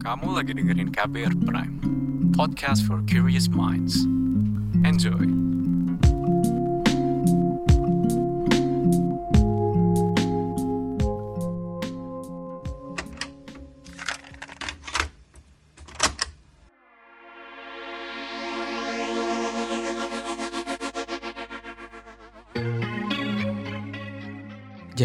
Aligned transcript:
Kamu 0.00 0.32
lagi 0.32 0.56
dengerin 0.56 0.88
KBR 0.96 1.44
Prime, 1.44 1.76
podcast 2.32 2.88
for 2.88 3.04
curious 3.04 3.52
minds. 3.52 4.08
Enjoy! 4.80 5.49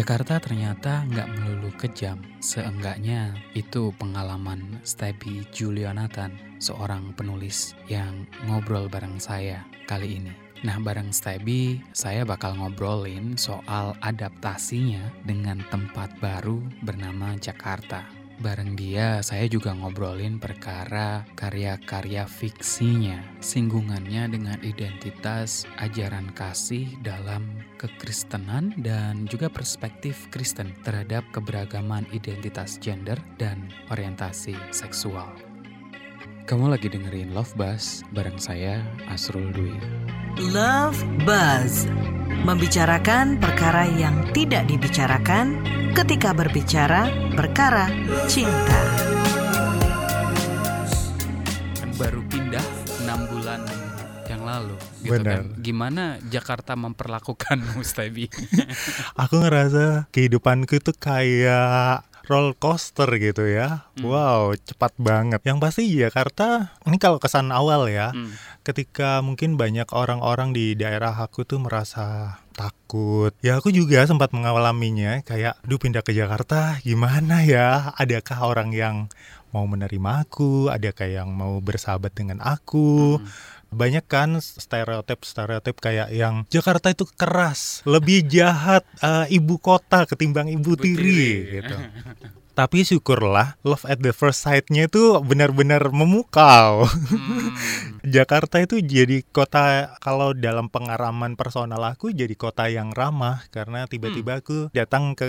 Jakarta 0.06 0.38
ternyata 0.38 1.02
nggak 1.10 1.34
melulu 1.34 1.74
kejam. 1.82 2.22
Seenggaknya 2.38 3.34
itu 3.58 3.90
pengalaman 3.98 4.78
Stebi 4.86 5.42
Julianathan, 5.50 6.30
seorang 6.62 7.10
penulis 7.18 7.74
yang 7.90 8.22
ngobrol 8.46 8.86
bareng 8.86 9.18
saya 9.18 9.66
kali 9.90 10.22
ini. 10.22 10.30
Nah, 10.62 10.78
bareng 10.78 11.10
Stebi, 11.10 11.82
saya 11.90 12.22
bakal 12.22 12.54
ngobrolin 12.54 13.34
soal 13.34 13.98
adaptasinya 13.98 15.10
dengan 15.26 15.58
tempat 15.74 16.14
baru 16.22 16.62
bernama 16.86 17.34
Jakarta. 17.42 18.06
Bareng 18.36 18.76
dia, 18.76 19.24
saya 19.24 19.48
juga 19.48 19.72
ngobrolin 19.72 20.36
perkara 20.36 21.24
karya-karya 21.40 22.28
fiksinya, 22.28 23.24
singgungannya 23.40 24.28
dengan 24.28 24.60
identitas 24.60 25.64
ajaran 25.80 26.28
kasih 26.36 27.00
dalam 27.00 27.48
kekristenan 27.80 28.76
dan 28.84 29.24
juga 29.24 29.48
perspektif 29.48 30.28
Kristen 30.28 30.76
terhadap 30.84 31.24
keberagaman 31.32 32.04
identitas 32.12 32.76
gender 32.76 33.16
dan 33.40 33.72
orientasi 33.88 34.52
seksual. 34.68 35.32
Kamu 36.44 36.68
lagi 36.68 36.92
dengerin 36.92 37.32
Love 37.32 37.56
Buzz 37.56 38.04
bareng 38.12 38.36
saya, 38.36 38.84
Asrul 39.08 39.48
Dwi. 39.56 39.72
Love 40.52 41.00
Buzz 41.24 41.88
membicarakan 42.44 43.40
perkara 43.40 43.88
yang 43.96 44.28
tidak 44.36 44.68
dibicarakan 44.68 45.64
ketika 45.96 46.36
berbicara 46.36 47.08
perkara 47.32 47.88
cinta. 48.28 48.80
Kan 51.80 51.90
baru 51.96 52.20
pindah 52.28 52.60
6 53.08 53.32
bulan 53.32 53.64
yang 54.28 54.44
lalu 54.44 54.76
gitu 55.00 55.16
Benar. 55.16 55.40
kan. 55.40 55.44
Gimana 55.56 56.04
Jakarta 56.28 56.76
memperlakukanmu, 56.76 57.80
Stebi? 57.88 58.28
Aku 59.16 59.40
ngerasa 59.40 60.12
kehidupanku 60.12 60.76
itu 60.76 60.92
kayak 60.92 62.04
roller 62.26 62.54
coaster 62.58 63.06
gitu 63.16 63.46
ya. 63.46 63.86
Hmm. 63.96 64.04
Wow, 64.04 64.42
cepat 64.58 64.92
banget. 64.98 65.40
Yang 65.46 65.58
pasti 65.62 65.82
Jakarta, 65.88 66.74
ini 66.84 66.98
kalau 66.98 67.22
kesan 67.22 67.50
awal 67.50 67.86
ya, 67.88 68.10
Hmm. 68.10 68.34
ketika 68.62 69.22
mungkin 69.22 69.54
banyak 69.54 69.86
orang-orang 69.94 70.50
di 70.50 70.74
daerah 70.74 71.14
aku 71.14 71.46
tuh 71.46 71.62
merasa 71.62 72.36
takut. 72.52 73.30
Ya 73.40 73.56
aku 73.56 73.70
juga 73.70 74.02
sempat 74.04 74.34
mengalaminya 74.34 75.22
kayak, 75.22 75.62
duh 75.62 75.78
pindah 75.78 76.02
ke 76.02 76.10
Jakarta 76.10 76.82
gimana 76.82 77.46
ya? 77.46 77.94
Adakah 77.94 78.38
orang 78.42 78.70
yang 78.74 78.96
mau 79.54 79.64
menerima 79.64 80.26
aku? 80.26 80.68
Adakah 80.68 81.08
yang 81.08 81.28
mau 81.32 81.62
bersahabat 81.62 82.12
dengan 82.12 82.42
aku? 82.42 83.22
Hmm. 83.22 83.28
Banyak 83.76 84.04
kan 84.08 84.40
stereotip-stereotip 84.40 85.76
kayak 85.78 86.08
yang 86.10 86.48
Jakarta 86.48 86.88
itu 86.88 87.04
keras, 87.04 87.60
lebih 87.94 88.24
jahat 88.26 88.82
eh, 88.98 89.36
ibu 89.36 89.60
kota 89.60 90.08
ketimbang 90.08 90.48
ibu 90.48 90.72
Ibu 90.74 90.80
tiri 90.80 90.96
tiri. 90.96 91.60
gitu. 91.60 91.76
Tapi 92.56 92.88
syukurlah 92.88 93.60
love 93.68 93.84
at 93.84 94.00
the 94.00 94.16
first 94.16 94.40
sight-nya 94.40 94.88
itu 94.88 95.20
benar-benar 95.20 95.92
memukau. 95.92 96.88
Hmm. 96.88 97.52
Jakarta 98.16 98.64
itu 98.64 98.80
jadi 98.80 99.20
kota 99.28 99.98
kalau 100.00 100.32
dalam 100.32 100.72
pengalaman 100.72 101.36
personal 101.36 101.84
aku 101.84 102.16
jadi 102.16 102.32
kota 102.32 102.72
yang 102.72 102.96
ramah 102.96 103.44
karena 103.52 103.84
tiba-tiba 103.84 104.40
aku 104.40 104.72
datang 104.72 105.12
ke 105.12 105.26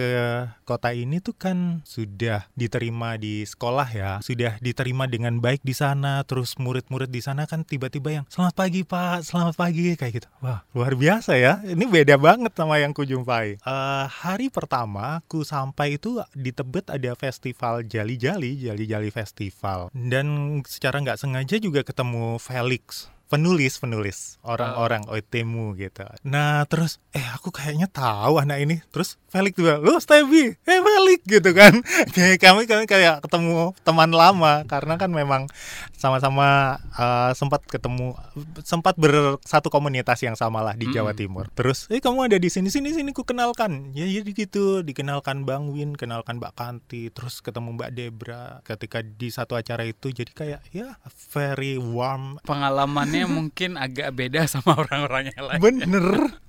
kota 0.63 0.95
ini 0.95 1.19
tuh 1.19 1.35
kan 1.35 1.83
sudah 1.83 2.47
diterima 2.55 3.19
di 3.19 3.43
sekolah 3.43 3.89
ya, 3.91 4.11
sudah 4.23 4.55
diterima 4.63 5.09
dengan 5.09 5.43
baik 5.43 5.65
di 5.67 5.75
sana, 5.75 6.23
terus 6.23 6.55
murid-murid 6.61 7.11
di 7.11 7.19
sana 7.19 7.43
kan 7.43 7.67
tiba-tiba 7.67 8.21
yang 8.21 8.25
selamat 8.31 8.55
pagi 8.55 8.81
Pak, 8.85 9.27
selamat 9.27 9.55
pagi 9.59 9.97
kayak 9.99 10.13
gitu. 10.23 10.29
Wah, 10.45 10.63
luar 10.71 10.93
biasa 10.93 11.35
ya. 11.35 11.59
Ini 11.65 11.83
beda 11.91 12.15
banget 12.15 12.55
sama 12.55 12.79
yang 12.79 12.95
kujumpai. 12.95 13.57
Eh, 13.57 14.05
hari 14.07 14.53
pertama 14.53 15.19
aku 15.25 15.41
sampai 15.41 15.97
itu 15.97 16.21
di 16.37 16.53
Tebet 16.53 16.93
ada 16.93 17.16
festival 17.17 17.83
Jali-Jali, 17.83 18.69
Jali-Jali 18.69 19.09
Festival. 19.09 19.89
Dan 19.91 20.61
secara 20.63 21.01
nggak 21.01 21.19
sengaja 21.19 21.57
juga 21.57 21.81
ketemu 21.81 22.37
Felix 22.37 23.09
penulis 23.27 23.75
penulis 23.75 24.17
orang-orang 24.39 25.03
OTMU 25.11 25.75
gitu. 25.75 26.07
Nah 26.23 26.63
terus 26.63 27.03
eh 27.11 27.23
aku 27.35 27.51
kayaknya 27.51 27.91
tahu 27.91 28.39
anak 28.39 28.63
ini. 28.63 28.79
Terus 28.87 29.19
Felix 29.27 29.59
juga, 29.59 29.83
lo 29.83 29.99
Stevie, 29.99 30.55
eh 30.63 30.79
Felix 30.79 31.19
gitu 31.27 31.51
kan. 31.51 31.83
Kayak 32.15 32.39
kami 32.39 32.63
kami 32.63 32.87
kayak 32.87 33.19
ketemu 33.27 33.75
teman 33.83 34.11
lama 34.15 34.63
karena 34.65 34.95
kan 34.95 35.11
memang 35.11 35.51
sama-sama 35.97 36.77
eh, 36.93 37.31
sempat 37.33 37.65
ketemu 37.65 38.13
sempat 38.61 38.93
bersatu 38.95 39.73
komunitas 39.73 40.21
yang 40.21 40.37
sama 40.37 40.61
lah 40.61 40.77
di 40.77 40.85
Jawa 40.93 41.11
Mm-mm. 41.11 41.19
Timur. 41.19 41.45
Terus 41.57 41.89
eh 41.89 41.97
kamu 41.97 42.29
ada 42.29 42.37
di 42.37 42.47
sini 42.53 42.69
sini 42.69 42.93
sini 42.93 43.11
ku 43.11 43.25
kenalkan. 43.25 43.91
Ya 43.97 44.05
jadi 44.05 44.29
gitu, 44.31 44.85
dikenalkan 44.85 45.43
Bang 45.43 45.73
Win, 45.73 45.97
kenalkan 45.97 46.37
Mbak 46.37 46.53
Kanti, 46.53 47.09
terus 47.09 47.41
ketemu 47.41 47.73
Mbak 47.75 47.91
Debra 47.97 48.43
ketika 48.61 49.01
di 49.01 49.33
satu 49.33 49.57
acara 49.57 49.83
itu 49.83 50.13
jadi 50.13 50.31
kayak 50.31 50.61
ya 50.69 51.01
very 51.33 51.81
warm 51.81 52.37
Pengalamannya 52.45 53.25
mungkin 53.25 53.75
agak 53.81 54.13
beda 54.13 54.45
sama 54.45 54.77
orang-orang 54.77 55.33
yang 55.33 55.43
lain. 55.49 55.59
bener 55.59 56.05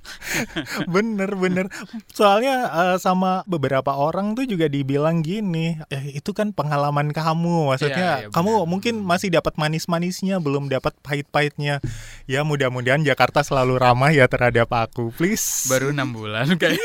bener 0.95 1.31
bener 1.35 1.67
soalnya 2.09 2.57
eh, 2.69 2.97
sama 2.99 3.43
beberapa 3.45 3.93
orang 3.93 4.33
tuh 4.33 4.45
juga 4.45 4.67
dibilang 4.67 5.21
gini 5.21 5.79
eh, 5.89 6.15
itu 6.15 6.31
kan 6.31 6.51
pengalaman 6.51 7.11
kamu 7.11 7.69
maksudnya 7.69 7.97
Iya, 7.99 8.15
iya, 8.25 8.31
kamu 8.31 8.53
benar. 8.55 8.69
mungkin 8.69 8.95
masih 9.01 9.29
dapat 9.29 9.55
manis-manisnya 9.55 10.39
belum 10.39 10.69
dapat 10.69 10.95
pahit-pahitnya 11.01 11.83
ya 12.25 12.41
mudah-mudahan 12.43 13.03
Jakarta 13.03 13.41
selalu 13.41 13.77
ramah 13.77 14.11
ya 14.11 14.27
terhadap 14.27 14.69
aku 14.69 15.11
please 15.13 15.67
Baru 15.67 15.91
enam 15.91 16.13
bulan 16.13 16.47
kayak 16.61 16.79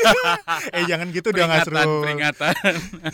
eh 0.70 0.84
jangan 0.84 1.08
gitu 1.10 1.30
dong 1.30 1.48
peringatan, 1.48 1.62
Asrul 1.62 2.02
peringatan. 2.02 2.54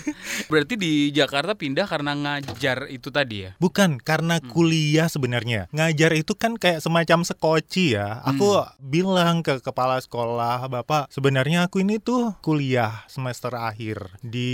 Berarti 0.50 0.74
di 0.74 0.92
Jakarta 1.10 1.52
pindah 1.52 1.84
karena 1.84 2.12
ngajar 2.12 2.88
itu 2.88 3.08
tadi 3.08 3.44
ya? 3.44 3.50
Bukan 3.58 4.00
karena 4.00 4.32
Hmm. 4.32 4.48
kuliah 4.48 5.06
sebenarnya. 5.06 5.68
Ngajar 5.70 6.10
itu 6.14 6.32
kan 6.32 6.56
kayak 6.56 6.80
semacam 6.80 7.22
sekoci 7.22 7.92
ya. 7.92 8.24
Aku 8.24 8.56
Hmm. 8.56 8.72
bilang 8.80 9.36
ke 9.40 9.60
kepala 9.60 9.99
sekolah, 10.00 10.66
"Bapak, 10.66 11.06
sebenarnya 11.08 11.68
aku 11.68 11.84
ini 11.84 12.00
tuh 12.00 12.34
kuliah 12.40 13.04
semester 13.06 13.52
akhir 13.54 14.18
di 14.20 14.50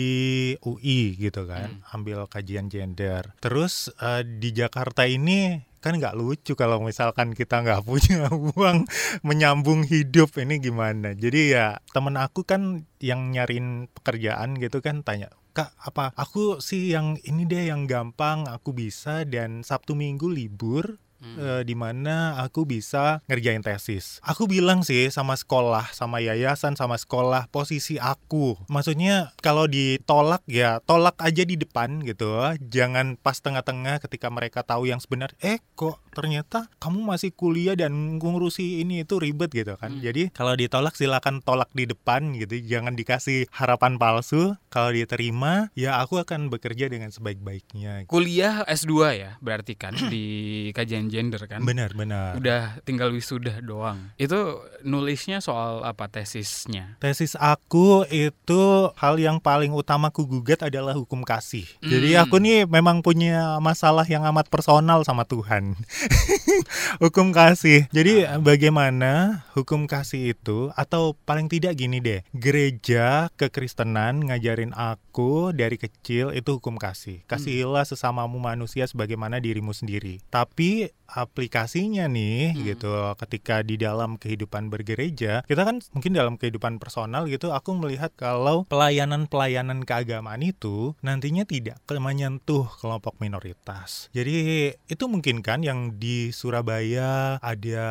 UI 0.60 1.16
gitu 1.16 1.46
kan, 1.46 1.80
Hmm. 1.80 1.94
ambil 1.94 2.26
kajian 2.26 2.66
gender. 2.66 3.32
Terus 3.38 3.88
eh, 3.96 4.22
di 4.22 4.52
Jakarta 4.52 5.06
ini 5.06 5.58
kan 5.78 6.02
nggak 6.02 6.18
lucu 6.18 6.58
kalau 6.58 6.82
misalkan 6.82 7.30
kita 7.30 7.62
nggak 7.62 7.84
punya 7.88 8.26
uang 8.26 8.90
menyambung 9.22 9.86
hidup 9.86 10.34
ini 10.34 10.58
gimana 10.58 11.14
jadi 11.14 11.40
ya 11.46 11.66
temen 11.94 12.18
aku 12.18 12.42
kan 12.42 12.82
yang 12.98 13.30
nyariin 13.30 13.86
pekerjaan 13.94 14.58
gitu 14.58 14.82
kan 14.82 15.06
tanya 15.06 15.30
kak 15.54 15.70
apa 15.78 16.10
aku 16.18 16.58
sih 16.58 16.90
yang 16.90 17.14
ini 17.22 17.46
deh 17.46 17.70
yang 17.70 17.86
gampang 17.86 18.50
aku 18.50 18.74
bisa 18.74 19.22
dan 19.24 19.62
sabtu 19.62 19.94
minggu 19.94 20.26
libur 20.26 20.98
Hmm. 21.20 21.36
eh, 21.40 21.62
di 21.64 21.72
mana 21.72 22.40
aku 22.44 22.68
bisa 22.68 23.24
ngerjain 23.26 23.64
tesis. 23.64 24.20
Aku 24.20 24.44
bilang 24.44 24.84
sih 24.84 25.08
sama 25.08 25.34
sekolah, 25.34 25.88
sama 25.96 26.20
yayasan, 26.20 26.76
sama 26.76 27.00
sekolah 27.00 27.48
posisi 27.48 27.96
aku. 27.96 28.60
Maksudnya 28.68 29.32
kalau 29.40 29.64
ditolak 29.64 30.44
ya 30.44 30.84
tolak 30.84 31.16
aja 31.20 31.42
di 31.42 31.56
depan 31.56 32.04
gitu. 32.04 32.36
Jangan 32.60 33.16
pas 33.16 33.40
tengah-tengah 33.40 34.02
ketika 34.04 34.28
mereka 34.28 34.60
tahu 34.62 34.88
yang 34.88 35.00
sebenar. 35.00 35.32
Eh 35.40 35.60
kok 35.74 36.00
ternyata 36.12 36.68
kamu 36.80 37.04
masih 37.04 37.32
kuliah 37.32 37.76
dan 37.76 38.20
ngurusi 38.20 38.80
ini 38.84 39.04
itu 39.04 39.16
ribet 39.16 39.52
gitu 39.52 39.76
kan. 39.80 39.96
Hmm. 39.96 40.02
Jadi 40.04 40.32
kalau 40.32 40.52
ditolak 40.56 40.96
silakan 40.96 41.40
tolak 41.40 41.72
di 41.72 41.88
depan 41.88 42.36
gitu. 42.36 42.60
Jangan 42.60 42.96
dikasih 42.96 43.48
harapan 43.52 43.96
palsu. 43.96 44.56
Kalau 44.68 44.92
diterima 44.92 45.72
ya 45.72 45.96
aku 46.00 46.20
akan 46.20 46.52
bekerja 46.52 46.92
dengan 46.92 47.08
sebaik-baiknya. 47.08 48.04
Kuliah 48.08 48.64
S2 48.68 48.92
ya 49.16 49.30
berarti 49.40 49.74
kan 49.78 49.96
di 50.12 50.68
kajian 50.76 51.05
gender 51.08 51.40
kan? 51.46 51.62
Benar, 51.62 51.92
benar. 51.92 52.36
Udah 52.36 52.78
tinggal 52.82 53.10
wisuda 53.10 53.58
doang. 53.60 54.12
Itu 54.16 54.60
nulisnya 54.82 55.38
soal 55.38 55.82
apa 55.82 56.06
tesisnya? 56.06 56.98
Tesis 56.98 57.34
aku 57.34 58.04
itu 58.08 58.62
hal 58.94 59.16
yang 59.16 59.38
paling 59.38 59.70
utama 59.70 60.08
ku 60.10 60.24
gugat 60.24 60.62
adalah 60.62 60.94
hukum 60.94 61.22
kasih. 61.22 61.66
Jadi 61.80 62.14
Hmm. 62.14 62.22
aku 62.22 62.36
nih 62.38 62.64
memang 62.64 63.00
punya 63.00 63.58
masalah 63.58 64.04
yang 64.04 64.22
amat 64.26 64.48
personal 64.48 65.02
sama 65.02 65.22
Tuhan. 65.24 65.74
hukum 67.02 67.30
kasih. 67.30 67.86
Jadi 67.90 68.26
bagaimana 68.40 69.42
hukum 69.52 69.84
kasih 69.86 70.32
itu 70.32 70.70
atau 70.74 71.14
paling 71.24 71.46
tidak 71.46 71.76
gini 71.76 71.98
deh. 71.98 72.20
Gereja 72.32 73.28
kekristenan 73.36 74.26
ngajarin 74.28 74.72
aku 74.72 75.52
dari 75.52 75.76
kecil 75.76 76.32
itu 76.32 76.58
hukum 76.58 76.76
kasih. 76.76 77.22
Kasihilah 77.26 77.84
sesamamu 77.84 78.38
manusia 78.38 78.86
sebagaimana 78.86 79.38
dirimu 79.38 79.72
sendiri. 79.72 80.20
Tapi 80.28 80.90
aplikasinya 81.08 82.06
nih 82.06 82.52
Hmm. 82.52 82.62
gitu. 82.66 82.92
Ketika 83.16 83.62
di 83.62 83.78
dalam 83.78 84.18
kehidupan 84.18 84.68
bergereja 84.68 85.46
kita 85.46 85.62
kan 85.62 85.82
mungkin 85.94 86.12
dalam 86.12 86.34
kehidupan 86.36 86.78
personal 86.78 87.26
gitu 87.26 87.50
aku 87.50 87.74
melihat 87.78 88.12
kalau 88.14 88.66
pelayanan-pelayanan 88.66 89.82
keagamaan 89.82 90.42
itu 90.42 90.92
nantinya 91.00 91.46
tidak 91.46 91.78
menyentuh 91.88 92.68
kelompok 92.78 93.16
minoritas. 93.18 94.12
Jadi 94.12 94.70
itu 94.86 95.04
mungkin 95.08 95.40
kan 95.40 95.64
yang 95.64 95.96
di 95.96 96.30
Surabaya 96.30 97.40
ada 97.40 97.88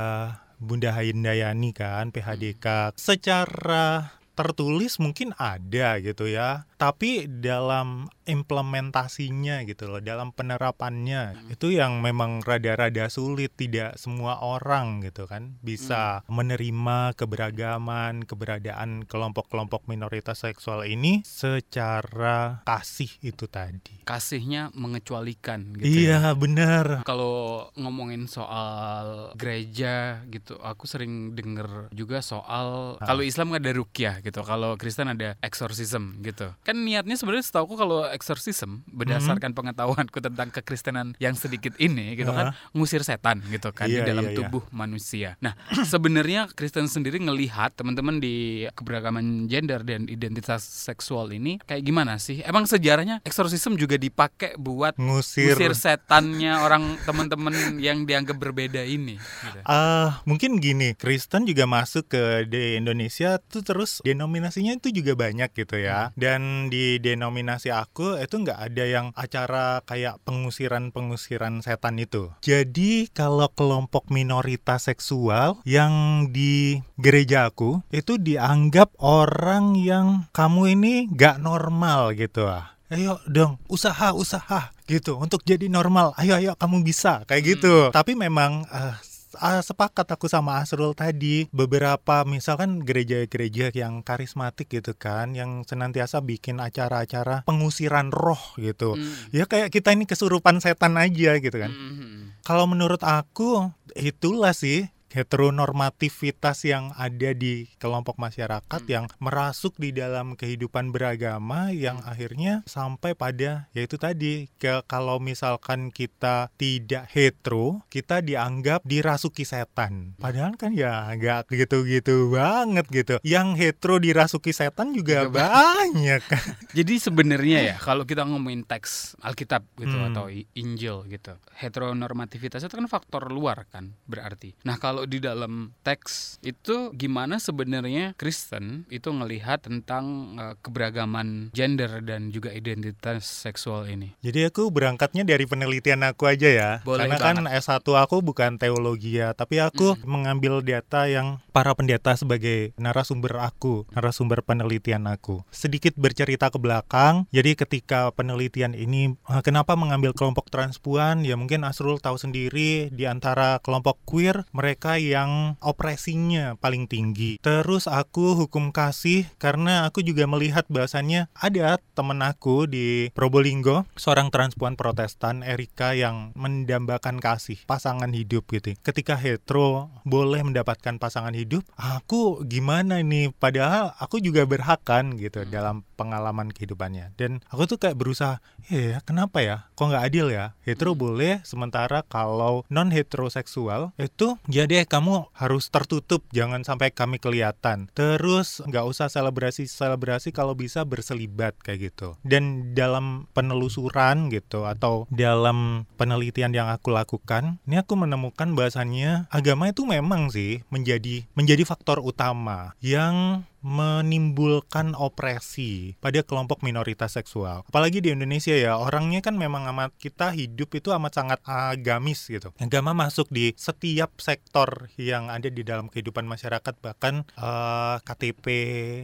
Bunda 0.56 0.96
Hayendayani 0.96 1.76
kan 1.76 2.16
PHDK 2.16 2.96
secara 2.96 4.16
tertulis 4.36 5.00
mungkin 5.00 5.32
ada 5.40 5.96
gitu 6.04 6.28
ya. 6.28 6.68
Tapi 6.76 7.28
dalam 7.28 8.12
implementasinya 8.26 9.64
gitu 9.66 9.90
loh 9.90 10.02
dalam 10.02 10.30
penerapannya 10.30 11.38
itu 11.50 11.74
yang 11.74 12.02
memang 12.02 12.42
rada-rada 12.42 13.08
sulit 13.08 13.54
tidak 13.54 13.96
semua 13.96 14.42
orang 14.42 15.02
gitu 15.02 15.26
kan 15.26 15.58
bisa 15.62 16.26
menerima 16.28 17.14
keberagaman 17.14 18.26
keberadaan 18.26 19.06
kelompok-kelompok 19.06 19.86
minoritas 19.86 20.42
seksual 20.42 20.84
ini 20.84 21.22
secara 21.26 22.62
kasih 22.64 23.10
itu 23.22 23.46
tadi 23.46 24.04
Kasihnya 24.06 24.70
mengecualikan 24.78 25.74
gitu. 25.78 25.86
iya 26.06 26.32
ya. 26.32 26.38
benar 26.38 27.02
Kalau 27.04 27.68
ngomongin 27.74 28.30
soal 28.30 29.34
gereja 29.34 30.22
gitu, 30.30 30.58
aku 30.62 30.86
sering 30.86 31.34
denger 31.34 31.90
juga 31.90 32.22
soal 32.22 32.98
Ah. 33.02 33.08
kalau 33.10 33.26
Islam 33.26 33.58
ada 33.58 33.72
rukyah 33.74 34.22
gitu, 34.22 34.46
kalau 34.46 34.78
Kristen 34.78 35.10
ada 35.10 35.38
exorcism 35.42 36.22
gitu. 36.22 36.54
Kan 36.62 36.86
niatnya 36.86 37.18
sebenarnya 37.18 37.46
setahu 37.46 37.74
kalau 37.76 38.06
exorcism 38.16 38.88
berdasarkan 38.88 39.52
Mhm. 39.52 39.58
pengetahuanku 39.60 40.18
tentang 40.24 40.48
kekristenan 40.50 41.14
yang 41.20 41.36
sedikit 41.36 41.76
ini 41.78 42.16
gitu 42.16 42.32
kan 42.32 42.56
ngusir 42.72 43.04
setan 43.04 43.44
gitu 43.52 43.76
kan 43.76 43.86
di 43.86 44.00
Iya, 44.00 44.08
dalam 44.08 44.26
iya, 44.26 44.32
iya. 44.32 44.38
tubuh 44.40 44.64
manusia. 44.72 45.36
Nah, 45.44 45.54
sebenarnya 45.92 46.48
Kristen 46.52 46.88
sendiri 46.88 47.20
ngelihat 47.20 47.76
teman-teman 47.76 48.18
di 48.18 48.64
keberagaman 48.72 49.46
gender 49.46 49.84
dan 49.84 50.08
identitas 50.08 50.64
seksual 50.64 51.28
ini 51.30 51.58
kayak 51.62 51.84
gimana 51.84 52.16
sih? 52.16 52.40
Emang 52.42 52.64
sejarahnya 52.64 53.20
exorcism 53.26 53.76
juga 53.76 53.98
dipakai 53.98 54.56
buat 54.56 54.96
ngusir 54.96 55.58
usir 55.58 55.74
setannya 55.74 56.62
orang 56.62 57.02
teman-teman 57.04 57.82
yang 57.82 58.06
dianggap 58.06 58.38
berbeda 58.38 58.86
ini. 58.86 59.18
Gitu. 59.18 59.60
Ah, 59.66 60.22
mungkin 60.24 60.62
gini, 60.62 60.94
Kristen 60.94 61.44
juga 61.44 61.66
masuk 61.66 62.08
ke 62.08 62.46
di 62.46 62.78
Indonesia 62.78 63.42
tuh 63.42 63.66
terus 63.66 64.06
denominasinya 64.06 64.78
itu 64.78 64.94
juga 64.94 65.18
banyak 65.18 65.50
gitu 65.52 65.82
ya. 65.82 66.14
Dan 66.14 66.70
di 66.70 67.02
denominasi 67.02 67.74
aku 67.74 68.05
itu 68.22 68.36
nggak 68.46 68.60
ada 68.72 68.84
yang 68.86 69.08
acara 69.18 69.82
kayak 69.90 70.22
pengusiran-pengusiran 70.22 71.66
setan 71.66 71.98
itu. 71.98 72.30
Jadi 72.46 73.10
kalau 73.10 73.50
kelompok 73.50 74.14
minoritas 74.14 74.86
seksual 74.86 75.58
yang 75.66 76.28
di 76.30 76.86
gereja 77.02 77.50
aku 77.50 77.82
itu 77.90 78.22
dianggap 78.22 78.94
orang 79.02 79.74
yang 79.74 80.30
kamu 80.30 80.78
ini 80.78 80.94
nggak 81.10 81.42
normal 81.42 82.14
gitu 82.14 82.46
ah. 82.46 82.78
Ayo 82.86 83.18
dong, 83.26 83.58
usaha, 83.66 84.14
usaha 84.14 84.70
gitu 84.86 85.18
untuk 85.18 85.42
jadi 85.42 85.66
normal. 85.66 86.14
Ayo, 86.22 86.38
ayo 86.38 86.54
kamu 86.54 86.86
bisa 86.86 87.26
kayak 87.26 87.58
gitu. 87.58 87.90
Tapi 87.90 88.14
memang 88.14 88.62
eh, 88.70 88.94
ah, 89.40 89.62
sepakat 89.62 90.08
aku 90.08 90.32
sama 90.32 90.64
Asrul 90.64 90.96
tadi 90.96 91.48
beberapa 91.52 92.24
misalkan 92.24 92.82
gereja-gereja 92.82 93.76
yang 93.76 94.02
karismatik 94.02 94.72
gitu 94.72 94.96
kan 94.96 95.36
yang 95.36 95.68
senantiasa 95.68 96.24
bikin 96.24 96.64
acara-acara 96.64 97.44
pengusiran 97.44 98.10
roh 98.10 98.56
gitu. 98.56 98.96
Hmm. 98.96 99.14
Ya 99.36 99.46
kayak 99.46 99.72
kita 99.72 99.92
ini 99.92 100.08
kesurupan 100.08 100.64
setan 100.64 100.96
aja 100.96 101.38
gitu 101.38 101.58
kan. 101.58 101.72
Hmm. 101.72 102.38
Kalau 102.46 102.70
menurut 102.70 103.02
aku 103.02 103.70
itulah 103.98 104.54
sih 104.54 104.95
heteronormativitas 105.16 106.68
yang 106.68 106.92
ada 106.94 107.32
di 107.32 107.72
kelompok 107.80 108.20
masyarakat 108.20 108.68
Hmm. 108.68 108.92
yang 108.92 109.06
merasuk 109.18 109.80
di 109.80 109.90
dalam 109.90 110.36
kehidupan 110.36 110.92
beragama 110.92 111.72
yang 111.72 112.04
Hmm. 112.04 112.12
akhirnya 112.12 112.54
sampai 112.68 113.16
pada 113.16 113.72
yaitu 113.72 113.96
tadi 113.96 114.52
ke 114.60 114.84
kalau 114.86 115.18
misalkan 115.18 115.88
kita 115.90 116.52
tidak 116.56 117.08
hetero 117.10 117.80
kita 117.88 118.20
dianggap 118.20 118.84
dirasuki 118.84 119.48
setan 119.48 120.20
padahal 120.20 120.54
kan 120.56 120.76
ya 120.76 121.08
nggak 121.10 121.48
gitu-gitu 121.48 122.30
banget 122.30 122.84
gitu 122.90 123.16
yang 123.24 123.56
hetero 123.56 123.98
dirasuki 123.98 124.52
setan 124.52 124.92
juga 124.92 125.26
Juga 125.26 125.48
banyak 125.48 126.22
Jadi 126.78 127.00
sebenarnya 127.00 127.60
ya 127.64 127.76
kalau 127.78 128.04
kita 128.04 128.28
ngomongin 128.28 128.68
teks 128.68 129.16
Alkitab 129.24 129.64
gitu 129.78 129.96
Hmm. 129.96 130.12
atau 130.12 130.28
Injil 130.28 131.08
gitu, 131.08 131.40
heteronormativitas 131.56 132.60
itu 132.60 132.74
kan 132.74 132.88
faktor 132.88 133.32
luar 133.32 133.64
kan 133.70 133.96
berarti. 134.06 134.58
Nah 134.68 134.76
kalau 134.76 135.05
di 135.06 135.22
dalam 135.22 135.72
teks 135.82 136.42
itu 136.42 136.92
gimana 136.94 137.38
sebenarnya 137.38 138.14
Kristen 138.18 138.90
itu 138.90 139.10
ngelihat 139.10 139.66
tentang 139.66 140.36
eh, 140.38 140.56
keberagaman 140.60 141.54
gender 141.54 142.02
dan 142.04 142.30
juga 142.30 142.52
identitas 142.52 143.26
seksual 143.26 143.88
ini? 143.90 144.14
Jadi 144.22 144.50
aku 144.50 144.70
berangkatnya 144.70 145.24
dari 145.26 145.46
penelitian 145.46 146.04
aku 146.06 146.28
aja 146.30 146.50
ya. 146.50 146.70
Boleh 146.82 147.08
Karena 147.08 147.18
kan 147.22 147.38
S1 147.46 147.86
aku 147.86 148.22
bukan 148.22 148.58
teologi 148.58 149.18
ya, 149.18 149.32
tapi 149.34 149.62
aku 149.62 149.96
Mm. 149.96 150.02
mengambil 150.06 150.54
data 150.66 151.06
yang 151.06 151.38
para 151.54 151.72
pendeta 151.78 152.18
sebagai 152.18 152.74
narasumber 152.76 153.38
aku, 153.40 153.86
narasumber 153.94 154.42
penelitian 154.42 155.06
aku. 155.08 155.46
Sedikit 155.54 155.94
bercerita 155.96 156.50
ke 156.50 156.58
belakang. 156.58 157.30
Jadi 157.30 157.56
ketika 157.56 158.10
penelitian 158.12 158.74
ini 158.76 159.14
eh, 159.30 159.42
kenapa 159.46 159.78
mengambil 159.78 160.12
kelompok 160.12 160.50
transpuan? 160.50 161.22
Ya 161.24 161.38
mungkin 161.38 161.64
Asrul 161.64 162.02
tahu 162.02 162.18
sendiri 162.18 162.90
di 162.90 163.06
antara 163.06 163.62
kelompok 163.62 164.02
queer 164.04 164.44
mereka 164.52 164.95
yang 164.98 165.60
opresinya 165.62 166.60
paling 166.60 166.90
tinggi. 166.90 167.38
Terus 167.40 167.88
aku 167.88 168.36
hukum 168.46 168.74
kasih 168.74 169.28
karena 169.38 169.88
aku 169.88 170.02
juga 170.02 170.26
melihat 170.26 170.66
bahwasannya 170.68 171.32
ada 171.36 171.78
temen 171.96 172.20
aku 172.22 172.68
di 172.68 173.10
Probolinggo, 173.16 173.88
seorang 173.96 174.30
transpuan 174.30 174.76
protestan, 174.76 175.42
Erika 175.46 175.96
yang 175.96 176.36
mendambakan 176.36 177.24
kasih, 177.24 177.62
pasangan 177.64 178.12
hidup 178.12 178.48
gitu. 178.52 178.76
Ketika 178.84 179.16
hetero 179.16 179.90
boleh 180.04 180.44
mendapatkan 180.44 181.00
pasangan 181.00 181.34
hidup, 181.34 181.64
aku 181.80 182.44
gimana 182.44 183.00
nih? 183.00 183.32
Padahal 183.36 183.96
aku 183.98 184.20
juga 184.20 184.44
berhak 184.44 184.84
kan 184.84 185.16
gitu 185.16 185.48
dalam 185.48 185.88
pengalaman 185.96 186.52
kehidupannya. 186.52 187.16
Dan 187.16 187.42
aku 187.50 187.66
tuh 187.66 187.80
kayak 187.80 187.98
berusaha, 187.98 188.44
ya 188.68 189.00
kenapa 189.02 189.42
ya? 189.42 189.58
Kok 189.74 189.88
nggak 189.90 190.06
adil 190.06 190.28
ya? 190.30 190.54
Hetero 190.68 190.94
boleh, 190.94 191.42
sementara 191.48 192.04
kalau 192.06 192.68
non 192.68 192.92
heteroseksual 192.92 193.96
itu 193.98 194.36
ya 194.52 194.68
deh 194.68 194.84
kamu 194.84 195.32
harus 195.34 195.72
tertutup, 195.72 196.28
jangan 196.36 196.62
sampai 196.68 196.92
kami 196.92 197.18
kelihatan. 197.18 197.88
Terus 197.96 198.62
nggak 198.68 198.86
usah 198.86 199.08
selebrasi 199.08 199.66
selebrasi 199.66 200.36
kalau 200.36 200.54
bisa 200.54 200.84
berselibat 200.84 201.56
kayak 201.64 201.92
gitu. 201.92 202.20
Dan 202.22 202.76
dalam 202.76 203.32
penelusuran 203.32 204.28
gitu 204.30 204.68
atau 204.68 205.08
dalam 205.10 205.88
penelitian 205.96 206.52
yang 206.52 206.68
aku 206.68 206.92
lakukan, 206.92 207.58
ini 207.66 207.80
aku 207.80 207.96
menemukan 207.96 208.52
bahwasannya 208.54 209.32
agama 209.32 209.72
itu 209.72 209.88
memang 209.88 210.30
sih 210.30 210.62
menjadi 210.68 211.24
menjadi 211.34 211.64
faktor 211.64 212.04
utama 212.04 212.76
yang 212.84 213.48
menimbulkan 213.66 214.94
opresi 214.94 215.98
pada 215.98 216.22
kelompok 216.22 216.62
minoritas 216.62 217.18
seksual. 217.18 217.66
Apalagi 217.66 217.98
di 217.98 218.14
Indonesia 218.14 218.54
ya, 218.54 218.78
orangnya 218.78 219.26
kan 219.26 219.34
memang 219.34 219.66
amat 219.74 219.98
kita 219.98 220.30
hidup 220.38 220.78
itu 220.78 220.94
amat 220.94 221.18
sangat 221.18 221.40
agamis 221.50 222.30
gitu. 222.30 222.54
Agama 222.62 222.94
masuk 222.94 223.26
di 223.34 223.58
setiap 223.58 224.22
sektor 224.22 224.94
yang 225.02 225.34
ada 225.34 225.50
di 225.50 225.66
dalam 225.66 225.90
kehidupan 225.90 226.30
masyarakat 226.30 226.78
bahkan 226.78 227.26
eh, 227.34 227.98
KTP 228.06 228.46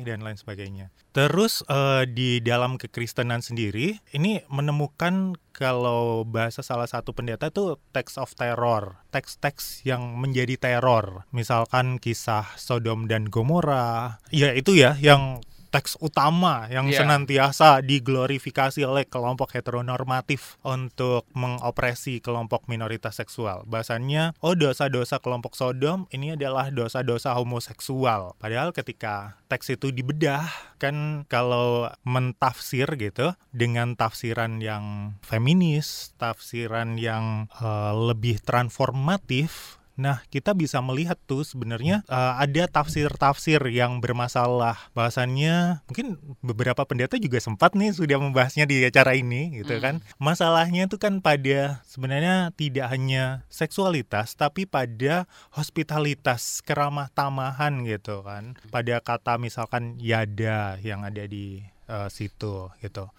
dan 0.05 0.21
lain 0.21 0.37
sebagainya. 0.37 0.93
Terus 1.11 1.59
eh, 1.67 2.07
di 2.07 2.39
dalam 2.39 2.79
kekristenan 2.79 3.43
sendiri 3.43 3.99
ini 4.15 4.39
menemukan 4.47 5.35
kalau 5.51 6.23
bahasa 6.23 6.63
salah 6.63 6.87
satu 6.87 7.11
pendeta 7.11 7.51
itu 7.51 7.75
text 7.91 8.15
of 8.15 8.31
terror, 8.33 9.03
teks-teks 9.11 9.83
yang 9.83 10.15
menjadi 10.15 10.55
teror. 10.55 11.27
Misalkan 11.35 11.99
kisah 11.99 12.55
Sodom 12.55 13.11
dan 13.11 13.27
Gomora. 13.27 14.23
Ya 14.31 14.55
itu 14.55 14.79
ya 14.79 14.95
yang 14.95 15.43
teks 15.71 15.95
utama 16.03 16.67
yang 16.67 16.91
Iya. 16.91 17.07
senantiasa 17.07 17.79
diglorifikasi 17.79 18.83
oleh 18.83 19.07
kelompok 19.07 19.55
heteronormatif 19.55 20.59
untuk 20.61 21.23
mengopresi 21.31 22.19
kelompok 22.19 22.67
minoritas 22.67 23.17
seksual. 23.17 23.63
Bahasanya, 23.65 24.35
oh 24.43 24.53
dosa-dosa 24.53 25.23
kelompok 25.23 25.55
Sodom 25.55 26.11
ini 26.11 26.35
adalah 26.35 26.69
dosa-dosa 26.69 27.31
homoseksual. 27.39 28.35
Padahal 28.37 28.75
ketika 28.75 29.39
teks 29.47 29.71
itu 29.71 29.95
dibedah, 29.95 30.45
kan 30.75 31.23
kalau 31.31 31.87
mentafsir 32.03 32.91
gitu 32.99 33.31
dengan 33.55 33.95
tafsiran 33.95 34.59
yang 34.59 35.15
feminis, 35.23 36.11
tafsiran 36.19 36.99
yang 36.99 37.47
eh, 37.63 37.93
lebih 37.95 38.43
transformatif, 38.43 39.80
Nah, 39.99 40.23
kita 40.31 40.55
bisa 40.55 40.79
melihat 40.79 41.19
tuh 41.27 41.43
sebenarnya 41.43 42.03
eh, 42.07 42.33
ada 42.39 42.67
tafsir-tafsir 42.67 43.59
yang 43.71 43.99
bermasalah. 43.99 44.77
Bahasannya 44.95 45.83
mungkin 45.87 46.19
beberapa 46.39 46.83
pendeta 46.87 47.19
juga 47.19 47.39
sempat 47.43 47.75
nih 47.75 47.95
sudah 47.95 48.17
membahasnya 48.19 48.67
di 48.67 48.83
acara 48.83 49.15
ini 49.15 49.61
gitu 49.61 49.77
kan. 49.83 49.99
Masalahnya 50.21 50.87
itu 50.87 50.97
kan 50.97 51.19
pada 51.19 51.83
sebenarnya 51.87 52.55
tidak 52.55 52.87
hanya 52.91 53.43
seksualitas 53.51 54.33
tapi 54.35 54.65
pada 54.65 55.29
hospitalitas, 55.53 56.63
keramah 56.63 57.11
tamahan 57.11 57.83
gitu 57.83 58.23
kan. 58.23 58.55
Pada 58.71 58.99
kata 59.03 59.35
misalkan 59.37 59.99
yada 59.99 60.79
yang 60.79 61.03
ada 61.03 61.27
di 61.27 61.63
eh, 61.87 62.09
situ 62.09 62.71
gitu 62.79 63.11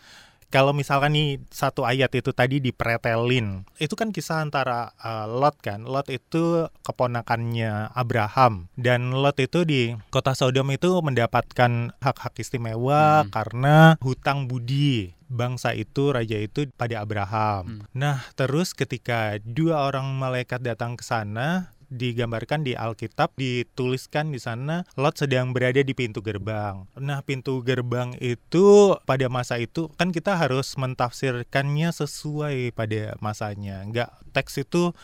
kalau 0.52 0.76
misalkan 0.76 1.16
nih 1.16 1.40
satu 1.48 1.88
ayat 1.88 2.12
itu 2.12 2.30
tadi 2.36 2.60
dipretelin, 2.60 3.64
itu 3.80 3.96
kan 3.96 4.12
kisah 4.12 4.44
antara 4.44 4.92
uh, 5.00 5.24
Lot 5.24 5.56
kan. 5.64 5.88
Lot 5.88 6.12
itu 6.12 6.68
keponakannya 6.84 7.96
Abraham 7.96 8.68
dan 8.76 9.16
Lot 9.16 9.40
itu 9.40 9.64
di 9.64 9.96
kota 10.12 10.36
Sodom 10.36 10.68
itu 10.68 10.92
mendapatkan 11.00 11.96
hak-hak 11.98 12.36
istimewa 12.36 13.24
Hmm. 13.24 13.32
karena 13.32 13.76
hutang 14.04 14.46
budi 14.46 15.16
bangsa 15.32 15.72
itu 15.72 16.12
raja 16.12 16.36
itu 16.36 16.68
pada 16.76 17.00
Abraham. 17.00 17.88
Nah, 17.96 18.20
terus 18.36 18.76
ketika 18.76 19.40
dua 19.40 19.88
orang 19.88 20.12
malaikat 20.12 20.60
datang 20.60 21.00
ke 21.00 21.04
sana 21.04 21.72
digambarkan 21.92 22.64
di 22.64 22.72
Alkitab 22.72 23.36
dituliskan 23.36 24.32
di 24.32 24.40
sana 24.40 24.88
Lot 24.96 25.20
sedang 25.20 25.52
berada 25.52 25.84
di 25.84 25.92
pintu 25.92 26.24
gerbang. 26.24 26.88
Nah, 26.96 27.20
pintu 27.20 27.60
gerbang 27.60 28.16
itu 28.18 28.96
pada 29.04 29.28
masa 29.28 29.60
itu 29.60 29.92
kan 30.00 30.10
kita 30.10 30.34
harus 30.34 30.74
mentafsirkannya 30.80 31.92
sesuai 31.92 32.72
pada 32.72 33.14
masanya. 33.20 33.84
Enggak 33.84 34.10
teks 34.32 34.64
itu 34.64 34.96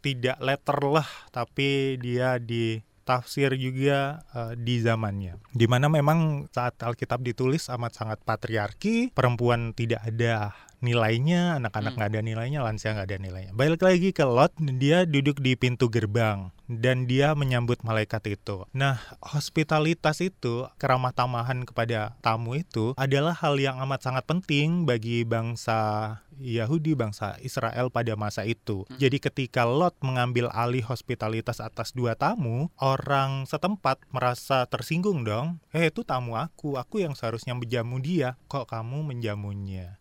tidak 0.00 0.38
letter 0.38 0.78
lah, 0.86 1.08
tapi 1.34 1.98
dia 1.98 2.38
di 2.38 2.78
tafsir 3.06 3.54
juga 3.54 4.26
eh, 4.34 4.52
di 4.58 4.82
zamannya. 4.82 5.38
Di 5.54 5.70
mana 5.70 5.86
memang 5.86 6.50
saat 6.50 6.74
Alkitab 6.82 7.22
ditulis 7.22 7.70
amat 7.70 7.94
sangat 7.94 8.18
patriarki, 8.26 9.14
perempuan 9.14 9.70
tidak 9.72 10.02
ada 10.02 10.52
nilainya, 10.80 11.60
anak-anak 11.60 11.96
nggak 11.96 12.10
ada 12.16 12.20
nilainya, 12.24 12.60
lansia 12.64 12.96
nggak 12.96 13.08
ada 13.08 13.18
nilainya. 13.20 13.52
Balik 13.52 13.84
lagi 13.84 14.10
ke 14.10 14.24
Lot, 14.24 14.56
dia 14.80 15.04
duduk 15.04 15.40
di 15.40 15.54
pintu 15.54 15.92
gerbang 15.92 16.55
dan 16.66 17.06
dia 17.06 17.32
menyambut 17.38 17.82
malaikat 17.86 18.38
itu. 18.38 18.66
Nah, 18.74 18.98
hospitalitas 19.22 20.18
itu, 20.22 20.66
keramah 20.78 21.14
tamahan 21.14 21.62
kepada 21.62 22.18
tamu 22.22 22.58
itu 22.58 22.92
adalah 22.98 23.34
hal 23.34 23.58
yang 23.58 23.78
amat 23.86 24.06
sangat 24.06 24.24
penting 24.26 24.84
bagi 24.84 25.22
bangsa 25.22 26.20
Yahudi, 26.36 26.92
bangsa 26.92 27.40
Israel 27.40 27.88
pada 27.88 28.12
masa 28.18 28.44
itu. 28.44 28.84
Jadi 29.00 29.22
ketika 29.22 29.64
Lot 29.64 29.96
mengambil 30.04 30.52
alih 30.52 30.84
hospitalitas 30.84 31.64
atas 31.64 31.96
dua 31.96 32.12
tamu, 32.12 32.68
orang 32.76 33.48
setempat 33.48 34.04
merasa 34.12 34.68
tersinggung 34.68 35.24
dong. 35.24 35.62
Eh, 35.72 35.88
itu 35.88 36.04
tamu 36.04 36.36
aku, 36.36 36.76
aku 36.76 37.00
yang 37.00 37.16
seharusnya 37.16 37.56
menjamu 37.56 37.96
dia. 38.02 38.36
Kok 38.52 38.68
kamu 38.68 39.06
menjamunya? 39.16 39.96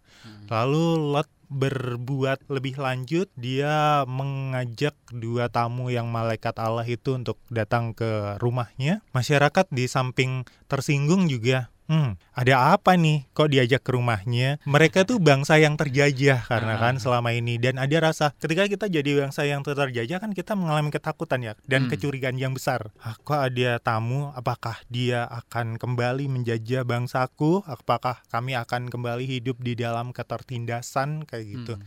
Lalu 0.47 1.13
Lot 1.13 1.29
berbuat 1.49 2.47
lebih 2.49 2.79
lanjut, 2.79 3.29
dia 3.37 4.03
mengajak 4.09 4.95
dua 5.11 5.49
tamu 5.49 5.91
yang 5.93 6.09
malaikat 6.09 6.57
Allah 6.57 6.85
itu 6.85 7.15
untuk 7.15 7.37
datang 7.51 7.93
ke 7.93 8.39
rumahnya. 8.41 9.05
Masyarakat 9.11 9.69
di 9.69 9.85
samping 9.85 10.45
tersinggung 10.65 11.29
juga, 11.29 11.69
hmm, 11.87 12.17
ada 12.33 12.73
apa 12.73 12.93
nih 12.93 13.25
kok 13.31 13.49
diajak 13.49 13.81
ke 13.81 13.91
rumahnya? 13.93 14.57
Mereka 14.63 15.05
tuh 15.05 15.17
bangsa 15.17 15.55
yang 15.57 15.75
terjajah 15.75 16.45
karena 16.45 16.75
kan 16.75 16.97
selama 16.97 17.31
ini 17.31 17.57
dan 17.57 17.77
ada 17.77 17.97
rasa 18.01 18.33
ketika 18.37 18.65
kita 18.65 18.85
jadi 18.87 19.25
bangsa 19.25 19.45
yang 19.45 19.61
terjajah 19.61 20.17
kan 20.17 20.31
kita 20.31 20.53
mengalami 20.53 20.89
ketakutan 20.89 21.41
ya 21.41 21.53
dan 21.65 21.85
Hmm. 21.85 21.91
kecurigaan 21.91 22.35
yang 22.35 22.51
besar. 22.51 22.89
Ah, 22.99 23.13
kok 23.15 23.37
ada 23.37 23.77
tamu? 23.77 24.33
Apakah 24.33 24.81
dia 24.87 25.29
akan 25.29 25.77
kembali 25.77 26.25
menjajah 26.25 26.81
bangsaku? 26.81 27.61
Apakah 27.65 28.21
kami 28.27 28.57
akan 28.57 28.89
kembali 28.89 29.25
hidup 29.25 29.61
di 29.61 29.77
dalam 29.77 30.09
ketertindasan 30.11 31.25
kayak 31.25 31.45
gitu? 31.45 31.73
Hmm. 31.77 31.85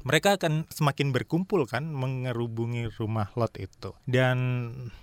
Mereka 0.00 0.40
akan 0.40 0.64
semakin 0.72 1.12
berkumpul 1.12 1.68
kan 1.68 1.84
mengerubungi 1.84 2.88
rumah 2.96 3.28
Lot 3.36 3.60
itu 3.60 3.92
dan 4.08 4.38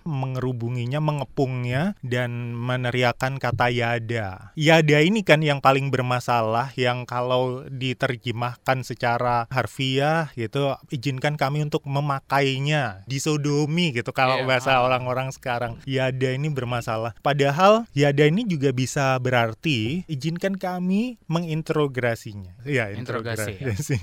mengerubunginya, 0.03 0.97
mengepungnya 0.97 1.93
dan 2.01 2.57
meneriakan 2.57 3.37
kata 3.37 3.69
yada. 3.69 4.51
Yada 4.57 4.97
ini 4.99 5.21
kan 5.21 5.45
yang 5.45 5.61
paling 5.61 5.93
bermasalah 5.93 6.73
yang 6.73 7.05
kalau 7.05 7.67
diterjemahkan 7.69 8.81
secara 8.81 9.45
harfiah 9.53 10.33
gitu 10.33 10.73
izinkan 10.89 11.37
kami 11.37 11.61
untuk 11.61 11.85
memakainya 11.85 13.05
disodomi 13.05 13.93
gitu 13.93 14.09
kalau 14.11 14.41
Iya. 14.41 14.45
bahasa 14.49 14.81
orang-orang 14.81 15.29
sekarang. 15.29 15.77
Yada 15.85 16.33
ini 16.33 16.49
bermasalah. 16.49 17.13
Padahal 17.21 17.85
yada 17.93 18.25
ini 18.25 18.45
juga 18.45 18.73
bisa 18.73 19.13
berarti 19.21 20.03
izinkan 20.09 20.57
kami 20.57 21.17
menginterogasinya. 21.29 22.57
Ya, 22.65 22.89
Interogasi, 22.91 23.55
ya. 23.57 23.71
interogasi. 23.71 23.97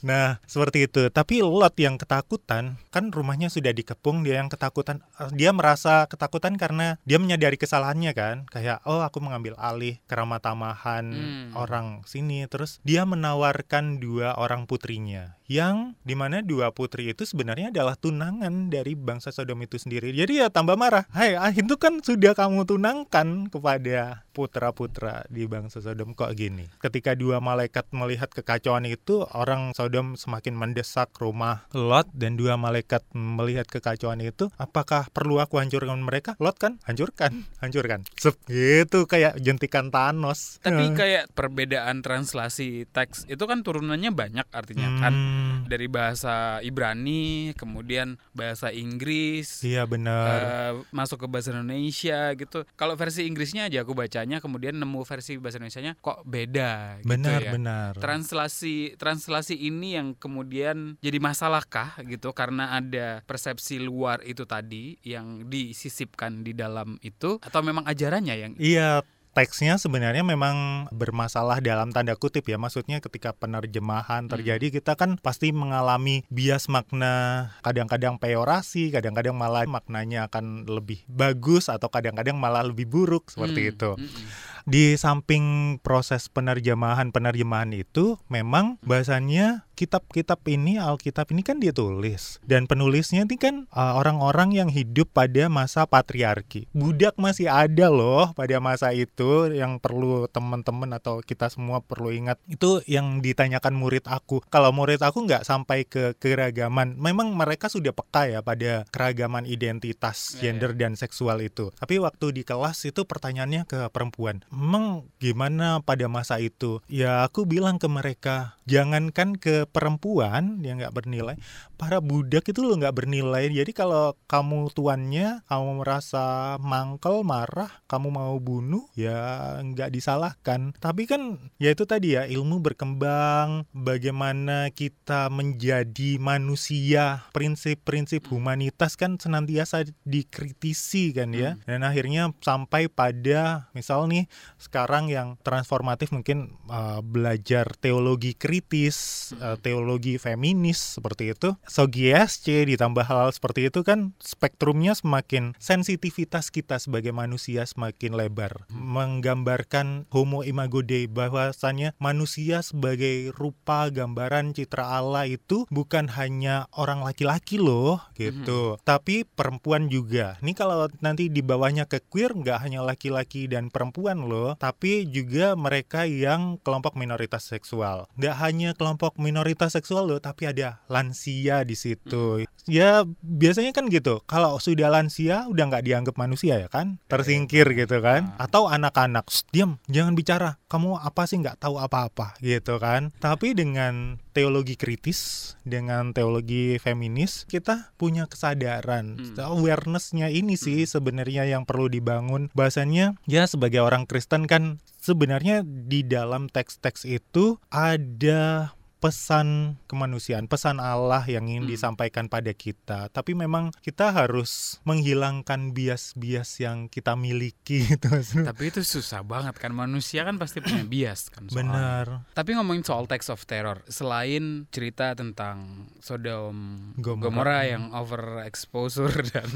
Seperti 0.44 0.90
itu. 0.90 1.08
Tapi 1.08 1.40
Lot 1.40 1.74
yang 1.80 1.96
ketakutan, 1.96 2.76
kan 2.92 3.04
rumahnya 3.08 3.48
sudah 3.48 3.72
dikepung, 3.72 4.20
dia 4.26 4.38
yang 4.42 4.52
ketakutan, 4.52 5.00
eh, 5.16 5.30
dia 5.32 5.50
merasa 5.56 6.04
ketakutan 6.10 6.60
karena 6.60 7.00
dia 7.08 7.16
menyadari 7.16 7.56
kesalahannya 7.56 8.12
kan. 8.12 8.36
Kayak, 8.52 8.84
oh 8.84 9.00
aku 9.00 9.24
mengambil 9.24 9.56
alih 9.56 9.96
keramah 10.10 10.42
tamahan 10.42 11.06
Hmm. 11.08 11.50
orang 11.56 12.04
sini. 12.04 12.44
Terus 12.50 12.82
dia 12.84 13.08
menawarkan 13.08 14.02
dua 14.02 14.36
orang 14.36 14.68
putrinya. 14.68 15.37
Yang 15.48 15.96
di 16.04 16.12
mana 16.12 16.44
dua 16.44 16.76
putri 16.76 17.08
itu 17.08 17.24
sebenarnya 17.24 17.72
adalah 17.72 17.96
tunangan 17.96 18.68
dari 18.68 18.92
bangsa 18.92 19.32
Sodom 19.32 19.64
itu 19.64 19.80
sendiri. 19.80 20.12
Jadi 20.12 20.44
ya 20.44 20.52
tambah 20.52 20.76
marah. 20.76 21.08
Hai, 21.08 21.40
ah, 21.40 21.48
itu 21.48 21.72
kan 21.80 22.04
sudah 22.04 22.36
kamu 22.36 22.68
tunangkan 22.68 23.48
kepada 23.48 24.28
putra-putra 24.36 25.24
di 25.32 25.48
bangsa 25.48 25.80
Sodom 25.80 26.12
kok 26.12 26.36
gini. 26.36 26.68
Ketika 26.84 27.16
dua 27.16 27.40
malaikat 27.40 27.88
melihat 27.96 28.28
kekacauan 28.28 28.84
itu, 28.84 29.24
orang 29.32 29.72
Sodom 29.72 30.20
semakin 30.20 30.52
mendesak 30.52 31.16
rumah 31.16 31.64
Lot 31.72 32.12
dan 32.12 32.36
dua 32.36 32.60
malaikat 32.60 33.08
melihat 33.16 33.64
kekacauan 33.72 34.20
itu, 34.20 34.52
apakah 34.60 35.08
perlu 35.16 35.40
aku 35.40 35.56
hancurkan 35.64 36.04
mereka? 36.04 36.36
Lot 36.44 36.60
kan 36.60 36.76
hancurkan, 36.84 37.48
hancurkan. 37.64 38.04
Sep, 38.20 38.36
gitu 38.52 39.08
kayak 39.08 39.40
jentikan 39.40 39.88
Thanos. 39.88 40.60
Tapi 40.60 40.92
Eh. 40.92 40.92
kayak 40.92 41.24
perbedaan 41.32 42.04
translasi 42.04 42.84
teks 42.92 43.24
itu 43.32 43.40
kan 43.48 43.64
turunannya 43.64 44.12
banyak 44.12 44.44
artinya 44.52 44.92
kan 45.00 45.37
Hmm, 45.38 45.70
dari 45.70 45.86
bahasa 45.86 46.58
Ibrani 46.60 47.54
kemudian 47.54 48.18
bahasa 48.34 48.74
Inggris 48.74 49.62
Iya 49.62 49.86
benar. 49.86 50.26
eh, 50.34 50.72
masuk 50.90 51.22
ke 51.22 51.26
bahasa 51.30 51.54
Indonesia 51.54 52.34
gitu. 52.34 52.66
Kalau 52.74 52.98
versi 52.98 53.22
Inggrisnya 53.22 53.70
aja 53.70 53.86
aku 53.86 53.94
bacanya 53.94 54.42
kemudian 54.42 54.74
nemu 54.74 55.06
versi 55.06 55.38
bahasa 55.38 55.62
Indonesianya 55.62 55.94
kok 55.98 56.26
beda 56.26 56.98
gitu 57.00 57.10
benar, 57.14 57.40
ya. 57.40 57.52
benar. 57.54 57.92
Translasi 57.94 58.98
translasi 58.98 59.54
ini 59.54 59.94
yang 59.94 60.18
kemudian 60.18 60.98
jadi 60.98 61.18
masalahkah 61.18 62.02
gitu 62.02 62.34
karena 62.34 62.74
ada 62.74 63.22
persepsi 63.22 63.78
luar 63.78 64.24
itu 64.26 64.42
tadi 64.42 64.98
yang 65.06 65.46
disisipkan 65.46 66.42
di 66.42 66.50
dalam 66.50 66.98
itu 67.00 67.38
atau 67.38 67.60
memang 67.62 67.86
ajarannya 67.86 68.34
yang 68.34 68.52
Iya, 68.58 69.04
teksnya 69.38 69.78
sebenarnya 69.78 70.26
memang 70.26 70.90
bermasalah 70.90 71.62
dalam 71.62 71.94
tanda 71.94 72.18
kutip 72.18 72.42
ya. 72.50 72.58
Maksudnya 72.58 72.98
ketika 72.98 73.30
penerjemahan 73.30 74.26
terjadi 74.26 74.74
kita 74.74 74.98
kan 74.98 75.14
pasti 75.14 75.54
mengalami 75.54 76.26
bias 76.26 76.66
makna, 76.66 77.46
kadang-kadang 77.62 78.18
peorasi, 78.18 78.90
kadang-kadang 78.90 79.38
malah 79.38 79.62
maknanya 79.70 80.26
akan 80.26 80.66
lebih 80.66 81.06
bagus 81.06 81.70
atau 81.70 81.86
kadang-kadang 81.86 82.34
malah 82.34 82.66
lebih 82.66 82.90
buruk 82.90 83.30
seperti 83.30 83.70
Hmm, 83.70 83.72
itu. 83.78 83.90
mm-mm. 83.94 84.26
Di 84.68 85.00
samping 85.00 85.80
proses 85.80 86.28
penerjemahan-penerjemahan 86.28 87.72
itu 87.72 88.20
memang 88.28 88.76
bahasanya 88.84 89.64
kitab-kitab 89.78 90.42
ini 90.50 90.76
Alkitab 90.76 91.30
ini 91.30 91.46
kan 91.46 91.62
ditulis 91.62 92.42
dan 92.42 92.66
penulisnya 92.66 93.22
ini 93.22 93.38
kan 93.38 93.70
uh, 93.70 93.94
orang-orang 93.94 94.50
yang 94.50 94.68
hidup 94.68 95.08
pada 95.14 95.46
masa 95.46 95.86
patriarki. 95.86 96.66
Budak 96.76 97.14
masih 97.16 97.46
ada 97.46 97.86
loh 97.86 98.34
pada 98.34 98.58
masa 98.58 98.90
itu 98.90 99.54
yang 99.54 99.78
perlu 99.78 100.26
teman-teman 100.28 100.98
atau 100.98 101.22
kita 101.22 101.46
semua 101.48 101.78
perlu 101.78 102.10
ingat. 102.10 102.36
Itu 102.50 102.82
yang 102.90 103.22
ditanyakan 103.22 103.72
murid 103.72 104.04
aku. 104.10 104.42
Kalau 104.50 104.74
murid 104.74 104.98
aku 105.00 105.24
nggak 105.24 105.46
sampai 105.46 105.86
ke 105.86 106.18
keragaman. 106.20 106.98
Memang 106.98 107.32
mereka 107.32 107.70
sudah 107.70 107.94
peka 107.94 108.26
ya 108.26 108.44
pada 108.44 108.84
keragaman 108.90 109.46
identitas 109.46 110.34
Iya, 110.36 110.50
gender 110.50 110.74
dan 110.74 110.98
seksual 110.98 111.38
itu. 111.38 111.70
Tapi 111.78 112.02
waktu 112.02 112.34
di 112.34 112.42
kelas 112.42 112.82
itu 112.82 113.06
pertanyaannya 113.06 113.62
ke 113.70 113.88
perempuan, 113.94 114.42
"Emang 114.58 115.06
gimana 115.22 115.78
pada 115.78 116.10
masa 116.10 116.42
itu?" 116.42 116.82
Ya 116.90 117.22
aku 117.22 117.46
bilang 117.46 117.78
ke 117.78 117.86
mereka, 117.86 118.58
jangankan 118.66 119.38
ke 119.38 119.70
perempuan 119.70 120.58
yang 120.66 120.82
nggak 120.82 120.98
bernilai, 120.98 121.38
para 121.78 122.02
budak 122.02 122.50
itu 122.50 122.60
lo 122.66 122.74
nggak 122.74 122.92
bernilai. 122.92 123.46
Jadi 123.54 123.70
kalau 123.70 124.18
kamu 124.26 124.74
tuannya, 124.74 125.46
kamu 125.46 125.80
merasa 125.80 126.58
mangkel, 126.58 127.22
marah, 127.22 127.70
kamu 127.86 128.10
mau 128.10 128.34
bunuh, 128.42 128.84
ya 128.98 129.56
nggak 129.62 129.94
disalahkan. 129.94 130.74
Tapi 130.82 131.06
kan 131.06 131.38
ya 131.62 131.70
itu 131.70 131.86
tadi 131.86 132.18
ya 132.18 132.26
ilmu 132.26 132.58
berkembang, 132.58 133.64
bagaimana 133.70 134.74
kita 134.74 135.30
menjadi 135.30 136.18
manusia, 136.18 137.30
prinsip-prinsip 137.30 138.26
humanitas 138.28 138.98
kan 138.98 139.14
senantiasa 139.16 139.86
dikritisi 140.02 141.14
kan 141.14 141.30
ya. 141.30 141.54
Dan 141.62 141.86
akhirnya 141.86 142.34
sampai 142.42 142.90
pada 142.90 143.70
misal 143.70 144.10
nih 144.10 144.26
sekarang 144.58 145.06
yang 145.06 145.38
transformatif 145.46 146.10
mungkin 146.10 146.58
uh, 146.66 146.98
belajar 147.00 147.70
teologi 147.78 148.34
kritis, 148.34 149.30
uh, 149.38 149.54
teologi 149.62 150.18
feminis 150.18 150.98
seperti 150.98 151.30
itu. 151.36 151.54
Sogi 151.68 152.08
SC 152.10 152.64
ditambah 152.64 153.04
hal-hal 153.04 153.28
seperti 153.28 153.68
itu 153.68 153.84
kan 153.84 154.16
spektrumnya 154.18 154.96
semakin 154.96 155.52
sensitivitas 155.60 156.48
kita 156.48 156.80
sebagai 156.80 157.12
manusia 157.12 157.68
semakin 157.68 158.16
lebar. 158.16 158.64
Menggambarkan 158.72 160.08
homo 160.08 160.40
imago 160.48 160.80
Dei 160.80 161.04
bahwasannya 161.04 161.92
manusia 162.00 162.64
sebagai 162.64 163.36
rupa 163.36 163.92
gambaran 163.92 164.56
citra 164.56 164.96
Allah 164.96 165.28
itu 165.28 165.68
bukan 165.68 166.08
hanya 166.16 166.72
orang 166.72 167.04
laki-laki 167.04 167.60
loh 167.60 168.00
gitu, 168.16 168.80
tapi 168.88 169.28
perempuan 169.28 169.92
juga. 169.92 170.40
Ini 170.40 170.56
kalau 170.56 170.88
nanti 171.04 171.28
di 171.28 171.44
bawahnya 171.44 171.84
ke 171.84 172.00
queer 172.00 172.32
nggak 172.32 172.64
hanya 172.64 172.80
laki-laki 172.80 173.44
dan 173.44 173.68
perempuan 173.68 174.24
loh, 174.24 174.56
tapi 174.56 175.04
juga 175.04 175.52
mereka 175.52 176.08
yang 176.08 176.56
kelompok 176.64 176.96
minoritas 176.96 177.44
seksual. 177.44 178.08
Nggak 178.16 178.36
hanya 178.40 178.70
kelompok 178.72 179.20
minoritas 179.20 179.76
seksual 179.76 180.08
loh, 180.08 180.20
tapi 180.24 180.48
ada 180.48 180.80
lansia 180.88 181.57
di 181.64 181.78
situ. 181.78 182.44
Ya 182.68 183.06
biasanya 183.24 183.72
kan 183.72 183.88
gitu. 183.88 184.20
Kalau 184.28 184.60
sudah 184.60 184.92
lansia 184.92 185.48
udah 185.48 185.64
nggak 185.72 185.84
dianggap 185.86 186.14
manusia 186.20 186.60
ya 186.60 186.68
kan, 186.68 187.00
tersingkir 187.08 187.64
gitu 187.72 188.02
kan. 188.04 188.36
Atau 188.36 188.68
anak-anak, 188.68 189.30
"Shh, 189.32 189.48
diam, 189.50 189.80
jangan 189.88 190.12
bicara. 190.12 190.60
Kamu 190.68 191.00
apa 191.00 191.24
sih 191.24 191.40
nggak 191.40 191.64
tahu 191.64 191.80
apa-apa 191.80 192.36
gitu 192.44 192.76
kan. 192.76 193.08
Tapi 193.18 193.56
dengan 193.56 194.20
teologi 194.36 194.78
kritis, 194.78 195.54
dengan 195.66 196.14
teologi 196.14 196.78
feminis, 196.78 197.48
kita 197.50 197.90
punya 197.98 198.30
kesadaran, 198.30 199.18
awarenessnya 199.34 200.30
ini 200.30 200.54
sih 200.54 200.86
sebenarnya 200.86 201.48
yang 201.48 201.66
perlu 201.66 201.90
dibangun. 201.90 202.52
Bahasanya 202.54 203.18
ya 203.26 203.48
sebagai 203.50 203.82
orang 203.82 204.06
Kristen 204.06 204.46
kan 204.46 204.78
sebenarnya 205.02 205.64
di 205.64 206.04
dalam 206.04 206.46
teks-teks 206.46 207.08
itu 207.08 207.56
ada 207.72 208.74
pesan 208.98 209.78
kemanusiaan, 209.86 210.50
pesan 210.50 210.82
Allah 210.82 211.22
yang 211.30 211.46
ingin 211.46 211.70
disampaikan 211.70 212.26
pada 212.26 212.50
kita. 212.50 213.06
Tapi 213.14 213.38
memang 213.38 213.70
kita 213.78 214.10
harus 214.10 214.82
menghilangkan 214.82 215.70
bias-bias 215.70 216.58
yang 216.58 216.90
kita 216.90 217.14
miliki 217.14 217.82
gitu. 217.94 218.10
Tapi 218.42 218.62
itu 218.74 218.82
susah 218.82 219.22
banget 219.22 219.54
kan 219.62 219.70
manusia 219.70 220.26
kan 220.26 220.34
pasti 220.36 220.58
punya 220.58 220.82
bias 220.82 221.30
kan 221.30 221.46
soalnya. 221.46 221.62
Benar. 221.62 222.06
Tapi 222.34 222.50
ngomongin 222.58 222.82
soal 222.82 223.06
text 223.06 223.30
of 223.30 223.38
terror, 223.46 223.86
selain 223.86 224.66
cerita 224.74 225.14
tentang 225.14 225.86
Sodom 226.02 226.90
Gomora. 226.98 227.22
Gomora, 227.22 227.60
yang 227.70 227.94
over 227.94 228.42
exposure 228.42 229.14
dan 229.32 229.46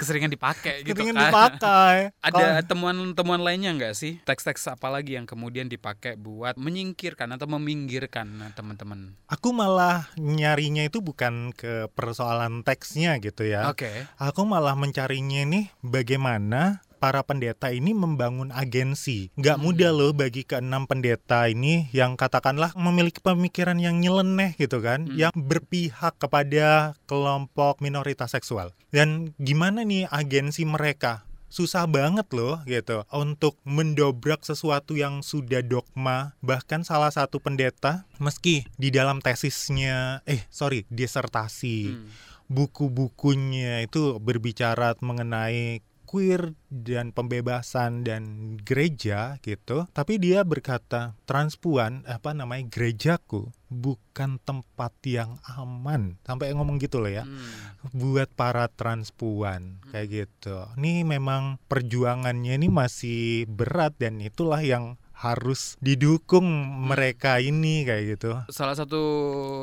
keseringan 0.00 0.32
dipakai 0.32 0.88
gitu 0.88 0.96
Ketingin 0.96 1.20
kan. 1.20 1.28
dipakai. 1.28 1.96
Ada 2.26 2.64
temuan-temuan 2.64 3.44
lainnya 3.44 3.76
nggak 3.76 3.94
sih? 3.94 4.24
Teks-teks 4.24 4.72
apa 4.72 4.88
lagi 4.88 5.20
yang 5.20 5.28
kemudian 5.28 5.68
dipakai 5.68 6.16
buat 6.16 6.56
menyingkirkan 6.56 7.28
atau 7.36 7.44
meminggirkan 7.44 8.37
teman-teman? 8.54 9.18
Aku 9.26 9.50
malah 9.50 10.10
nyarinya 10.14 10.86
itu 10.86 11.02
bukan 11.02 11.50
ke 11.52 11.90
persoalan 11.92 12.62
teksnya 12.62 13.18
gitu 13.18 13.44
ya. 13.44 13.66
Oke. 13.70 13.90
Aku 14.16 14.46
malah 14.46 14.78
mencarinya 14.78 15.42
nih 15.44 15.70
bagaimana 15.82 16.86
para 16.98 17.22
pendeta 17.22 17.70
ini 17.70 17.94
membangun 17.94 18.50
agensi. 18.50 19.30
Nggak 19.38 19.58
mudah 19.62 19.90
loh 19.94 20.10
bagi 20.10 20.42
keenam 20.42 20.84
pendeta 20.90 21.46
ini 21.46 21.86
yang 21.94 22.18
katakanlah 22.18 22.74
memiliki 22.74 23.22
pemikiran 23.22 23.78
yang 23.78 24.02
nyeleneh 24.02 24.58
gitu 24.58 24.82
kan, 24.82 25.06
yang 25.14 25.30
berpihak 25.32 26.18
kepada 26.18 26.98
kelompok 27.06 27.78
minoritas 27.78 28.34
seksual. 28.34 28.74
Dan 28.90 29.32
gimana 29.38 29.86
nih 29.86 30.10
agensi 30.10 30.66
mereka? 30.66 31.27
Susah 31.48 31.88
banget 31.88 32.28
loh 32.36 32.60
gitu 32.68 33.08
untuk 33.08 33.56
mendobrak 33.64 34.44
sesuatu 34.44 34.94
yang 34.94 35.24
sudah 35.24 35.64
dogma 35.64 36.36
bahkan 36.44 36.84
salah 36.84 37.08
satu 37.08 37.40
pendeta 37.40 38.04
meski 38.20 38.68
di 38.76 38.92
dalam 38.92 39.24
tesisnya 39.24 40.20
eh 40.28 40.44
sorry 40.52 40.84
disertasi 40.92 41.80
Hmm. 41.88 42.08
buku-bukunya 42.48 43.84
itu 43.84 44.16
berbicara 44.20 44.96
mengenai 45.04 45.80
queer 46.08 46.56
dan 46.72 47.12
pembebasan 47.12 48.00
dan 48.00 48.56
gereja 48.64 49.36
gitu 49.44 49.84
tapi 49.92 50.16
dia 50.16 50.40
berkata 50.40 51.12
transpuan 51.28 52.00
apa 52.08 52.32
namanya 52.32 52.64
gerejaku 52.72 53.52
bukan 53.68 54.40
tempat 54.40 54.96
yang 55.04 55.36
aman 55.44 56.16
sampai 56.24 56.56
ngomong 56.56 56.80
gitu 56.80 57.04
loh 57.04 57.12
ya 57.12 57.28
Hmm. 57.28 57.92
buat 57.92 58.32
para 58.32 58.66
transpuan 58.72 59.78
kayak 59.92 60.08
gitu. 60.08 60.66
Ini 60.80 61.04
memang 61.04 61.60
perjuangannya 61.68 62.56
ini 62.56 62.66
masih 62.66 63.44
berat 63.46 63.94
dan 64.00 64.18
itulah 64.18 64.58
yang 64.58 64.96
harus 65.18 65.74
didukung 65.82 66.46
mereka 66.86 67.42
ini 67.42 67.82
kayak 67.82 68.04
gitu. 68.14 68.30
Salah 68.48 68.78
satu 68.78 69.02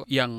yang 0.05 0.31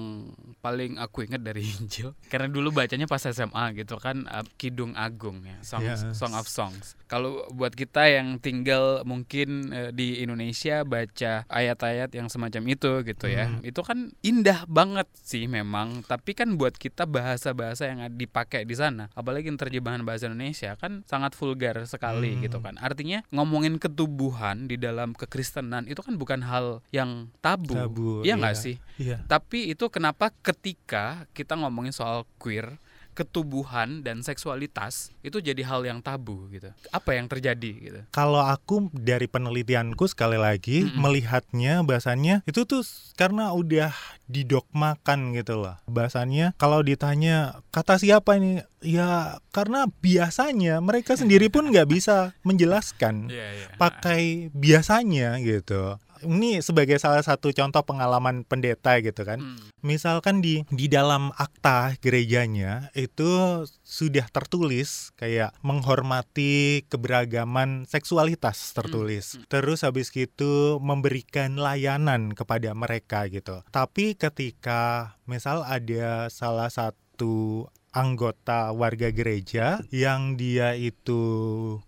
paling 0.60 1.00
aku 1.00 1.24
ingat 1.24 1.40
dari 1.40 1.64
Injil 1.80 2.12
karena 2.28 2.46
dulu 2.46 2.68
bacanya 2.70 3.08
pas 3.08 3.24
SMA 3.24 3.72
gitu 3.74 3.96
kan 3.96 4.28
uh, 4.28 4.44
Kidung 4.60 4.92
Agung 4.92 5.40
ya, 5.40 5.56
Songs, 5.64 6.04
Yes. 6.04 6.18
Song 6.18 6.36
of 6.36 6.44
Songs. 6.44 6.98
Kalau 7.06 7.46
buat 7.54 7.72
kita 7.72 8.10
yang 8.10 8.36
tinggal 8.36 9.06
mungkin 9.06 9.70
uh, 9.70 9.90
di 9.90 10.20
Indonesia 10.20 10.82
baca 10.82 11.46
ayat-ayat 11.46 12.12
yang 12.12 12.28
semacam 12.28 12.62
itu 12.68 12.92
gitu 13.02 13.26
ya. 13.26 13.48
Hmm. 13.48 13.62
Itu 13.62 13.80
kan 13.80 14.12
indah 14.20 14.66
banget 14.66 15.06
sih 15.16 15.46
memang, 15.46 16.02
tapi 16.02 16.34
kan 16.34 16.58
buat 16.58 16.74
kita 16.74 17.06
bahasa-bahasa 17.06 17.88
yang 17.88 18.04
dipakai 18.12 18.66
di 18.66 18.74
sana, 18.74 19.08
apalagi 19.14 19.48
terjemahan 19.54 20.02
bahasa 20.02 20.26
Indonesia 20.26 20.74
kan 20.76 21.06
sangat 21.06 21.32
vulgar 21.38 21.78
sekali 21.86 22.36
Hmm. 22.36 22.42
gitu 22.42 22.58
kan. 22.58 22.74
Artinya 22.76 23.22
ngomongin 23.30 23.78
ketubuhan 23.78 24.66
di 24.66 24.76
dalam 24.76 25.05
kekristenan 25.12 25.86
itu 25.86 26.00
kan 26.00 26.16
bukan 26.16 26.40
hal 26.42 26.80
yang 26.90 27.28
tabu. 27.44 27.76
Tabu, 27.76 28.24
Iya 28.24 28.34
nggak 28.40 28.56
iya. 28.56 28.64
sih? 28.64 28.76
Iya. 28.98 29.18
Tapi 29.28 29.70
itu 29.70 29.86
kenapa 29.92 30.32
ketika 30.42 31.28
kita 31.36 31.54
ngomongin 31.54 31.92
soal 31.92 32.24
queer, 32.40 32.80
ketubuhan 33.16 34.04
dan 34.04 34.20
seksualitas 34.20 35.08
itu 35.24 35.40
jadi 35.40 35.64
hal 35.64 35.88
yang 35.88 36.04
tabu 36.04 36.46
gitu. 36.52 36.68
Apa 36.92 37.16
yang 37.16 37.26
terjadi 37.26 37.72
gitu? 37.80 38.00
Kalau 38.12 38.44
aku 38.44 38.92
dari 38.92 39.24
penelitianku 39.24 40.04
sekali 40.04 40.36
lagi 40.36 40.84
Mm-mm. 40.84 41.00
melihatnya 41.00 41.80
bahasanya 41.80 42.44
itu 42.44 42.68
tuh 42.68 42.84
karena 43.16 43.56
udah 43.56 43.90
didogmakan 44.28 45.32
gitu 45.32 45.64
loh. 45.64 45.80
Bahasanya 45.88 46.52
kalau 46.60 46.84
ditanya 46.84 47.64
kata 47.72 47.96
siapa 47.96 48.36
ini 48.36 48.60
ya 48.84 49.40
karena 49.50 49.88
biasanya 49.88 50.84
mereka 50.84 51.16
sendiri 51.16 51.48
pun 51.48 51.72
nggak 51.72 51.88
bisa 51.88 52.30
menjelaskan. 52.48 53.32
Iya, 53.32 53.46
iya. 53.56 53.66
pakai 53.80 54.52
biasanya 54.52 55.40
gitu. 55.40 55.96
Ini 56.24 56.64
sebagai 56.64 56.96
salah 56.96 57.20
satu 57.20 57.52
contoh 57.52 57.82
pengalaman 57.84 58.46
pendeta 58.46 58.96
gitu 59.00 59.26
kan. 59.26 59.42
Hmm. 59.42 59.60
Misalkan 59.84 60.40
di 60.40 60.64
di 60.72 60.86
dalam 60.88 61.34
akta 61.36 61.98
gerejanya 62.00 62.88
itu 62.96 63.62
sudah 63.84 64.26
tertulis 64.32 65.12
kayak 65.16 65.52
menghormati 65.60 66.84
keberagaman 66.88 67.84
seksualitas 67.88 68.72
tertulis. 68.72 69.36
Terus 69.50 69.84
habis 69.84 70.08
itu 70.16 70.80
memberikan 70.80 71.60
layanan 71.60 72.32
kepada 72.32 72.72
mereka 72.72 73.28
gitu. 73.28 73.60
Tapi 73.68 74.16
ketika 74.16 75.14
misal 75.28 75.62
ada 75.66 76.32
salah 76.32 76.72
satu 76.72 77.66
anggota 77.90 78.70
warga 78.70 79.08
gereja 79.08 79.80
yang 79.88 80.34
dia 80.36 80.76
itu 80.76 81.20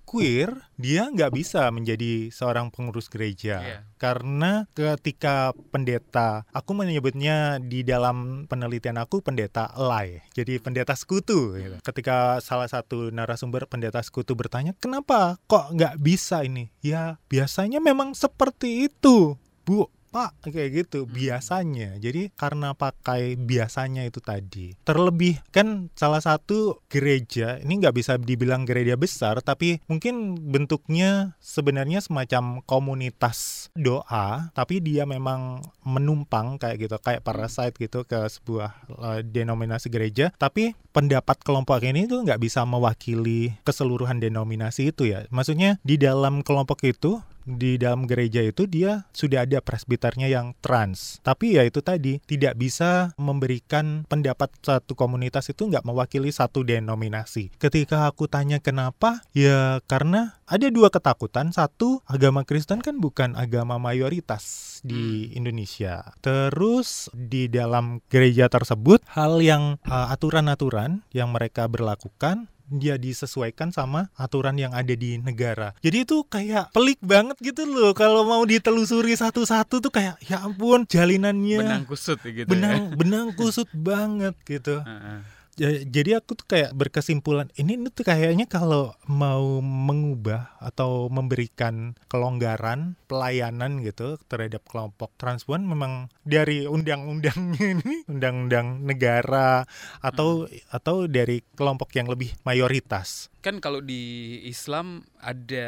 queer, 0.02 0.56
dia 0.80 1.10
nggak 1.12 1.36
bisa 1.36 1.68
menjadi 1.68 2.32
seorang 2.32 2.72
pengurus 2.72 3.12
gereja 3.12 3.60
Iya. 3.60 3.78
karena 4.00 4.64
ketika 4.72 5.52
pendeta, 5.68 6.48
aku 6.48 6.72
menyebutnya 6.72 7.60
di 7.60 7.84
dalam 7.84 8.48
penelitian 8.48 8.96
aku 8.96 9.20
pendeta 9.20 9.68
lay, 9.76 10.24
jadi 10.32 10.56
pendeta 10.58 10.96
sekutu. 10.96 11.60
gitu. 11.60 11.76
Ketika 11.84 12.40
salah 12.40 12.70
satu 12.70 13.12
narasumber 13.12 13.68
pendeta 13.68 14.00
sekutu 14.00 14.32
bertanya, 14.32 14.72
kenapa 14.80 15.36
kok 15.44 15.76
nggak 15.76 16.00
bisa 16.00 16.40
ini? 16.40 16.72
Ya 16.80 17.20
biasanya 17.28 17.84
memang 17.84 18.16
seperti 18.16 18.88
itu, 18.88 19.36
bu. 19.68 19.92
Pak, 20.08 20.48
kayak 20.48 20.70
gitu 20.72 21.04
biasanya. 21.04 22.00
Jadi 22.00 22.32
karena 22.32 22.72
pakai 22.72 23.36
biasanya 23.36 24.08
itu 24.08 24.24
tadi. 24.24 24.72
Terlebih 24.82 25.40
kan 25.52 25.92
salah 25.92 26.24
satu 26.24 26.80
gereja 26.88 27.60
ini 27.60 27.78
nggak 27.80 27.96
bisa 27.96 28.16
dibilang 28.16 28.64
gereja 28.64 28.96
besar, 28.96 29.44
tapi 29.44 29.84
mungkin 29.86 30.36
bentuknya 30.48 31.36
sebenarnya 31.38 32.00
semacam 32.00 32.64
komunitas 32.64 33.68
doa, 33.76 34.48
tapi 34.56 34.80
dia 34.80 35.04
memang 35.04 35.60
menumpang 35.84 36.56
kayak 36.56 36.88
gitu, 36.88 36.96
kayak 37.00 37.24
parasite 37.24 37.76
gitu 37.76 38.08
ke 38.08 38.28
sebuah 38.28 38.70
eh, 38.88 39.20
denominasi 39.24 39.92
gereja. 39.92 40.32
Tapi 40.36 40.72
pendapat 40.92 41.38
kelompok 41.44 41.84
ini 41.84 42.10
tuh 42.10 42.24
nggak 42.26 42.42
bisa 42.42 42.64
mewakili 42.66 43.54
keseluruhan 43.62 44.18
denominasi 44.18 44.90
itu 44.90 45.06
ya. 45.06 45.28
Maksudnya 45.30 45.78
di 45.86 45.94
dalam 45.94 46.42
kelompok 46.42 46.82
itu 46.82 47.22
di 47.48 47.80
dalam 47.80 48.04
gereja 48.04 48.44
itu 48.44 48.68
dia 48.68 49.08
sudah 49.16 49.48
ada 49.48 49.64
presbiternya 49.64 50.28
yang 50.28 50.52
trans. 50.60 51.24
Tapi 51.24 51.56
ya 51.56 51.64
itu 51.64 51.80
tadi 51.80 52.20
tidak 52.28 52.60
bisa 52.60 53.16
memberikan 53.16 54.04
pendapat 54.04 54.52
satu 54.60 54.92
komunitas 54.92 55.48
itu 55.48 55.64
nggak 55.64 55.88
mewakili 55.88 56.28
satu 56.28 56.60
denominasi. 56.60 57.48
Ketika 57.56 58.04
aku 58.04 58.28
tanya 58.28 58.60
kenapa, 58.60 59.24
ya 59.32 59.80
karena 59.88 60.36
ada 60.48 60.72
dua 60.72 60.88
ketakutan. 60.88 61.52
Satu, 61.52 62.00
agama 62.08 62.44
Kristen 62.44 62.80
kan 62.80 63.00
bukan 63.00 63.36
agama 63.36 63.76
mayoritas 63.76 64.78
di 64.80 65.28
Indonesia. 65.36 66.16
Terus 66.24 67.12
di 67.12 67.52
dalam 67.52 68.00
gereja 68.08 68.48
tersebut 68.48 69.04
hal 69.12 69.44
yang 69.44 69.76
uh, 69.84 70.08
aturan-aturan 70.12 71.04
yang 71.12 71.30
mereka 71.36 71.68
berlakukan 71.68 72.48
dia 72.68 73.00
disesuaikan 73.00 73.72
sama 73.72 74.12
aturan 74.14 74.56
yang 74.60 74.76
ada 74.76 74.92
di 74.92 75.16
negara. 75.18 75.72
Jadi 75.80 76.04
itu 76.04 76.22
kayak 76.28 76.70
pelik 76.76 77.00
banget 77.00 77.36
gitu 77.40 77.64
loh 77.64 77.96
kalau 77.96 78.24
mau 78.28 78.44
ditelusuri 78.44 79.16
satu-satu 79.16 79.80
tuh 79.80 79.92
kayak 79.92 80.20
ya 80.24 80.44
ampun 80.44 80.84
jalinannya 80.84 81.58
benang 81.64 81.84
kusut 81.88 82.20
gitu 82.22 82.48
benang 82.48 82.94
benang 82.94 83.28
kusut 83.32 83.68
banget 83.72 84.36
gitu. 84.44 84.80
ya. 84.80 84.86
Heeh. 84.86 85.37
Ja- 85.58 85.82
Jadi 85.82 86.14
aku 86.14 86.38
tuh 86.38 86.46
kayak 86.46 86.70
berkesimpulan 86.70 87.50
ini 87.58 87.74
tuh 87.90 88.06
kayaknya 88.06 88.46
kalau 88.46 88.94
mau 89.10 89.58
mengubah 89.58 90.54
atau 90.62 91.10
memberikan 91.10 91.98
kelonggaran 92.06 92.94
pelayanan 93.10 93.82
gitu 93.82 94.22
terhadap 94.30 94.62
kelompok 94.70 95.10
transpuan 95.18 95.66
memang 95.66 96.14
dari 96.22 96.70
undang-undangnya 96.70 97.64
ini 97.74 98.06
undang-undang 98.06 98.86
negara 98.86 99.66
atau 99.98 100.46
atau 100.70 101.10
dari 101.10 101.42
kelompok 101.58 101.90
yang 101.98 102.06
lebih 102.06 102.38
mayoritas. 102.46 103.28
Kan 103.38 103.58
kalau 103.58 103.78
di 103.78 104.02
Islam 104.44 105.00
ada 105.16 105.66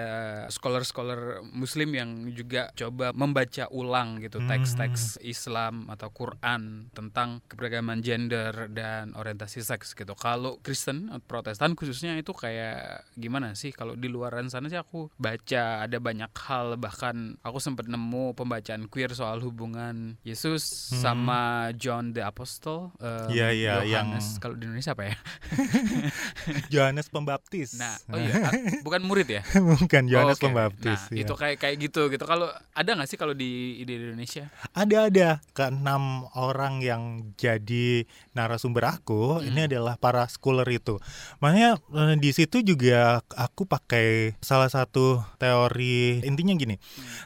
scholar-scholar 0.49 1.21
Muslim 1.47 1.91
yang 1.91 2.11
juga 2.31 2.71
coba 2.73 3.11
membaca 3.13 3.67
ulang 3.69 4.19
gitu 4.19 4.39
Hmm. 4.39 4.49
teks-teks 4.49 5.19
Islam 5.21 5.87
atau 5.87 6.11
Quran 6.11 6.91
tentang 6.91 7.43
keberagaman 7.47 8.01
gender 8.01 8.67
dan 8.69 9.13
orientasi 9.13 9.61
seks 9.61 9.93
gitu. 9.93 10.15
Kalau 10.15 10.59
Kristen 10.59 11.09
atau 11.09 11.23
Protestan 11.23 11.75
khususnya 11.75 12.15
itu 12.15 12.31
kayak 12.31 13.07
gimana 13.15 13.55
sih? 13.55 13.71
Kalau 13.71 13.95
di 13.95 14.07
luaran 14.07 14.47
sana 14.47 14.67
sih 14.67 14.77
aku 14.77 15.11
baca 15.17 15.83
ada 15.83 15.99
banyak 15.99 16.31
hal 16.41 16.75
bahkan 16.75 17.39
aku 17.41 17.59
sempat 17.59 17.87
nemu 17.87 18.35
pembacaan 18.35 18.87
queer 18.87 19.13
soal 19.13 19.39
hubungan 19.41 20.19
Yesus 20.23 20.91
Hmm. 20.91 21.01
sama 21.01 21.41
John 21.75 22.11
the 22.11 22.23
Apostle. 22.23 22.91
em, 22.99 23.29
Iya, 23.31 23.49
iya, 23.51 23.73
yang- 23.83 24.15
Yohanes. 24.15 24.39
kalau 24.39 24.55
di 24.55 24.65
Indonesia 24.65 24.93
apa 24.93 25.05
ya? 25.07 25.17
Yohanes 26.75 27.07
Pembaptis. 27.09 27.60
Nah, 27.77 27.95
oh 28.13 28.17
iya, 28.17 28.35
ah, 28.49 28.53
bukan 28.81 29.03
murid 29.05 29.29
ya? 29.29 29.43
bukan 29.81 30.03
Yohanes 30.07 30.37
Oh, 30.37 30.39
oke. 30.39 30.45
Pembaptis. 30.49 31.01
Nah, 31.07 31.13
ya. 31.13 31.23
itu 31.25 31.33
kayak 31.35 31.57
kayak 31.61 31.77
gitu 31.81 32.09
gitu. 32.09 32.25
Kalau 32.25 32.49
ada 32.73 32.91
nggak 32.97 33.09
sih 33.09 33.19
kalau 33.19 33.33
di 33.33 33.83
di 33.83 33.93
Indonesia? 33.95 34.49
Ada 34.73 35.13
ada 35.13 35.29
keenam 35.53 36.25
orang 36.33 36.81
yang 36.81 37.03
jadi 37.37 38.05
narasumber 38.33 38.87
aku 38.87 39.41
Hmm. 39.41 39.47
ini 39.47 39.69
adalah 39.69 39.95
para 39.95 40.25
scholar 40.27 40.65
itu. 40.67 40.97
Makanya 41.39 41.77
eh, 41.77 42.17
di 42.17 42.31
situ 42.31 42.63
juga 42.63 43.21
aku 43.33 43.67
pakai 43.67 44.39
salah 44.41 44.69
satu 44.69 45.21
teori 45.37 46.23
intinya 46.23 46.55
gini. 46.55 46.81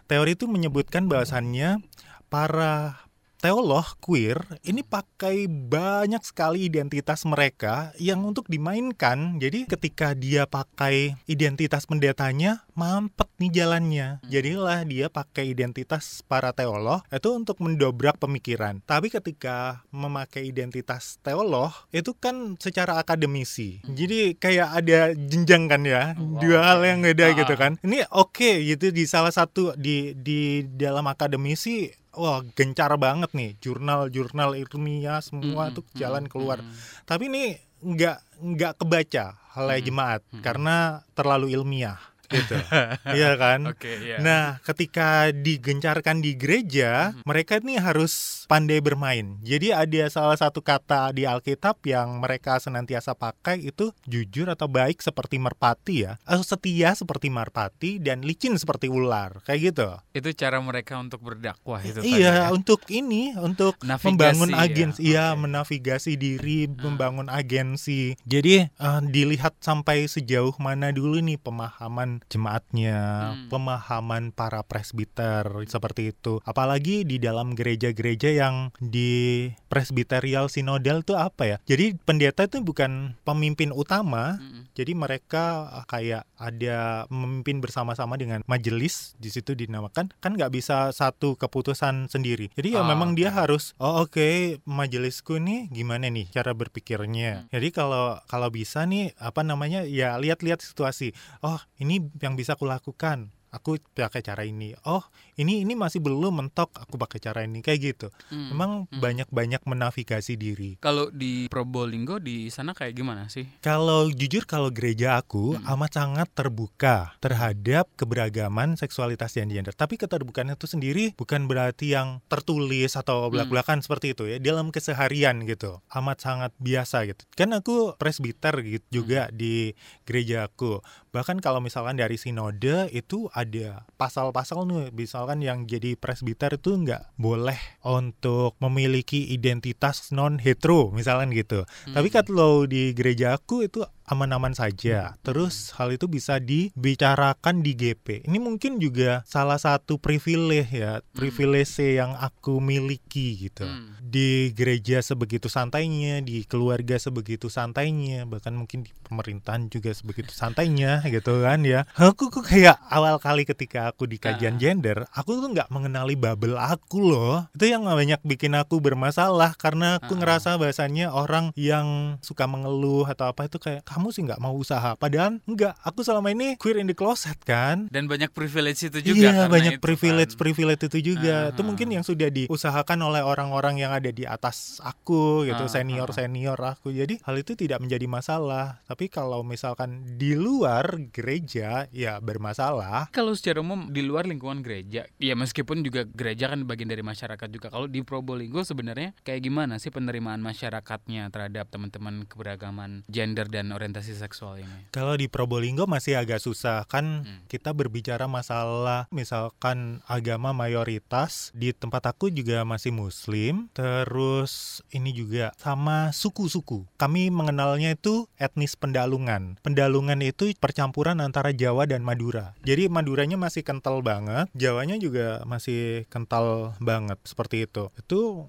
Teori 0.04 0.34
itu 0.34 0.46
menyebutkan 0.46 1.06
bahwasannya 1.06 1.78
para 2.26 3.03
teolog 3.44 3.84
queer 4.00 4.40
ini 4.64 4.80
pakai 4.80 5.44
banyak 5.44 6.24
sekali 6.24 6.64
identitas 6.64 7.28
mereka 7.28 7.92
yang 8.00 8.24
untuk 8.24 8.48
dimainkan. 8.48 9.36
Jadi 9.36 9.68
ketika 9.68 10.16
dia 10.16 10.48
pakai 10.48 11.20
identitas 11.28 11.84
pendetanya, 11.84 12.64
mampet 12.72 13.28
nih 13.36 13.52
jalannya. 13.52 14.24
Jadilah 14.24 14.88
dia 14.88 15.12
pakai 15.12 15.52
identitas 15.52 16.24
para 16.24 16.56
teolog 16.56 17.04
itu 17.12 17.28
untuk 17.36 17.60
mendobrak 17.60 18.16
pemikiran. 18.16 18.80
Tapi 18.88 19.12
ketika 19.12 19.84
memakai 19.92 20.48
identitas 20.48 21.20
teolog 21.20 21.68
itu 21.92 22.16
kan 22.16 22.56
secara 22.56 22.96
akademisi. 22.96 23.84
Jadi 23.84 24.40
kayak 24.40 24.68
ada 24.72 25.12
jenjang 25.12 25.68
kan 25.68 25.84
ya, 25.84 26.16
Wow, 26.16 26.40
dua 26.40 26.60
hal 26.64 26.80
yang 26.80 27.04
beda 27.04 27.26
Ah. 27.28 27.36
gitu 27.36 27.54
kan. 27.60 27.76
Ini 27.84 28.08
oke 28.08 28.64
gitu 28.64 28.88
di 28.88 29.04
salah 29.04 29.36
satu 29.36 29.76
di 29.76 30.16
di 30.16 30.64
dalam 30.64 31.04
akademisi 31.04 31.92
wah 32.14 32.40
gencar 32.54 32.90
banget 32.96 33.30
nih 33.34 33.58
jurnal-jurnal 33.58 34.54
ilmiah 34.54 35.20
semua 35.20 35.70
Mm-mm, 35.70 35.76
tuh 35.76 35.84
jalan 35.98 36.24
keluar 36.30 36.62
mm-mm. 36.62 37.04
tapi 37.06 37.28
ini 37.28 37.58
nggak 37.84 38.18
nggak 38.40 38.72
kebaca 38.80 39.36
halai 39.54 39.84
jemaat 39.84 40.22
mm-mm. 40.30 40.42
karena 40.42 41.04
terlalu 41.12 41.52
ilmiah 41.52 41.98
gitu 42.34 42.56
iya 43.18 43.30
kan 43.36 43.60
Oke, 43.66 43.90
iya. 43.96 44.18
Nah, 44.18 44.58
ketika 44.60 45.30
digencarkan 45.30 46.18
di 46.18 46.34
gereja, 46.34 47.14
Mhm. 47.14 47.22
mereka 47.24 47.52
ini 47.56 47.76
harus 47.76 48.44
pandai 48.44 48.78
bermain. 48.78 49.38
Jadi 49.40 49.70
ada 49.70 50.04
salah 50.08 50.34
satu 50.34 50.60
kata 50.60 51.10
di 51.10 51.24
Alkitab 51.24 51.80
yang 51.82 52.18
mereka 52.18 52.56
senantiasa 52.56 53.12
pakai 53.12 53.62
itu 53.62 53.92
jujur 54.04 54.46
atau 54.46 54.66
baik 54.66 54.98
seperti 54.98 55.36
merpati 55.36 55.94
ya, 56.02 56.16
atau 56.22 56.42
setia 56.42 56.92
seperti 56.92 57.28
merpati 57.28 57.98
dan 57.98 58.20
licin 58.20 58.54
seperti 58.54 58.86
ular, 58.86 59.40
kayak 59.42 59.72
gitu. 59.72 59.88
itu 60.12 60.28
cara 60.34 60.58
mereka 60.58 60.96
untuk 60.96 61.20
berdakwah 61.20 61.80
itu 61.80 61.98
tadi 61.98 62.10
iya, 62.14 62.46
ya. 62.46 62.50
untuk 62.50 62.80
ini, 62.88 63.34
untuk 63.34 63.76
Navigasi 63.80 64.06
membangun 64.06 64.50
ya, 64.50 64.58
agensi, 64.60 65.00
iya, 65.02 65.24
oke. 65.30 65.40
menavigasi 65.40 66.12
diri, 66.14 66.58
Ah. 66.66 66.74
membangun 66.82 67.28
agensi. 67.28 68.14
Jadi 68.24 68.64
eh, 68.64 69.00
dilihat 69.04 69.60
sampai 69.60 70.06
sejauh 70.06 70.54
mana 70.58 70.90
dulu 70.90 71.20
nih 71.20 71.36
pemahaman 71.36 72.23
jemaatnya, 72.26 72.96
Hmm. 73.34 73.48
pemahaman 73.48 74.30
para 74.30 74.62
presbiter 74.62 75.42
seperti 75.66 76.10
itu. 76.10 76.38
Apalagi 76.42 77.02
di 77.02 77.16
dalam 77.16 77.52
gereja-gereja 77.52 78.30
yang 78.30 78.70
di 78.76 79.48
presbiterial 79.68 80.46
sinodal 80.46 81.00
itu 81.00 81.14
apa 81.14 81.42
ya? 81.44 81.56
Jadi 81.64 81.98
pendeta 81.98 82.44
itu 82.44 82.60
bukan 82.60 83.18
pemimpin 83.22 83.70
utama, 83.70 84.38
Mm-mm. 84.38 84.70
jadi 84.72 84.92
mereka 84.92 85.44
uh, 85.72 85.84
kayak 85.84 86.24
ada 86.36 87.08
memimpin 87.08 87.58
bersama-sama 87.58 88.14
dengan 88.14 88.44
majelis 88.44 89.16
di 89.16 89.28
situ 89.28 89.52
dinamakan 89.52 90.12
kan 90.20 90.32
nggak 90.32 90.52
bisa 90.52 90.92
satu 90.92 91.34
keputusan 91.34 92.06
sendiri. 92.06 92.52
Jadi 92.52 92.76
ya 92.76 92.84
Ah, 92.84 92.86
memang 92.86 93.16
dia 93.16 93.32
oke. 93.32 93.38
harus 93.40 93.72
oh 93.78 94.04
oke 94.04 94.20
majelisku 94.64 95.40
nih 95.40 95.72
gimana 95.72 96.12
nih 96.12 96.28
cara 96.28 96.52
berpikirnya. 96.52 97.46
Hmm. 97.46 97.48
Jadi 97.48 97.68
kalau 97.72 98.20
kalau 98.28 98.52
bisa 98.52 98.84
nih 98.84 99.16
apa 99.16 99.40
namanya 99.40 99.88
ya 99.88 100.20
lihat-lihat 100.20 100.60
situasi. 100.60 101.16
Oh 101.40 101.56
ini 101.78 102.03
yang 102.20 102.34
bisa 102.34 102.58
kulakukan. 102.58 103.32
Aku 103.54 103.78
pakai 103.94 104.20
cara 104.26 104.42
ini. 104.42 104.74
Oh 104.82 105.06
ini 105.34 105.62
ini 105.62 105.74
masih 105.74 105.98
belum 105.98 106.42
mentok. 106.42 106.70
Aku 106.78 106.94
pakai 106.94 107.18
cara 107.18 107.42
ini 107.42 107.58
kayak 107.58 107.80
gitu. 107.82 108.08
Mm, 108.30 108.46
Memang 108.54 108.70
mm. 108.86 109.00
banyak-banyak 109.00 109.62
menavigasi 109.64 110.34
diri. 110.34 110.78
Kalau 110.78 111.10
di 111.10 111.50
Probolinggo 111.50 112.18
di 112.18 112.48
sana 112.48 112.70
kayak 112.72 112.94
gimana 112.94 113.26
sih? 113.26 113.46
Kalau 113.58 114.06
jujur 114.08 114.46
kalau 114.46 114.70
gereja 114.70 115.18
aku 115.18 115.56
Hmm. 115.56 115.66
amat 115.76 115.90
sangat 115.94 116.28
terbuka 116.32 117.14
terhadap 117.18 117.90
keberagaman 117.94 118.78
seksualitas 118.78 119.34
dan 119.34 119.50
gender. 119.50 119.74
Tapi 119.74 119.98
keterbukaan 119.98 120.50
itu 120.50 120.66
sendiri 120.66 121.12
bukan 121.14 121.50
berarti 121.50 121.92
yang 121.92 122.22
tertulis 122.26 122.94
atau 122.94 123.26
Hmm. 123.26 123.32
belak-belakan 123.34 123.82
seperti 123.82 124.14
itu 124.14 124.24
ya. 124.26 124.38
Dalam 124.38 124.70
keseharian 124.70 125.42
gitu. 125.44 125.82
Amat 125.90 126.22
sangat 126.22 126.52
biasa 126.58 127.04
gitu. 127.10 127.26
Kan 127.34 127.50
aku 127.52 127.98
presbiter 127.98 128.54
gitu 128.62 129.02
juga 129.02 129.28
Hmm. 129.28 129.34
di 129.34 129.74
gereja 130.04 130.46
aku. 130.46 130.78
Bahkan 131.10 131.38
kalau 131.38 131.58
misalkan 131.58 131.94
dari 131.94 132.18
sinode 132.18 132.90
itu 132.90 133.30
ada 133.30 133.86
pasal-pasal 133.94 134.66
nih, 134.66 134.90
misal 134.90 135.23
misalkan 135.24 135.40
yang 135.40 135.64
jadi 135.64 135.96
presbiter 135.96 136.60
itu 136.60 136.76
nggak 136.84 137.16
boleh 137.16 137.56
untuk 137.80 138.60
memiliki 138.60 139.32
identitas 139.32 140.12
non 140.12 140.36
hetero 140.36 140.92
misalkan 140.92 141.32
gitu. 141.32 141.64
Tapi 141.88 142.12
Hmm. 142.12 142.16
kalau 142.20 142.68
di 142.68 142.92
gereja 142.92 143.40
aku 143.40 143.64
itu 143.64 143.80
aman-aman 144.04 144.52
saja. 144.52 145.16
Terus 145.24 145.72
hal 145.76 145.92
itu 145.92 146.06
bisa 146.06 146.36
dibicarakan 146.38 147.64
di 147.64 147.72
GP. 147.72 148.28
Ini 148.28 148.38
mungkin 148.38 148.76
juga 148.76 149.24
salah 149.24 149.56
satu 149.56 149.96
privilege 149.96 150.70
ya, 150.70 151.00
privilege 151.16 151.80
yang 151.80 152.12
aku 152.14 152.60
miliki 152.60 153.48
gitu. 153.48 153.64
Hmm. 153.64 153.96
Di 154.04 154.52
gereja 154.52 155.00
sebegitu 155.00 155.48
santainya, 155.48 156.20
di 156.20 156.44
keluarga 156.44 157.00
sebegitu 157.00 157.48
santainya, 157.48 158.28
bahkan 158.28 158.52
mungkin 158.54 158.84
di 158.84 158.92
pemerintahan 159.04 159.72
juga 159.72 159.90
sebegitu 159.90 160.30
santainya 160.30 161.00
gitu 161.14 161.40
kan 161.40 161.64
ya. 161.64 161.88
Aku 161.96 162.28
kok 162.28 162.44
kayak 162.44 162.78
awal 162.92 163.16
kali 163.18 163.48
ketika 163.48 163.90
aku 163.90 164.04
di 164.04 164.20
kajian 164.20 164.56
Ah. 164.56 164.60
gender, 164.60 164.98
aku 165.10 165.40
tuh 165.40 165.50
nggak 165.50 165.72
mengenali 165.72 166.14
bubble 166.14 166.54
aku 166.54 167.00
loh. 167.00 167.48
Itu 167.56 167.66
yang 167.66 167.88
banyak 167.88 168.20
bikin 168.22 168.54
aku 168.54 168.78
bermasalah 168.78 169.56
karena 169.56 169.98
aku 169.98 170.14
ngerasa 170.14 170.60
bahasanya 170.60 171.10
orang 171.10 171.50
yang 171.56 172.18
suka 172.20 172.44
mengeluh 172.46 173.08
atau 173.08 173.32
apa 173.32 173.48
itu 173.48 173.56
kayak 173.58 173.82
kamu 173.94 174.10
sih 174.10 174.26
nggak 174.26 174.42
mau 174.42 174.52
usaha. 174.52 174.98
Padahal 174.98 175.38
enggak, 175.46 175.78
aku 175.80 176.02
selama 176.02 176.34
ini 176.34 176.58
queer 176.58 176.82
in 176.82 176.90
the 176.90 176.96
closet 176.96 177.38
kan. 177.40 177.86
Dan 177.94 178.10
banyak 178.10 178.34
privilege 178.34 178.82
itu 178.82 179.14
juga 179.14 179.30
iya, 179.30 179.46
banyak 179.46 179.78
itu 179.78 179.82
privilege 179.82 180.34
kan. 180.34 180.40
privilege 180.42 180.82
itu 180.84 181.14
juga. 181.14 181.54
Itu 181.54 181.62
Ah. 181.62 181.66
mungkin 181.66 181.88
yang 181.88 182.02
sudah 182.02 182.26
diusahakan 182.28 182.98
oleh 183.00 183.22
orang-orang 183.22 183.78
yang 183.78 183.94
ada 183.94 184.10
di 184.10 184.26
atas 184.26 184.82
aku 184.82 185.46
gitu, 185.46 185.64
Ah, 185.64 185.70
senior 185.70 186.10
senior 186.10 186.58
aku. 186.58 186.90
Jadi 186.90 187.22
hal 187.22 187.36
itu 187.38 187.54
tidak 187.54 187.78
menjadi 187.78 188.10
masalah. 188.10 188.82
Tapi 188.84 189.06
kalau 189.06 189.46
misalkan 189.46 190.02
di 190.18 190.34
luar 190.34 190.98
gereja 191.14 191.86
ya 191.88 192.18
bermasalah. 192.18 193.14
Kalau 193.14 193.30
secara 193.38 193.62
umum 193.62 193.86
di 193.88 194.02
luar 194.02 194.26
lingkungan 194.26 194.60
gereja, 194.60 195.06
ya 195.16 195.34
meskipun 195.36 195.84
juga 195.84 196.02
gereja 196.04 196.50
kan 196.50 196.66
bagian 196.66 196.90
dari 196.90 197.06
masyarakat 197.06 197.48
juga. 197.48 197.70
Kalau 197.70 197.86
di 197.86 198.02
Probolinggo 198.02 198.66
sebenarnya 198.66 199.14
kayak 199.22 199.44
gimana 199.44 199.78
sih 199.78 199.94
penerimaan 199.94 200.40
masyarakatnya 200.40 201.30
terhadap 201.30 201.68
teman-teman 201.70 202.24
keberagaman 202.24 203.04
gender 203.06 203.46
dan 203.46 203.68
orientasi 203.68 203.83
seksual 203.92 204.62
ini? 204.62 204.88
Kalau 204.88 205.18
di 205.18 205.28
Probolinggo 205.28 205.84
masih 205.84 206.16
agak 206.16 206.40
susah. 206.40 206.86
Kan 206.88 207.26
Hmm. 207.26 207.44
kita 207.50 207.74
berbicara 207.76 208.24
masalah 208.24 209.10
misalkan 209.12 210.00
agama 210.08 210.54
mayoritas 210.56 211.52
di 211.52 211.74
tempat 211.74 212.08
aku 212.14 212.32
juga 212.32 212.64
masih 212.64 212.94
muslim. 212.94 213.68
Terus 213.76 214.80
ini 214.94 215.10
juga 215.12 215.52
sama 215.58 216.14
suku-suku. 216.14 216.86
Kami 216.96 217.28
mengenalnya 217.28 217.92
itu 217.92 218.30
etnis 218.40 218.78
pendalungan. 218.78 219.58
Pendalungan 219.60 220.22
itu 220.24 220.54
percampuran 220.56 221.18
antara 221.20 221.50
Jawa 221.50 221.84
dan 221.84 222.00
Madura. 222.06 222.54
Jadi 222.62 222.86
Maduranya 222.88 223.36
masih 223.36 223.66
kental 223.66 224.00
banget 224.00 224.46
Jawanya 224.54 224.94
juga 225.00 225.42
masih 225.42 226.06
kental 226.06 226.78
banget 226.78 227.18
seperti 227.26 227.66
itu. 227.66 227.90
Itu 227.98 228.46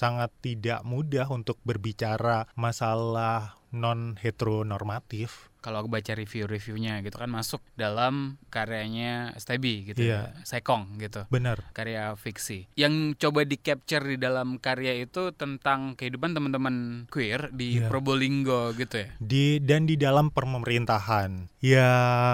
sangat 0.00 0.32
tidak 0.42 0.82
mudah 0.82 1.28
untuk 1.30 1.60
berbicara 1.62 2.48
masalah 2.56 3.54
non 3.72 4.14
heteronormatif 4.16 5.48
Kalau 5.62 5.78
aku 5.78 5.94
baca 5.94 6.10
review-reviewnya 6.12 7.06
gitu 7.06 7.14
kan 7.16 7.30
masuk 7.30 7.62
dalam 7.72 8.34
karyanya 8.50 9.30
Stebi 9.38 9.86
gitu 9.86 10.02
Iya. 10.02 10.34
ya, 10.34 10.42
Sekong 10.42 10.98
gitu. 10.98 11.22
benar 11.30 11.70
karya 11.70 12.12
fiksi 12.12 12.66
yang 12.74 13.14
coba 13.14 13.46
di 13.46 13.54
capture 13.56 14.02
di 14.02 14.18
dalam 14.18 14.58
karya 14.58 14.98
itu 14.98 15.30
tentang 15.30 15.94
kehidupan 15.94 16.34
teman-teman 16.34 17.06
queer 17.06 17.54
di 17.54 17.78
Iya. 17.78 17.86
Probolinggo 17.86 18.74
gitu 18.74 19.06
ya 19.06 19.08
di 19.18 19.62
dan 19.62 19.86
di 19.86 19.94
dalam 19.94 20.34
pemerintahan. 20.34 21.46
Ya 21.62 21.90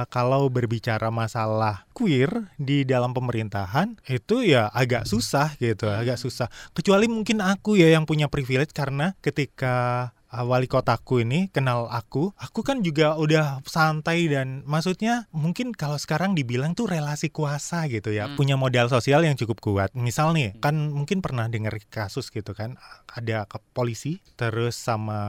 kalau 0.09 0.49
berbicara 0.49 1.13
masalah 1.13 1.85
queer 1.93 2.49
di 2.57 2.89
dalam 2.89 3.13
pemerintahan 3.13 4.01
itu 4.09 4.41
ya 4.41 4.73
agak 4.73 5.05
susah 5.05 5.53
gitu, 5.59 5.85
agak 5.85 6.17
susah. 6.17 6.49
Kecuali 6.73 7.05
mungkin 7.07 7.45
aku 7.45 7.77
ya 7.77 7.93
yang 7.93 8.09
punya 8.09 8.33
privilege 8.33 8.73
karena 8.73 9.13
ketika 9.21 10.11
wali 10.33 10.69
kotaku 10.69 11.25
ini 11.25 11.49
kenal 11.49 11.89
aku, 11.89 12.37
aku 12.37 12.61
kan 12.61 12.85
juga 12.85 13.17
udah 13.17 13.65
santai 13.65 14.29
dan 14.29 14.61
maksudnya 14.69 15.25
mungkin 15.33 15.73
kalau 15.73 15.97
sekarang 15.97 16.37
dibilang 16.37 16.77
tuh 16.77 16.85
relasi 16.89 17.33
kuasa 17.33 17.89
gitu 17.89 18.13
ya, 18.13 18.29
Hmm. 18.29 18.37
punya 18.37 18.57
modal 18.61 18.93
sosial 18.93 19.25
yang 19.25 19.41
cukup 19.41 19.61
kuat. 19.65 19.91
Misal 19.97 20.37
nih, 20.37 20.57
kan 20.61 20.93
mungkin 20.93 21.25
pernah 21.25 21.49
dengar 21.49 21.77
kasus 21.89 22.29
gitu 22.29 22.53
kan, 22.53 22.77
ada 23.09 23.49
ke 23.49 23.57
polisi 23.73 24.21
terus 24.37 24.77
sama 24.77 25.21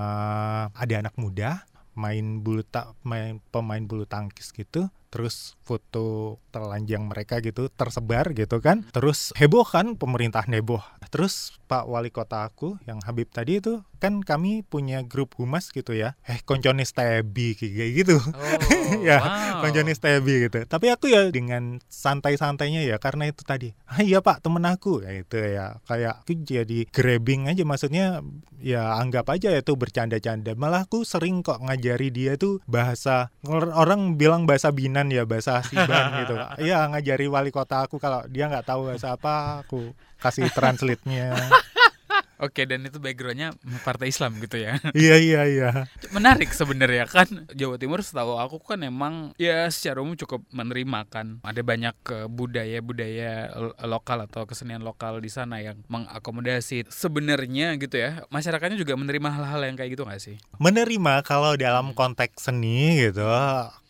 ada 0.76 0.96
anak 1.00 1.16
muda 1.20 1.64
main 2.00 2.40
bulu 2.40 2.64
ta 2.64 2.96
main 3.04 3.44
pemain 3.52 3.84
bulu 3.84 4.08
tangkis 4.08 4.56
gitu. 4.56 4.88
Terus 5.10 5.58
foto 5.66 6.38
telanjang 6.54 7.04
mereka 7.12 7.44
gitu 7.44 7.68
tersebar 7.68 8.32
gitu 8.32 8.64
kan. 8.64 8.88
Terus 8.96 9.36
heboh 9.36 9.68
kan 9.68 10.00
pemerintah 10.00 10.48
heboh. 10.48 10.80
Terus 11.12 11.59
Pak 11.70 11.86
Wali 11.86 12.10
Kota 12.10 12.50
aku 12.50 12.82
yang 12.90 12.98
Habib 13.06 13.30
tadi 13.30 13.62
itu 13.62 13.86
kan 14.02 14.26
kami 14.26 14.66
punya 14.66 15.06
grup 15.06 15.38
humas 15.38 15.70
gitu 15.70 15.94
ya. 15.94 16.18
Eh 16.26 16.42
konconis 16.42 16.96
tebi 16.96 17.54
kayak 17.54 17.90
gitu. 17.94 18.18
Oh 18.18 18.58
Ya, 19.06 19.22
wow. 19.22 19.62
konconis 19.62 20.02
tebi 20.02 20.50
gitu. 20.50 20.66
Tapi 20.66 20.90
aku 20.90 21.14
ya 21.14 21.30
dengan 21.30 21.78
santai-santainya 21.86 22.82
ya 22.82 22.98
karena 22.98 23.30
itu 23.30 23.46
tadi. 23.46 23.78
Ah 23.86 24.02
iya 24.02 24.18
pak 24.18 24.42
temen 24.42 24.66
aku. 24.66 25.06
Ya 25.06 25.14
itu 25.14 25.38
ya 25.38 25.78
kayak 25.86 26.26
aku 26.26 26.42
jadi 26.42 26.90
grabbing 26.90 27.54
aja. 27.54 27.62
Maksudnya 27.62 28.26
ya 28.58 28.98
anggap 28.98 29.30
aja 29.30 29.54
itu 29.54 29.78
bercanda-canda. 29.78 30.58
Malah 30.58 30.90
aku 30.90 31.06
sering 31.06 31.46
kok 31.46 31.62
ngajari 31.62 32.10
dia 32.10 32.34
tuh 32.34 32.64
bahasa 32.66 33.30
or- 33.46 33.76
orang 33.78 34.18
bilang 34.18 34.50
bahasa 34.50 34.74
binan 34.74 35.14
ya 35.14 35.30
bahasa 35.30 35.62
siban 35.62 36.26
gitu. 36.26 36.34
Iya 36.66 36.90
ngajari 36.90 37.30
wali 37.30 37.52
kota 37.54 37.86
aku 37.86 38.02
kalau 38.02 38.26
dia 38.26 38.50
nggak 38.50 38.66
tahu 38.66 38.90
bahasa 38.90 39.14
apa 39.14 39.62
aku 39.62 39.94
kasih 40.20 40.52
translate-nya. 40.52 41.36
Oke 42.40 42.64
dan 42.64 42.88
itu 42.88 43.04
backgroundnya 43.04 43.52
partai 43.84 44.16
Islam 44.16 44.40
gitu 44.40 44.64
ya. 44.64 44.80
Iya 44.96 45.16
iya 45.20 45.42
iya. 45.44 45.70
Menarik 46.16 46.56
sebenarnya 46.56 47.04
kan 47.04 47.28
Jawa 47.52 47.76
Timur 47.76 48.00
setahu 48.00 48.40
aku 48.40 48.64
kan 48.64 48.80
emang 48.80 49.36
ya 49.36 49.68
secara 49.68 50.00
umum 50.00 50.16
cukup 50.16 50.48
menerima 50.56 51.04
kan. 51.12 51.44
Ada 51.44 51.60
banyak 51.68 52.00
budaya 52.32 52.80
budaya 52.80 53.52
lokal 53.84 54.24
atau 54.24 54.48
kesenian 54.48 54.88
lokal 54.88 55.20
di 55.20 55.28
sana 55.28 55.60
yang 55.60 55.84
mengakomodasi 55.92 56.88
sebenarnya 56.88 57.76
gitu 57.76 58.00
ya. 58.00 58.24
Masyarakatnya 58.32 58.80
juga 58.80 58.96
menerima 58.96 59.30
hal-hal 59.36 59.62
yang 59.68 59.76
kayak 59.76 60.00
gitu 60.00 60.08
nggak 60.08 60.24
sih? 60.24 60.36
Menerima 60.64 61.20
kalau 61.28 61.60
dalam 61.60 61.92
konteks 61.92 62.48
seni 62.48 63.04
gitu 63.04 63.28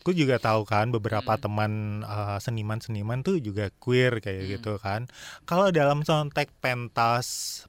aku 0.00 0.16
juga 0.16 0.40
tahu 0.40 0.64
kan 0.64 0.88
beberapa 0.88 1.36
Hmm. 1.36 1.42
teman 1.44 1.72
uh, 2.08 2.40
seniman-seniman 2.40 3.20
tuh 3.20 3.36
juga 3.36 3.68
queer 3.76 4.24
kayak 4.24 4.42
Hmm. 4.42 4.52
gitu 4.56 4.72
kan 4.80 5.00
kalau 5.44 5.68
dalam 5.68 6.00
konteks 6.00 6.56
pentas 6.64 7.26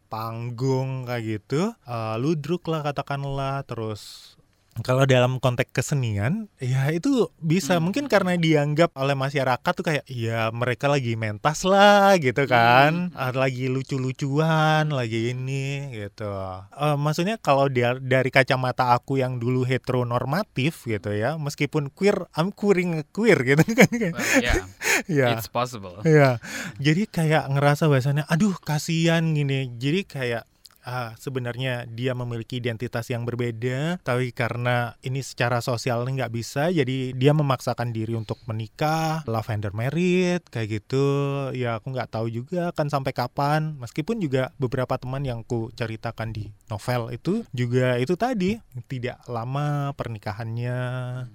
panggung 0.07 1.03
kayak 1.03 1.43
gitu 1.43 1.75
uh, 1.83 2.15
ludruk 2.15 2.63
lah 2.71 2.87
katakanlah 2.87 3.67
terus 3.67 4.33
kalau 4.79 5.03
dalam 5.03 5.35
konteks 5.37 5.75
kesenian 5.75 6.47
ya 6.55 6.87
itu 6.89 7.27
bisa 7.37 7.75
Hmm. 7.75 7.91
mungkin 7.91 8.07
karena 8.07 8.39
dianggap 8.39 8.95
oleh 8.95 9.13
masyarakat 9.13 9.71
tuh 9.75 9.83
kayak 9.83 10.07
ya 10.07 10.47
mereka 10.55 10.87
lagi 10.87 11.19
mentas 11.19 11.67
lah 11.67 12.15
gitu 12.15 12.47
kan. 12.47 13.11
Hmm. 13.11 13.35
Lagi 13.35 13.67
lucu-lucuan 13.67 14.87
lagi 14.89 15.35
ini 15.35 15.91
gitu. 15.91 16.31
Eh, 16.71 16.95
maksudnya 16.95 17.35
kalau 17.35 17.67
dia 17.67 17.99
dari 17.99 18.31
kacamata 18.31 18.95
aku 18.95 19.19
yang 19.19 19.37
dulu 19.37 19.67
heteronormatif 19.67 20.87
gitu 20.87 21.11
ya 21.11 21.35
meskipun 21.35 21.91
queer 21.91 22.27
I'm 22.33 22.55
queering 22.55 23.03
queer 23.11 23.37
gitu 23.51 23.63
kan. 23.75 23.91
Well, 23.91 24.39
yeah, 24.39 24.63
ya. 25.05 25.27
It's 25.35 25.51
possible. 25.51 25.99
Iya, 26.03 26.39
jadi 26.79 27.07
kayak 27.07 27.43
ngerasa 27.51 27.87
bahasanya, 27.87 28.23
aduh 28.27 28.55
kasihan 28.55 29.35
gini. 29.35 29.67
Jadi 29.75 30.07
kayak 30.07 30.43
ah, 30.85 31.13
sebenarnya 31.17 31.85
dia 31.89 32.13
memiliki 32.17 32.57
identitas 32.57 33.07
yang 33.09 33.23
berbeda, 33.27 34.01
tapi 34.01 34.33
karena 34.33 34.95
ini 35.05 35.21
secara 35.21 35.61
sosial 35.61 36.03
nggak 36.03 36.33
bisa, 36.33 36.73
jadi 36.73 37.13
dia 37.13 37.31
memaksakan 37.31 37.93
diri 37.93 38.17
untuk 38.17 38.41
menikah, 38.49 39.23
lavender 39.29 39.71
married, 39.71 40.43
kayak 40.49 40.81
gitu. 40.81 41.05
Ya 41.53 41.77
aku 41.77 41.93
nggak 41.93 42.11
tahu 42.11 42.27
juga 42.27 42.73
kan 42.73 42.89
sampai 42.89 43.13
kapan. 43.13 43.77
Meskipun 43.79 44.19
juga 44.19 44.51
beberapa 44.57 44.97
teman 44.97 45.23
yang 45.23 45.45
ku 45.45 45.69
ceritakan 45.77 46.33
di 46.33 46.51
novel 46.67 47.13
itu 47.13 47.45
juga 47.53 47.95
itu 48.01 48.15
tadi 48.17 48.57
tidak 48.87 49.23
lama 49.29 49.93
pernikahannya, 49.95 50.79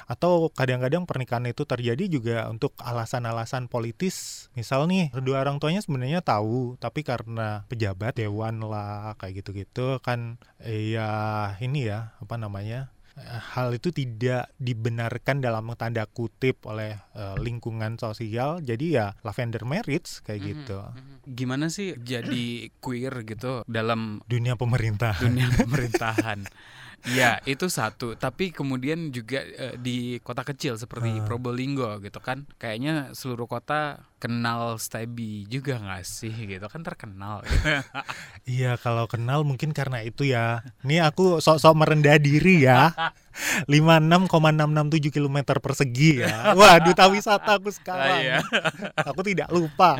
atau 0.05 0.51
kadang-kadang 0.53 1.05
pernikahan 1.05 1.47
itu 1.49 1.63
terjadi 1.65 2.05
juga 2.11 2.37
untuk 2.51 2.75
alasan-alasan 2.81 3.69
politis. 3.71 4.49
Misal 4.57 4.89
nih, 4.91 5.13
kedua 5.13 5.45
orang 5.45 5.61
tuanya 5.63 5.81
sebenarnya 5.81 6.21
tahu, 6.21 6.77
tapi 6.77 7.07
karena 7.07 7.65
pejabat 7.69 8.17
dewan 8.17 8.61
lah 8.65 9.15
kayak 9.21 9.36
gitu-gitu 9.37 10.01
kan 10.01 10.40
ya 10.61 11.09
ini 11.59 11.87
ya 11.87 12.16
apa 12.16 12.35
namanya 12.35 12.88
eh, 13.14 13.40
hal 13.53 13.72
itu 13.72 13.88
tidak 13.90 14.49
dibenarkan 14.57 15.40
dalam 15.40 15.68
tanda 15.75 16.05
kutip 16.05 16.64
oleh 16.64 16.96
eh, 17.12 17.37
lingkungan 17.37 17.96
sosial. 17.96 18.61
Jadi 18.61 18.96
ya 18.96 19.16
lavender 19.20 19.64
marriage 19.64 20.20
kayak 20.20 20.40
Mhm, 20.40 20.49
gitu. 20.49 20.79
mhm. 20.81 21.14
gimana 21.27 21.66
sih 21.66 21.99
jadi 21.99 22.70
queer 22.79 23.27
gitu 23.27 23.66
dalam 23.66 24.22
dunia 24.25 24.55
pemerintah 24.55 25.16
dunia 25.18 25.49
pemerintahan? 25.64 26.44
Iya, 27.07 27.38
itu 27.46 27.70
satu. 27.70 28.18
Tapi 28.18 28.51
kemudian 28.51 29.14
juga 29.14 29.38
eh, 29.38 29.79
di 29.79 30.18
kota 30.18 30.42
kecil 30.42 30.75
seperti 30.75 31.22
Probolinggo 31.22 32.03
gitu 32.03 32.18
kan, 32.18 32.49
kayaknya 32.59 33.14
seluruh 33.14 33.46
kota 33.46 34.03
kenal 34.17 34.81
Stebi 34.81 35.45
juga 35.47 35.77
nggak 35.77 36.05
sih 36.05 36.33
gitu 36.33 36.67
kan 36.67 36.81
terkenal. 36.81 37.45
Iya, 38.47 38.79
kalau 38.79 39.11
kenal 39.11 39.43
mungkin 39.43 39.75
karena 39.75 40.07
itu 40.07 40.23
ya. 40.23 40.63
Ini 40.87 41.03
aku 41.03 41.43
sok-sok 41.43 41.75
merendah 41.75 42.15
diri 42.23 42.63
ya. 42.63 42.95
56,667 43.67 45.11
km 45.11 45.37
persegi 45.59 46.23
ya. 46.23 46.55
Wah, 46.55 46.79
duta 46.79 47.11
wisata 47.11 47.59
aku 47.59 47.75
sekarang. 47.75 48.23
iya. 48.23 48.39
aku 49.11 49.27
tidak 49.27 49.51
lupa. 49.51 49.99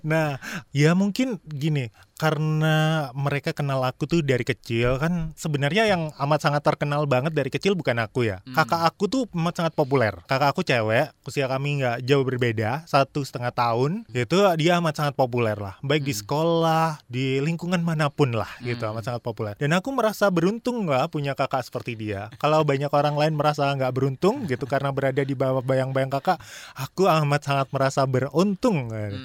Nah, 0.00 0.40
ya 0.72 0.96
mungkin 0.96 1.38
gini, 1.44 1.92
karena 2.16 3.10
mereka 3.12 3.50
kenal 3.50 3.82
aku 3.82 4.06
tuh 4.06 4.22
dari 4.24 4.46
kecil 4.48 4.96
kan 4.96 5.36
sebenarnya 5.36 5.90
yang 5.90 6.14
amat 6.22 6.40
sangat 6.48 6.62
terkenal 6.64 7.02
banget 7.10 7.34
dari 7.34 7.50
kecil 7.50 7.74
bukan 7.74 7.98
aku 7.98 8.30
ya 8.30 8.38
Hmm. 8.46 8.54
kakak 8.54 8.82
aku 8.86 9.04
tuh 9.10 9.22
amat 9.34 9.54
sangat 9.58 9.74
populer 9.74 10.14
kakak 10.30 10.54
aku 10.54 10.62
cewek 10.62 11.10
usia 11.26 11.50
kami 11.50 11.82
nggak 11.82 12.06
jauh 12.06 12.22
berbeda 12.22 12.86
satu 12.86 13.11
setengah 13.20 13.52
tahun 13.52 14.08
itu 14.08 14.32
dia 14.56 14.80
amat 14.80 14.94
sangat 14.96 15.14
populer 15.14 15.52
lah 15.52 15.76
baik 15.84 16.00
di 16.00 16.10
Hmm. 16.10 16.20
sekolah 16.24 16.88
di 17.04 17.36
lingkungan 17.38 17.84
mana 17.84 18.08
pun 18.08 18.32
lah 18.32 18.48
gitu 18.60 18.80
Hmm. 18.80 18.96
amat 18.96 19.04
sangat 19.04 19.20
populer 19.20 19.52
dan 19.60 19.76
aku 19.76 19.92
merasa 19.92 20.32
beruntung 20.32 20.88
nggak 20.88 21.12
punya 21.12 21.36
kakak 21.36 21.60
seperti 21.60 21.92
dia 21.92 22.32
kalau 22.40 22.64
banyak 22.64 22.88
orang 22.88 23.12
lain 23.12 23.36
merasa 23.36 23.68
nggak 23.68 23.92
beruntung 23.92 24.48
gitu 24.48 24.64
karena 24.64 24.88
berada 24.88 25.20
di 25.20 25.36
bawah 25.36 25.60
bayang-bayang 25.60 26.08
kakak 26.08 26.40
aku 26.72 27.04
amat 27.04 27.44
sangat 27.44 27.68
merasa 27.68 28.08
beruntung 28.08 28.88
Hmm. 28.88 29.20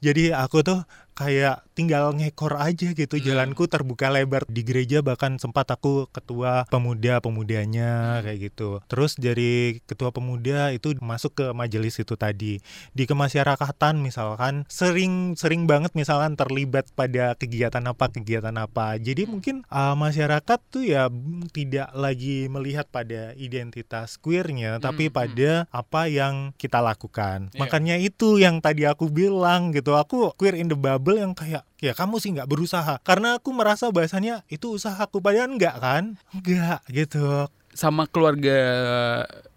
jadi 0.00 0.32
aku 0.32 0.64
tuh 0.64 0.80
kayak 1.16 1.64
tinggal 1.72 2.12
ngekor 2.12 2.56
aja 2.56 2.92
gitu 2.92 3.16
Hmm. 3.16 3.24
jalanku 3.24 3.64
terbuka 3.66 4.12
lebar. 4.12 4.44
Di 4.48 4.60
gereja 4.60 5.00
bahkan 5.00 5.40
sempat 5.40 5.68
aku 5.68 6.08
ketua 6.12 6.68
pemuda 6.68 7.20
pemudanya 7.20 8.20
kayak 8.20 8.52
gitu. 8.52 8.80
Terus 8.86 9.16
dari 9.16 9.80
ketua 9.84 10.12
pemuda 10.12 10.72
itu 10.72 10.92
masuk 11.00 11.32
ke 11.36 11.46
majelis 11.52 11.96
itu 11.96 12.16
tadi. 12.16 12.60
Di 12.92 13.04
kemasyarakatan 13.08 14.00
misalkan 14.00 14.68
sering 14.68 15.36
sering 15.36 15.64
banget 15.64 15.96
misalkan 15.96 16.36
terlibat 16.36 16.88
pada 16.92 17.32
kegiatan 17.36 17.80
apa 17.82 18.12
kegiatan 18.12 18.52
apa. 18.56 19.00
Jadi 19.00 19.24
mungkin 19.24 19.64
uh, 19.68 19.96
masyarakat 19.96 20.58
tuh 20.68 20.84
ya 20.84 21.08
tidak 21.52 21.92
lagi 21.92 22.48
melihat 22.48 22.84
pada 22.88 23.32
identitas 23.36 24.20
queernya 24.20 24.76
tapi 24.78 25.06
Hmm, 25.06 25.12
hmm. 25.12 25.18
pada 25.22 25.50
apa 25.70 26.02
yang 26.10 26.34
kita 26.58 26.82
lakukan. 26.82 27.48
Iya. 27.52 27.58
makanya 27.62 27.96
itu 27.96 28.42
yang 28.42 28.58
tadi 28.58 28.88
aku 28.88 29.06
bilang 29.06 29.70
gitu. 29.70 29.94
Aku 29.94 30.34
queer 30.34 30.58
in 30.58 30.66
the 30.66 30.74
bubble 30.74 31.05
yang 31.12 31.30
kayak 31.30 31.62
ya 31.76 31.92
kamu 31.92 32.18
sih 32.18 32.32
nggak 32.32 32.46
berusaha 32.46 32.98
karena 33.00 33.36
aku 33.36 33.52
merasa 33.52 33.86
bahasanya 33.88 34.42
itu 34.48 34.72
usahaku 34.72 35.20
padahal 35.20 35.46
enggak 35.48 35.76
kan 35.76 36.04
enggak 36.32 36.82
gitu 36.88 37.46
Sama 37.70 38.08
keluarga 38.08 38.56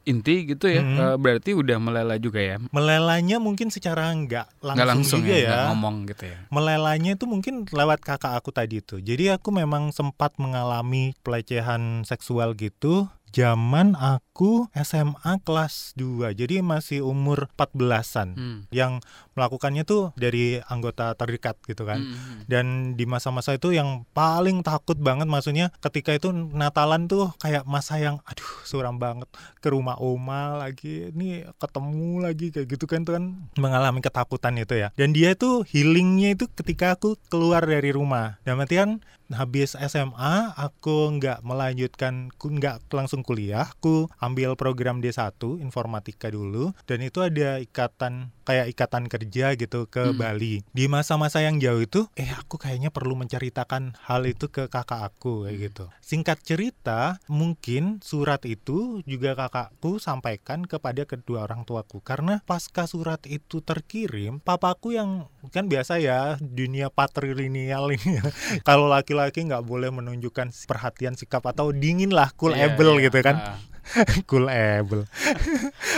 inti 0.03 0.43
gitu 0.43 0.65
ya, 0.65 0.81
Hmm. 0.81 1.15
berarti 1.15 1.53
udah 1.53 1.77
meleleh 1.77 2.17
juga 2.17 2.41
ya. 2.41 2.57
melelanya 2.67 3.37
mungkin 3.37 3.69
secara 3.69 4.09
enggak 4.09 4.49
langsung, 4.59 4.75
Nggak 4.75 4.89
langsung 4.89 5.19
juga 5.21 5.31
ya, 5.31 5.39
ya, 5.39 5.47
nggak 5.47 5.67
ngomong 5.69 5.95
gitu 6.05 6.23
ya. 6.25 6.37
melelanya 6.49 7.11
itu 7.13 7.25
mungkin 7.25 7.53
lewat 7.63 8.01
kakak 8.01 8.33
aku 8.33 8.49
tadi 8.49 8.81
itu 8.81 8.97
jadi 8.97 9.37
aku 9.37 9.53
memang 9.53 9.93
sempat 9.93 10.33
mengalami 10.35 11.13
pelecehan 11.21 12.03
seksual 12.03 12.55
gitu 12.55 13.05
zaman 13.29 13.93
aku 13.93 14.67
SMA 14.73 15.41
kelas 15.43 15.93
2 15.95 16.33
jadi 16.33 16.61
masih 16.61 17.05
umur 17.05 17.47
14-an 17.55 18.29
Hmm. 18.33 18.59
yang 18.69 19.03
melakukannya 19.33 19.83
tuh 19.83 20.11
dari 20.15 20.59
anggota 20.65 21.13
terdekat 21.13 21.59
gitu 21.65 21.83
kan 21.83 21.99
Hmm, 22.01 22.13
hmm. 22.15 22.39
dan 22.47 22.65
di 22.93 23.05
masa-masa 23.05 23.55
itu 23.55 23.71
yang 23.71 24.05
paling 24.11 24.61
takut 24.61 24.95
banget 24.95 25.25
maksudnya 25.25 25.71
ketika 25.79 26.11
itu 26.11 26.31
Natalan 26.31 27.07
tuh 27.07 27.31
kayak 27.37 27.63
masa 27.65 27.97
yang 27.97 28.19
aduh 28.23 28.51
suram 28.63 28.97
banget 28.97 29.27
ke 29.59 29.67
rumah 29.69 29.95
oma 29.97 30.57
lagi 30.57 31.11
ini 31.11 31.45
ketemu 31.57 32.21
lagi 32.21 32.47
kayak 32.49 32.67
gitu 32.69 32.85
kan 32.85 33.03
tuh 33.03 33.15
kan 33.15 33.23
mengalami 33.55 33.99
ketakutan 33.99 34.55
itu 34.55 34.75
ya 34.75 34.89
dan 34.95 35.11
dia 35.11 35.33
tuh 35.33 35.63
healingnya 35.67 36.33
itu 36.33 36.47
ketika 36.51 36.95
aku 36.95 37.15
keluar 37.27 37.63
dari 37.63 37.89
rumah 37.89 38.39
dan 38.43 38.59
artian 38.59 38.89
habis 39.33 39.77
SMA 39.77 40.53
aku 40.57 41.17
nggak 41.17 41.45
melanjutkan 41.45 42.33
nggak 42.33 42.89
langsung 42.93 43.21
kuliah. 43.21 43.69
Aku 43.69 44.09
ambil 44.17 44.57
program 44.57 44.99
D1 44.99 45.37
informatika 45.61 46.33
dulu. 46.33 46.73
Dan 46.89 47.05
itu 47.05 47.21
ada 47.21 47.61
ikatan 47.61 48.33
kayak 48.49 48.65
ikatan 48.67 49.05
kerja 49.05 49.53
gitu 49.53 49.85
ke 49.85 50.01
Hmm. 50.01 50.17
Bali 50.17 50.65
di 50.67 50.85
masa-masa 50.85 51.37
yang 51.39 51.55
jauh 51.55 51.77
itu 51.79 52.09
eh 52.15 52.25
aku 52.27 52.57
kayaknya 52.57 52.89
perlu 52.89 53.13
menceritakan 53.13 53.93
hal 54.01 54.25
itu 54.25 54.49
ke 54.49 54.65
kakak 54.65 55.05
aku 55.05 55.45
kayak 55.45 55.69
gitu 55.69 55.85
singkat 56.01 56.41
cerita 56.41 57.21
mungkin 57.29 58.01
surat 58.01 58.41
itu 58.43 58.79
juga 59.05 59.37
kakakku 59.37 59.99
sampaikan 59.99 60.65
kepada 60.65 61.05
kedua 61.05 61.45
orang 61.45 61.61
tuaku 61.61 62.01
karena 62.01 62.41
pasca 62.43 62.83
surat 62.83 63.21
itu 63.23 63.61
terkirim 63.61 64.39
papaku 64.39 64.91
yang 64.91 65.29
kan 65.47 65.65
biasa 65.65 65.97
ya 65.97 66.19
dunia 66.39 66.89
patrilineal 66.89 67.91
ini 67.91 68.17
ya. 68.17 68.25
kalau 68.67 68.87
laki-laki 68.87 69.43
nggak 69.43 69.61
boleh 69.61 69.89
menunjukkan 69.89 70.49
perhatian 70.65 71.13
sikap 71.13 71.43
atau 71.43 71.69
dingin 71.69 72.09
lah 72.09 72.33
cool 72.33 72.51
Iya, 72.51 72.73
able 72.73 72.97
iya. 72.97 73.03
gitu 73.05 73.19
kan 73.19 73.35
Ah, 73.37 73.57
cool 74.29 74.45
able 74.47 75.03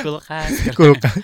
kulkas. 0.01 0.71
cool 0.73 0.95
kan 0.95 1.19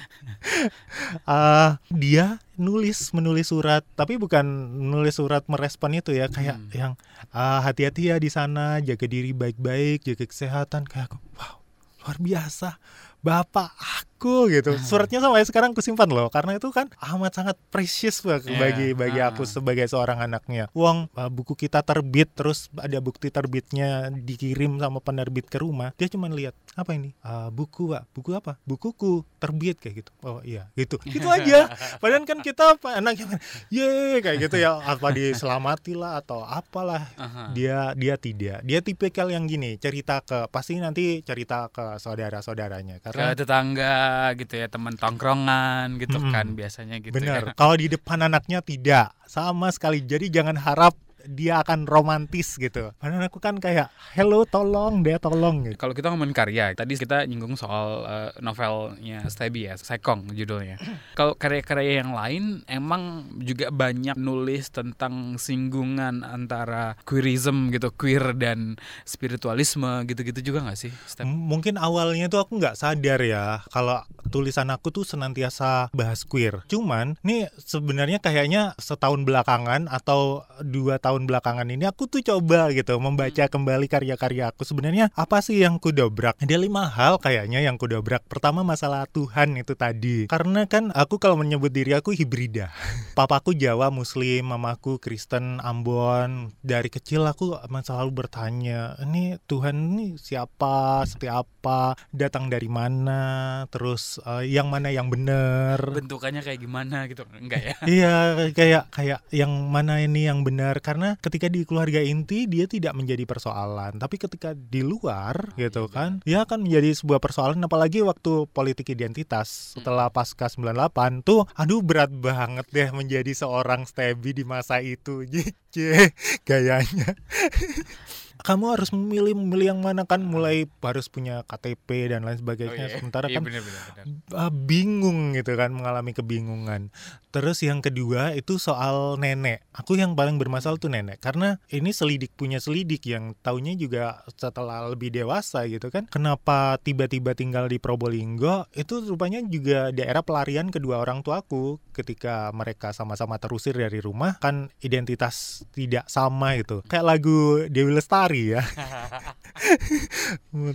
Ah, 1.26 1.82
dia 1.90 2.40
nulis 2.56 3.12
menulis 3.12 3.50
surat 3.50 3.84
tapi 3.94 4.16
bukan 4.16 4.46
nulis 4.80 5.18
surat 5.18 5.44
merespon 5.46 5.98
itu 5.98 6.14
ya 6.14 6.30
kayak 6.30 6.56
Hmm. 6.58 6.72
yang 6.72 6.94
ah, 7.30 7.60
hati-hati 7.60 8.10
ya 8.10 8.16
di 8.18 8.30
sana 8.30 8.80
jaga 8.80 9.06
diri 9.06 9.34
baik-baik 9.34 10.06
jaga 10.06 10.24
kesehatan 10.24 10.86
kayak 10.86 11.12
aku 11.12 11.18
wow 11.36 11.60
luar 12.02 12.18
biasa 12.18 12.80
bapak 13.28 13.76
aku 13.76 14.48
gitu. 14.50 14.72
Hmm. 14.74 14.82
suratnya 14.82 15.20
sampai 15.20 15.44
sekarang 15.44 15.76
aku 15.76 15.84
simpan 15.84 16.08
loh 16.08 16.32
karena 16.32 16.56
itu 16.56 16.72
kan 16.72 16.88
amat 16.98 17.38
sangat 17.38 17.56
precious 17.70 18.24
bag- 18.24 18.48
Iya, 18.48 18.56
bagi 18.58 18.88
bagi 18.96 19.20
aku 19.20 19.44
ah. 19.44 19.50
sebagai 19.50 19.86
seorang 19.86 20.24
anaknya. 20.24 20.72
Uang 20.72 21.12
uh, 21.12 21.28
buku 21.30 21.54
kita 21.54 21.84
terbit 21.84 22.32
terus 22.32 22.72
ada 22.80 22.98
bukti 22.98 23.28
terbitnya 23.28 24.08
dikirim 24.10 24.80
sama 24.80 25.04
penerbit 25.04 25.46
ke 25.46 25.60
rumah 25.60 25.92
dia 25.94 26.08
cuma 26.08 26.32
lihat 26.32 26.56
apa 26.74 26.96
ini? 26.96 27.12
Ah, 27.20 27.52
buku 27.52 27.92
pak. 27.92 28.08
Buku 28.16 28.30
apa? 28.34 28.56
Bukuku 28.64 29.22
terbit 29.38 29.78
kayak 29.78 30.02
gitu. 30.02 30.12
Oh 30.24 30.40
iya 30.42 30.72
gitu. 30.74 30.96
Gitu 31.18 31.28
aja. 31.28 31.68
Padahal 31.98 32.24
kan 32.24 32.40
kita 32.40 32.78
apa 32.78 32.98
anaknya 32.98 33.38
ye 33.68 34.18
kayak 34.24 34.38
gitu 34.40 34.56
ya. 34.56 34.80
Apa 34.80 35.12
diselamati 35.12 35.94
lah 35.94 36.24
atau 36.24 36.42
apalah? 36.42 37.12
Dia 37.52 37.92
dia 37.94 38.16
tidak. 38.16 38.64
Dia 38.64 38.80
tipikal 38.80 39.28
yang 39.30 39.46
gini 39.46 39.76
cerita 39.78 40.24
ke 40.24 40.48
pasti 40.48 40.80
nanti 40.80 41.20
cerita 41.22 41.68
ke 41.70 42.00
saudara 42.00 42.40
saudaranya 42.40 42.98
ke 43.18 43.22
karena 43.26 43.34
tetangga 43.34 43.98
gitu 44.38 44.54
ya 44.62 44.68
teman 44.70 44.94
tongkrongan 44.94 45.98
gitu 45.98 46.22
Mm-mm. 46.22 46.30
kan 46.30 46.46
biasanya 46.54 47.02
gitu 47.02 47.18
benar 47.18 47.52
ya. 47.52 47.54
kalau 47.58 47.74
di 47.74 47.90
depan 47.90 48.30
anaknya 48.30 48.62
tidak 48.62 49.18
sama 49.26 49.74
sekali 49.74 50.06
jadi 50.06 50.30
jangan 50.30 50.54
harap 50.62 50.94
dia 51.28 51.62
akan 51.62 51.84
romantis 51.86 52.56
gitu 52.56 52.96
padahal 52.98 53.28
aku 53.28 53.44
kan 53.44 53.60
kayak 53.60 53.92
hello 54.16 54.48
tolong 54.48 55.04
dia 55.04 55.20
tolong 55.20 55.68
gitu 55.68 55.78
Kalau 55.78 55.94
kita 55.94 56.10
ngomongin 56.10 56.34
karya, 56.34 56.74
tadi 56.74 56.98
kita 56.98 57.28
nyinggung 57.28 57.60
soal 57.60 58.08
eh, 58.08 58.32
novelnya 58.42 59.28
Stebi 59.28 59.70
ya, 59.70 59.76
Sekong 59.78 60.32
judulnya. 60.34 60.80
Kalau 61.20 61.36
karya-karya 61.36 62.02
yang 62.02 62.12
lain 62.16 62.64
emang 62.66 63.30
juga 63.44 63.70
banyak 63.70 64.18
nulis 64.18 64.72
tentang 64.74 65.38
singgungan 65.38 66.26
antara 66.26 66.98
queerism 67.06 67.70
gitu, 67.70 67.94
queer 67.94 68.34
dan 68.34 68.80
spiritualisme 69.04 70.06
gitu-gitu 70.08 70.54
juga 70.54 70.66
nggak 70.66 70.80
sih? 70.80 70.92
Step? 71.06 71.28
Mungkin 71.28 71.78
awalnya 71.78 72.32
tuh 72.32 72.42
aku 72.48 72.58
nggak 72.58 72.80
sadar 72.80 73.22
ya 73.22 73.62
kalau 73.70 74.02
tulisan 74.30 74.70
aku 74.70 74.92
tuh 74.92 75.04
senantiasa 75.08 75.90
bahas 75.96 76.28
queer. 76.28 76.64
Cuman 76.68 77.16
nih 77.24 77.50
sebenarnya 77.58 78.20
kayaknya 78.20 78.76
setahun 78.78 79.24
belakangan 79.24 79.88
atau 79.90 80.44
dua 80.62 81.00
tahun 81.00 81.26
belakangan 81.26 81.68
ini 81.72 81.88
aku 81.88 82.06
tuh 82.12 82.22
coba 82.24 82.70
gitu 82.76 83.00
membaca 83.00 83.48
kembali 83.48 83.88
karya-karya 83.88 84.52
aku. 84.52 84.68
Sebenarnya 84.68 85.10
apa 85.16 85.40
sih 85.40 85.64
yang 85.64 85.80
kudobrak? 85.80 86.38
Ada 86.38 86.60
lima 86.60 86.92
hal 86.92 87.18
kayaknya 87.18 87.64
yang 87.64 87.80
kudobrak. 87.80 88.26
Pertama 88.28 88.62
masalah 88.62 89.08
Tuhan 89.10 89.56
itu 89.58 89.74
tadi. 89.74 90.28
Karena 90.28 90.68
kan 90.68 90.92
aku 90.92 91.18
kalau 91.18 91.40
menyebut 91.40 91.72
diri 91.72 91.96
aku 91.96 92.12
hibrida. 92.12 92.70
Papaku 93.18 93.58
Jawa 93.58 93.90
Muslim, 93.90 94.54
mamaku 94.54 95.00
Kristen 95.02 95.58
Ambon. 95.64 96.54
Dari 96.62 96.92
kecil 96.92 97.26
aku 97.26 97.58
selalu 97.82 98.12
bertanya, 98.14 99.00
ini 99.02 99.40
Tuhan 99.48 99.96
ini 99.96 100.20
siapa, 100.20 101.08
seperti 101.08 101.32
apa, 101.32 101.96
datang 102.12 102.52
dari 102.52 102.68
mana, 102.68 103.64
terus 103.72 104.17
eh, 104.22 104.44
yang 104.50 104.68
mana 104.68 104.90
yang 104.94 105.08
benar. 105.12 105.80
Bentukannya 105.82 106.42
kayak 106.42 106.60
gimana 106.62 107.06
gitu? 107.10 107.24
Enggak 107.38 107.62
ya? 107.64 107.76
Iya 107.98 108.16
kayak 108.54 108.84
kayak 108.94 109.20
yang 109.34 109.52
mana 109.70 110.02
ini 110.04 110.28
yang 110.28 110.46
benar. 110.46 110.80
Karena 110.82 111.18
ketika 111.18 111.48
di 111.48 111.64
keluarga 111.64 112.04
inti 112.04 112.46
dia 112.46 112.66
tidak 112.70 112.94
menjadi 112.94 113.24
persoalan. 113.24 113.98
Tapi 113.98 114.16
ketika 114.20 114.54
di 114.54 114.82
luar 114.84 115.54
gitu 115.58 115.88
kan 115.90 116.22
dia 116.28 116.44
akan 116.44 116.68
menjadi 116.68 116.94
sebuah 116.98 117.22
persoalan. 117.22 117.62
Apalagi 117.64 118.04
waktu 118.06 118.46
politik 118.52 118.92
identitas 118.94 119.78
setelah 119.78 120.10
pasca 120.12 120.50
98 120.50 121.26
tuh 121.26 121.46
aduh 121.56 121.82
berat 121.82 122.12
banget 122.12 122.66
deh 122.70 122.90
menjadi 122.94 123.32
seorang 123.34 123.86
Stebi 123.88 124.34
di 124.34 124.44
masa 124.44 124.82
itu. 124.84 125.24
Jije 125.32 126.14
gayanya 126.48 127.14
kamu 128.48 128.80
harus 128.80 128.96
memilih 128.96 129.36
memilih 129.36 129.76
yang 129.76 129.82
mana 129.84 130.08
kan 130.08 130.24
mulai 130.24 130.72
harus 130.80 131.12
punya 131.12 131.44
KTP 131.44 132.16
dan 132.16 132.24
lain 132.24 132.40
Oh, 132.40 132.42
sebagainya 132.48 132.88
iya. 132.88 132.96
sementara 132.96 133.28
Iya, 133.28 133.36
kan 133.36 133.44
bener, 133.44 133.60
bener, 133.60 133.82
bener. 133.92 134.06
ah, 134.32 134.48
bingung 134.48 135.36
gitu 135.36 135.52
kan 135.54 135.76
mengalami 135.76 136.16
kebingungan 136.16 136.88
terus 137.34 137.64
yang 137.66 137.82
kedua 137.82 138.38
itu 138.38 138.62
soal 138.62 139.18
nenek. 139.18 139.66
Aku 139.74 139.98
yang 139.98 140.14
paling 140.14 140.38
bermasalah 140.38 140.78
tuh 140.78 140.92
nenek 140.92 141.20
karena 141.20 141.58
ini 141.74 141.92
selidik 141.92 142.34
punya 142.38 142.62
selidik 142.62 143.04
yang 143.10 143.34
taunya 143.42 143.74
juga 143.74 144.22
setelah 144.38 144.88
lebih 144.92 145.10
dewasa 145.10 145.66
gitu 145.66 145.90
kan. 145.90 146.06
Kenapa 146.12 146.78
tiba-tiba 146.82 147.34
tinggal 147.34 147.66
di 147.72 147.82
Probolinggo? 147.82 148.70
Itu 148.74 149.02
rupanya 149.04 149.42
juga 149.46 149.90
daerah 149.90 150.22
pelarian 150.22 150.70
kedua 150.70 151.02
orang 151.02 151.26
tuaku. 151.26 151.82
Ketika 151.92 152.54
mereka 152.54 152.94
sama-sama 152.94 153.42
terusir 153.42 153.74
dari 153.74 153.98
rumah 153.98 154.38
kan 154.38 154.70
identitas 154.86 155.66
tidak 155.74 156.06
sama 156.06 156.54
itu 156.54 156.86
kayak 156.86 157.06
lagu 157.06 157.66
Dewi 157.68 157.98
Lestari 157.98 158.54
ya. 158.54 158.62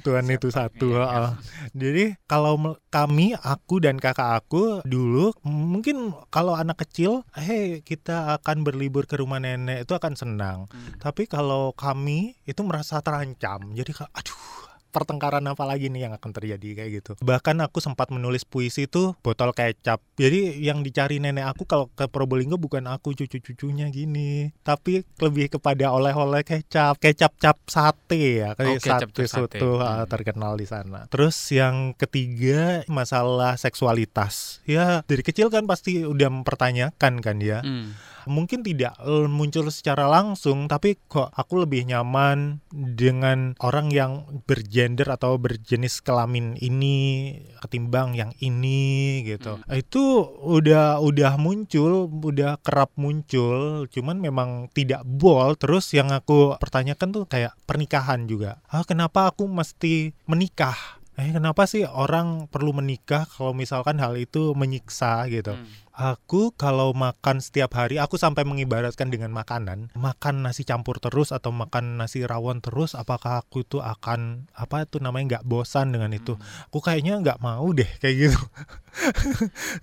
Tuhan 0.04 0.26
itu 0.26 0.50
satu 0.50 0.98
heeh. 0.98 1.30
Jadi 1.78 2.04
kalau 2.26 2.76
kami, 2.90 3.38
aku 3.38 3.78
dan 3.78 4.02
kakak 4.02 4.42
aku 4.42 4.82
dulu 4.82 5.30
mungkin 5.46 6.10
kalau 6.28 6.41
anak 6.50 6.82
kecil, 6.82 7.22
hei 7.38 7.86
kita 7.86 8.34
akan 8.42 8.66
berlibur 8.66 9.06
ke 9.06 9.14
rumah 9.22 9.38
nenek 9.38 9.86
itu 9.86 9.94
akan 9.94 10.18
senang. 10.18 10.66
Hmm. 10.66 10.98
Tapi 10.98 11.30
kalau 11.30 11.70
kami 11.70 12.34
itu 12.42 12.58
merasa 12.66 12.98
terancam. 12.98 13.70
Jadi 13.70 13.94
aduh 14.10 14.61
pertengkaran 14.92 15.42
apa 15.42 15.64
lagi 15.64 15.88
nih 15.88 16.06
yang 16.06 16.12
akan 16.12 16.30
terjadi 16.30 16.68
kayak 16.76 16.90
gitu. 16.94 17.12
Bahkan 17.18 17.56
aku 17.58 17.80
sempat 17.80 18.08
menulis 18.08 18.44
puisi 18.44 18.84
itu 18.84 19.16
botol 19.18 19.50
kecap. 19.50 20.04
Jadi 20.14 20.60
yang 20.60 20.80
dicari 20.80 21.16
nenek 21.16 21.48
aku 21.48 21.64
kalau 21.64 21.88
ke 21.88 22.04
Probolinggo 22.06 22.54
bukan 22.54 22.84
aku 22.86 23.16
cucu-cucunya 23.16 23.88
gini, 23.88 24.52
tapi 24.60 25.02
lebih 25.16 25.48
kepada 25.50 25.88
oleh-oleh 25.90 26.42
kecap, 26.42 26.96
kecap 26.98 27.32
cap 27.36 27.56
sate 27.64 28.20
ya, 28.38 28.52
Oh, 28.52 28.56
kayak 28.76 28.78
kecap 28.78 29.08
sate 29.10 29.24
sate. 29.24 29.58
soto 29.58 29.80
ah, 29.80 30.04
Hmm. 30.04 30.06
terkenal 30.06 30.54
di 30.54 30.64
sana. 30.64 31.08
Terus 31.08 31.34
yang 31.50 31.96
ketiga 31.96 32.84
masalah 32.86 33.56
seksualitas. 33.56 34.60
Ya 34.62 35.00
dari 35.02 35.22
kecil 35.22 35.48
kan 35.48 35.64
pasti 35.64 36.02
udah 36.02 36.28
mempertanyakan 36.28 37.18
kan 37.18 37.36
ya 37.38 37.64
Hmm. 37.64 37.96
Mungkin 38.26 38.62
tidak 38.62 38.94
eh, 39.02 39.28
muncul 39.28 39.68
secara 39.72 40.06
langsung 40.08 40.66
tapi 40.70 40.98
kok 41.08 41.30
aku 41.34 41.64
lebih 41.64 41.88
nyaman 41.88 42.62
dengan 42.72 43.54
orang 43.60 43.92
yang 43.92 44.26
bergender 44.44 45.08
atau 45.10 45.36
berjenis 45.36 46.00
kelamin 46.00 46.56
ini 46.58 47.36
ketimbang 47.62 48.14
yang 48.16 48.32
ini 48.40 49.22
gitu. 49.26 49.60
Itu 49.68 50.26
udah 50.42 51.02
udah 51.02 51.36
muncul 51.38 52.08
udah 52.08 52.58
kerap 52.60 52.94
muncul 52.96 53.86
cuman 53.88 54.16
memang 54.18 54.50
tidak 54.72 55.02
bold. 55.04 55.60
Terus 55.62 55.92
yang 55.94 56.10
aku 56.10 56.56
pertanyakan 56.58 57.08
tuh 57.12 57.24
kayak 57.28 57.54
pernikahan 57.68 58.26
juga. 58.26 58.62
Ah 58.68 58.86
kenapa 58.86 59.30
aku 59.30 59.46
mesti 59.46 60.16
menikah 60.26 61.01
Eh 61.22 61.30
kenapa 61.30 61.70
sih 61.70 61.86
orang 61.86 62.50
perlu 62.50 62.74
menikah 62.74 63.30
kalau 63.30 63.54
misalkan 63.54 64.02
hal 64.02 64.18
itu 64.18 64.58
menyiksa 64.58 65.22
gitu? 65.30 65.54
Hmm. 65.54 65.70
Aku 65.92 66.50
kalau 66.56 66.90
makan 66.96 67.38
setiap 67.38 67.78
hari, 67.78 68.02
aku 68.02 68.18
sampai 68.18 68.42
mengibaratkan 68.42 69.12
dengan 69.12 69.30
makanan. 69.30 69.92
Makan 69.94 70.42
nasi 70.42 70.66
campur 70.66 70.98
terus 70.98 71.30
atau 71.30 71.54
makan 71.54 72.00
nasi 72.00 72.26
rawon 72.26 72.58
terus, 72.58 72.98
apakah 72.98 73.44
aku 73.44 73.62
tuh 73.62 73.84
akan 73.84 74.50
apa 74.56 74.88
itu 74.88 74.98
namanya 74.98 75.38
nggak 75.38 75.46
bosan 75.46 75.94
dengan 75.94 76.10
itu? 76.16 76.34
Aku 76.72 76.82
kayaknya 76.82 77.22
nggak 77.22 77.38
mau 77.38 77.70
deh 77.70 77.86
kayak 78.02 78.16
gitu. 78.18 78.40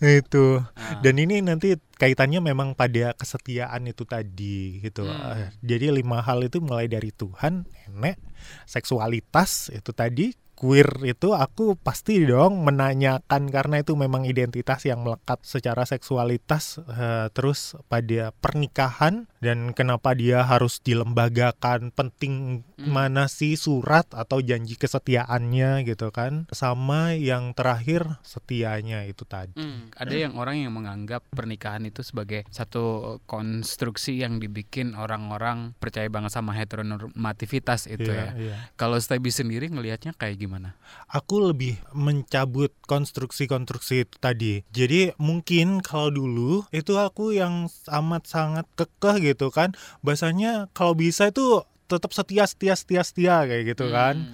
itu. 0.19 0.45
Ah. 0.59 0.99
Dan 0.99 1.23
ini 1.23 1.39
nanti 1.45 1.77
kaitannya 1.77 2.41
memang 2.41 2.73
pada 2.73 3.13
kesetiaan 3.13 3.87
itu 3.87 4.03
tadi 4.03 4.81
gitu. 4.81 5.05
Hmm. 5.07 5.39
Eh, 5.39 5.49
Jadi 5.61 6.03
lima 6.03 6.19
hal 6.25 6.43
itu 6.43 6.57
mulai 6.59 6.89
dari 6.89 7.13
Tuhan, 7.15 7.69
nenek, 7.85 8.17
seksualitas 8.65 9.69
itu 9.71 9.93
tadi, 9.93 10.33
queer 10.59 10.91
itu 11.07 11.31
aku 11.31 11.79
pasti 11.79 12.19
dong 12.27 12.67
menanyakan 12.67 13.47
karena 13.47 13.79
itu 13.79 13.95
memang 13.95 14.27
identitas 14.27 14.83
yang 14.83 15.07
melekat 15.07 15.39
secara 15.41 15.87
seksualitas 15.87 16.83
eh, 16.83 17.31
terus 17.31 17.79
pada 17.87 18.35
pernikahan 18.35 19.31
dan 19.39 19.71
kenapa 19.71 20.11
dia 20.11 20.43
harus 20.43 20.83
dilembagakan 20.83 21.95
penting 21.95 22.67
Hmm. 22.79 22.95
mana 22.95 23.27
sih 23.27 23.59
surat 23.59 24.07
atau 24.15 24.39
janji 24.39 24.79
kesetiaannya 24.79 25.83
gitu 25.83 26.15
kan 26.15 26.47
sama 26.55 27.11
yang 27.11 27.51
terakhir 27.51 28.07
setianya 28.23 29.03
itu 29.03 29.27
tadi 29.27 29.51
Hmm, 29.59 29.91
ada 29.91 30.15
yang 30.15 30.39
orang 30.39 30.63
yang 30.63 30.71
menganggap 30.71 31.27
pernikahan 31.27 31.83
itu 31.83 32.07
sebagai 32.07 32.47
satu 32.47 33.19
konstruksi 33.27 34.23
yang 34.23 34.39
dibikin 34.39 34.95
orang-orang 34.95 35.75
percaya 35.75 36.07
banget 36.07 36.31
sama 36.31 36.55
heteronormativitas 36.55 37.91
itu 37.91 38.07
Iya, 38.07 38.31
ya. 38.31 38.31
iya. 38.39 38.55
Kalau 38.79 38.95
Stebi 38.95 39.27
sendiri 39.27 39.67
ngelihatnya 39.67 40.15
kayak 40.15 40.39
gimana? 40.39 40.48
Aku 41.09 41.53
lebih 41.53 41.77
mencabut 41.93 42.73
konstruksi-konstruksi 42.85 44.05
itu 44.05 44.15
tadi. 44.17 44.53
Jadi 44.73 45.13
mungkin 45.17 45.81
kalau 45.81 46.09
dulu 46.13 46.65
itu 46.73 46.97
aku 46.97 47.33
yang 47.33 47.69
amat 47.89 48.23
sangat 48.29 48.65
kekeh 48.77 49.33
gitu 49.33 49.49
kan. 49.49 49.73
Bahasanya 50.01 50.69
kalau 50.73 50.93
bisa 50.93 51.29
itu 51.29 51.61
tetap 51.89 52.13
setia 52.13 52.45
setia 52.45 52.77
setia 52.77 53.01
setia 53.01 53.35
kayak 53.49 53.73
gitu 53.73 53.89
kan. 53.89 54.29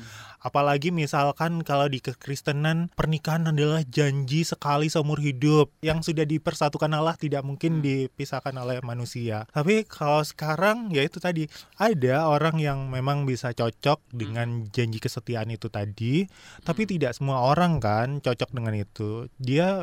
Hmm. 0.45 0.53
Apalagi 0.53 0.93
misalkan 0.93 1.65
kalau 1.65 1.89
di 1.89 1.97
kekristenan 1.97 2.93
pernikahan 2.93 3.49
adalah 3.49 3.81
janji 3.81 4.45
sekali 4.45 4.93
seumur 4.93 5.17
hidup 5.17 5.73
yang 5.81 6.05
sudah 6.05 6.21
dipersatukan 6.21 6.93
Allah 6.93 7.17
tidak 7.17 7.41
mungkin 7.41 7.81
dipisahkan 7.81 8.53
oleh 8.53 8.77
manusia. 8.85 9.49
Tapi 9.49 9.89
kalau 9.89 10.21
sekarang 10.21 10.93
ya 10.93 11.01
itu 11.01 11.17
tadi 11.17 11.49
ada 11.81 12.29
orang 12.29 12.61
yang 12.61 12.93
memang 12.93 13.25
bisa 13.25 13.57
cocok 13.57 14.05
dengan 14.13 14.69
janji 14.69 15.01
kesetiaan 15.01 15.49
itu 15.49 15.65
tadi, 15.73 16.29
tapi 16.61 16.85
tidak 16.85 17.17
semua 17.17 17.41
orang 17.49 17.81
kan 17.81 18.21
cocok 18.21 18.53
dengan 18.53 18.77
itu. 18.77 19.25
Dia 19.41 19.81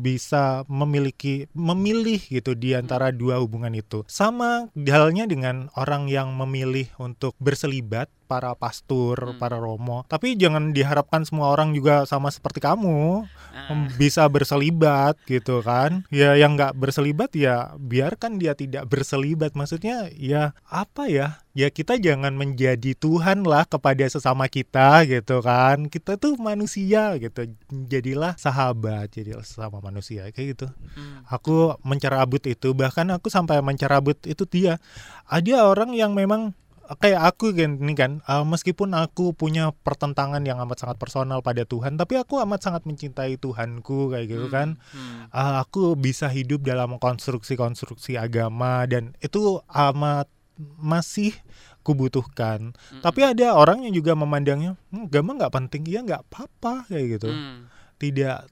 bisa 0.00 0.64
memiliki 0.72 1.44
memilih 1.52 2.18
gitu 2.24 2.56
di 2.56 2.72
antara 2.72 3.12
dua 3.12 3.44
hubungan 3.44 3.76
itu. 3.76 4.08
Sama 4.08 4.72
halnya 4.72 5.28
dengan 5.28 5.68
orang 5.76 6.08
yang 6.08 6.32
memilih 6.32 6.88
untuk 6.96 7.36
berselibat 7.36 8.08
para 8.28 8.52
pastor, 8.52 9.34
Hmm. 9.34 9.40
para 9.40 9.56
romo. 9.56 10.04
Tapi 10.04 10.36
jangan 10.36 10.76
diharapkan 10.76 11.24
semua 11.24 11.48
orang 11.48 11.72
juga 11.72 12.04
sama 12.04 12.28
seperti 12.28 12.60
kamu 12.60 13.24
Ah. 13.56 13.88
bisa 13.96 14.28
berselibat 14.28 15.16
gitu 15.24 15.64
kan. 15.64 16.04
Ya 16.12 16.36
yang 16.36 16.54
nggak 16.54 16.76
berselibat 16.76 17.32
ya 17.32 17.72
biarkan 17.74 18.36
dia 18.36 18.52
tidak 18.52 18.84
berselibat. 18.86 19.56
Maksudnya 19.56 20.12
ya 20.12 20.52
apa 20.68 21.08
ya? 21.08 21.40
Ya 21.56 21.72
kita 21.72 21.98
jangan 21.98 22.38
menjadi 22.38 22.94
Tuhan 22.94 23.42
lah 23.42 23.66
kepada 23.66 24.06
sesama 24.06 24.46
kita 24.46 25.02
gitu 25.08 25.42
kan. 25.42 25.90
Kita 25.90 26.14
tuh 26.14 26.38
manusia 26.38 27.18
gitu. 27.18 27.50
Jadilah 27.90 28.38
sahabat, 28.38 29.10
jadilah 29.10 29.42
sesama 29.42 29.82
manusia 29.82 30.28
kayak 30.30 30.54
gitu. 30.54 30.66
Hmm. 30.94 31.26
Aku 31.26 31.74
mencerabut 31.82 32.44
itu 32.46 32.76
bahkan 32.78 33.10
aku 33.10 33.26
sampai 33.26 33.58
mencerabut 33.58 34.22
itu 34.22 34.46
dia. 34.46 34.78
Ada 35.26 35.66
orang 35.66 35.98
yang 35.98 36.14
memang 36.14 36.54
kayak 36.96 37.20
aku 37.26 37.52
kan 37.52 37.76
ini 37.76 37.92
kan 37.92 38.12
uh, 38.24 38.40
meskipun 38.42 38.92
aku 38.92 39.32
punya 39.32 39.76
pertentangan 39.82 40.40
yang 40.40 40.56
amat 40.64 40.80
sangat 40.80 40.96
personal 40.96 41.44
pada 41.44 41.62
Tuhan 41.62 41.96
tapi 41.96 42.16
aku 42.16 42.40
amat 42.40 42.64
sangat 42.64 42.88
mencintai 42.88 43.36
Tuhanku 43.36 44.08
kayak 44.08 44.26
gitu 44.26 44.48
kan 44.48 44.80
Hmm. 44.88 45.28
Uh, 45.28 45.60
aku 45.60 45.92
bisa 45.94 46.26
hidup 46.26 46.64
dalam 46.64 46.96
konstruksi-konstruksi 46.96 48.16
agama 48.16 48.88
dan 48.88 49.12
itu 49.20 49.60
amat 49.66 50.32
masih 50.76 51.36
kubutuhkan 51.82 52.72
Hmm. 52.90 53.00
tapi 53.00 53.20
ada 53.22 53.52
orang 53.52 53.84
yang 53.84 53.92
juga 53.92 54.12
memandangnya 54.12 54.76
"Hmm, 54.88 55.06
agama 55.06 55.36
nggak 55.36 55.54
penting 55.54 55.82
ya 55.84 56.00
nggak 56.00 56.24
apa-apa 56.24 56.88
kayak 56.88 57.06
gitu 57.16 57.30
Hmm. 57.30 57.68
tidak 57.96 58.48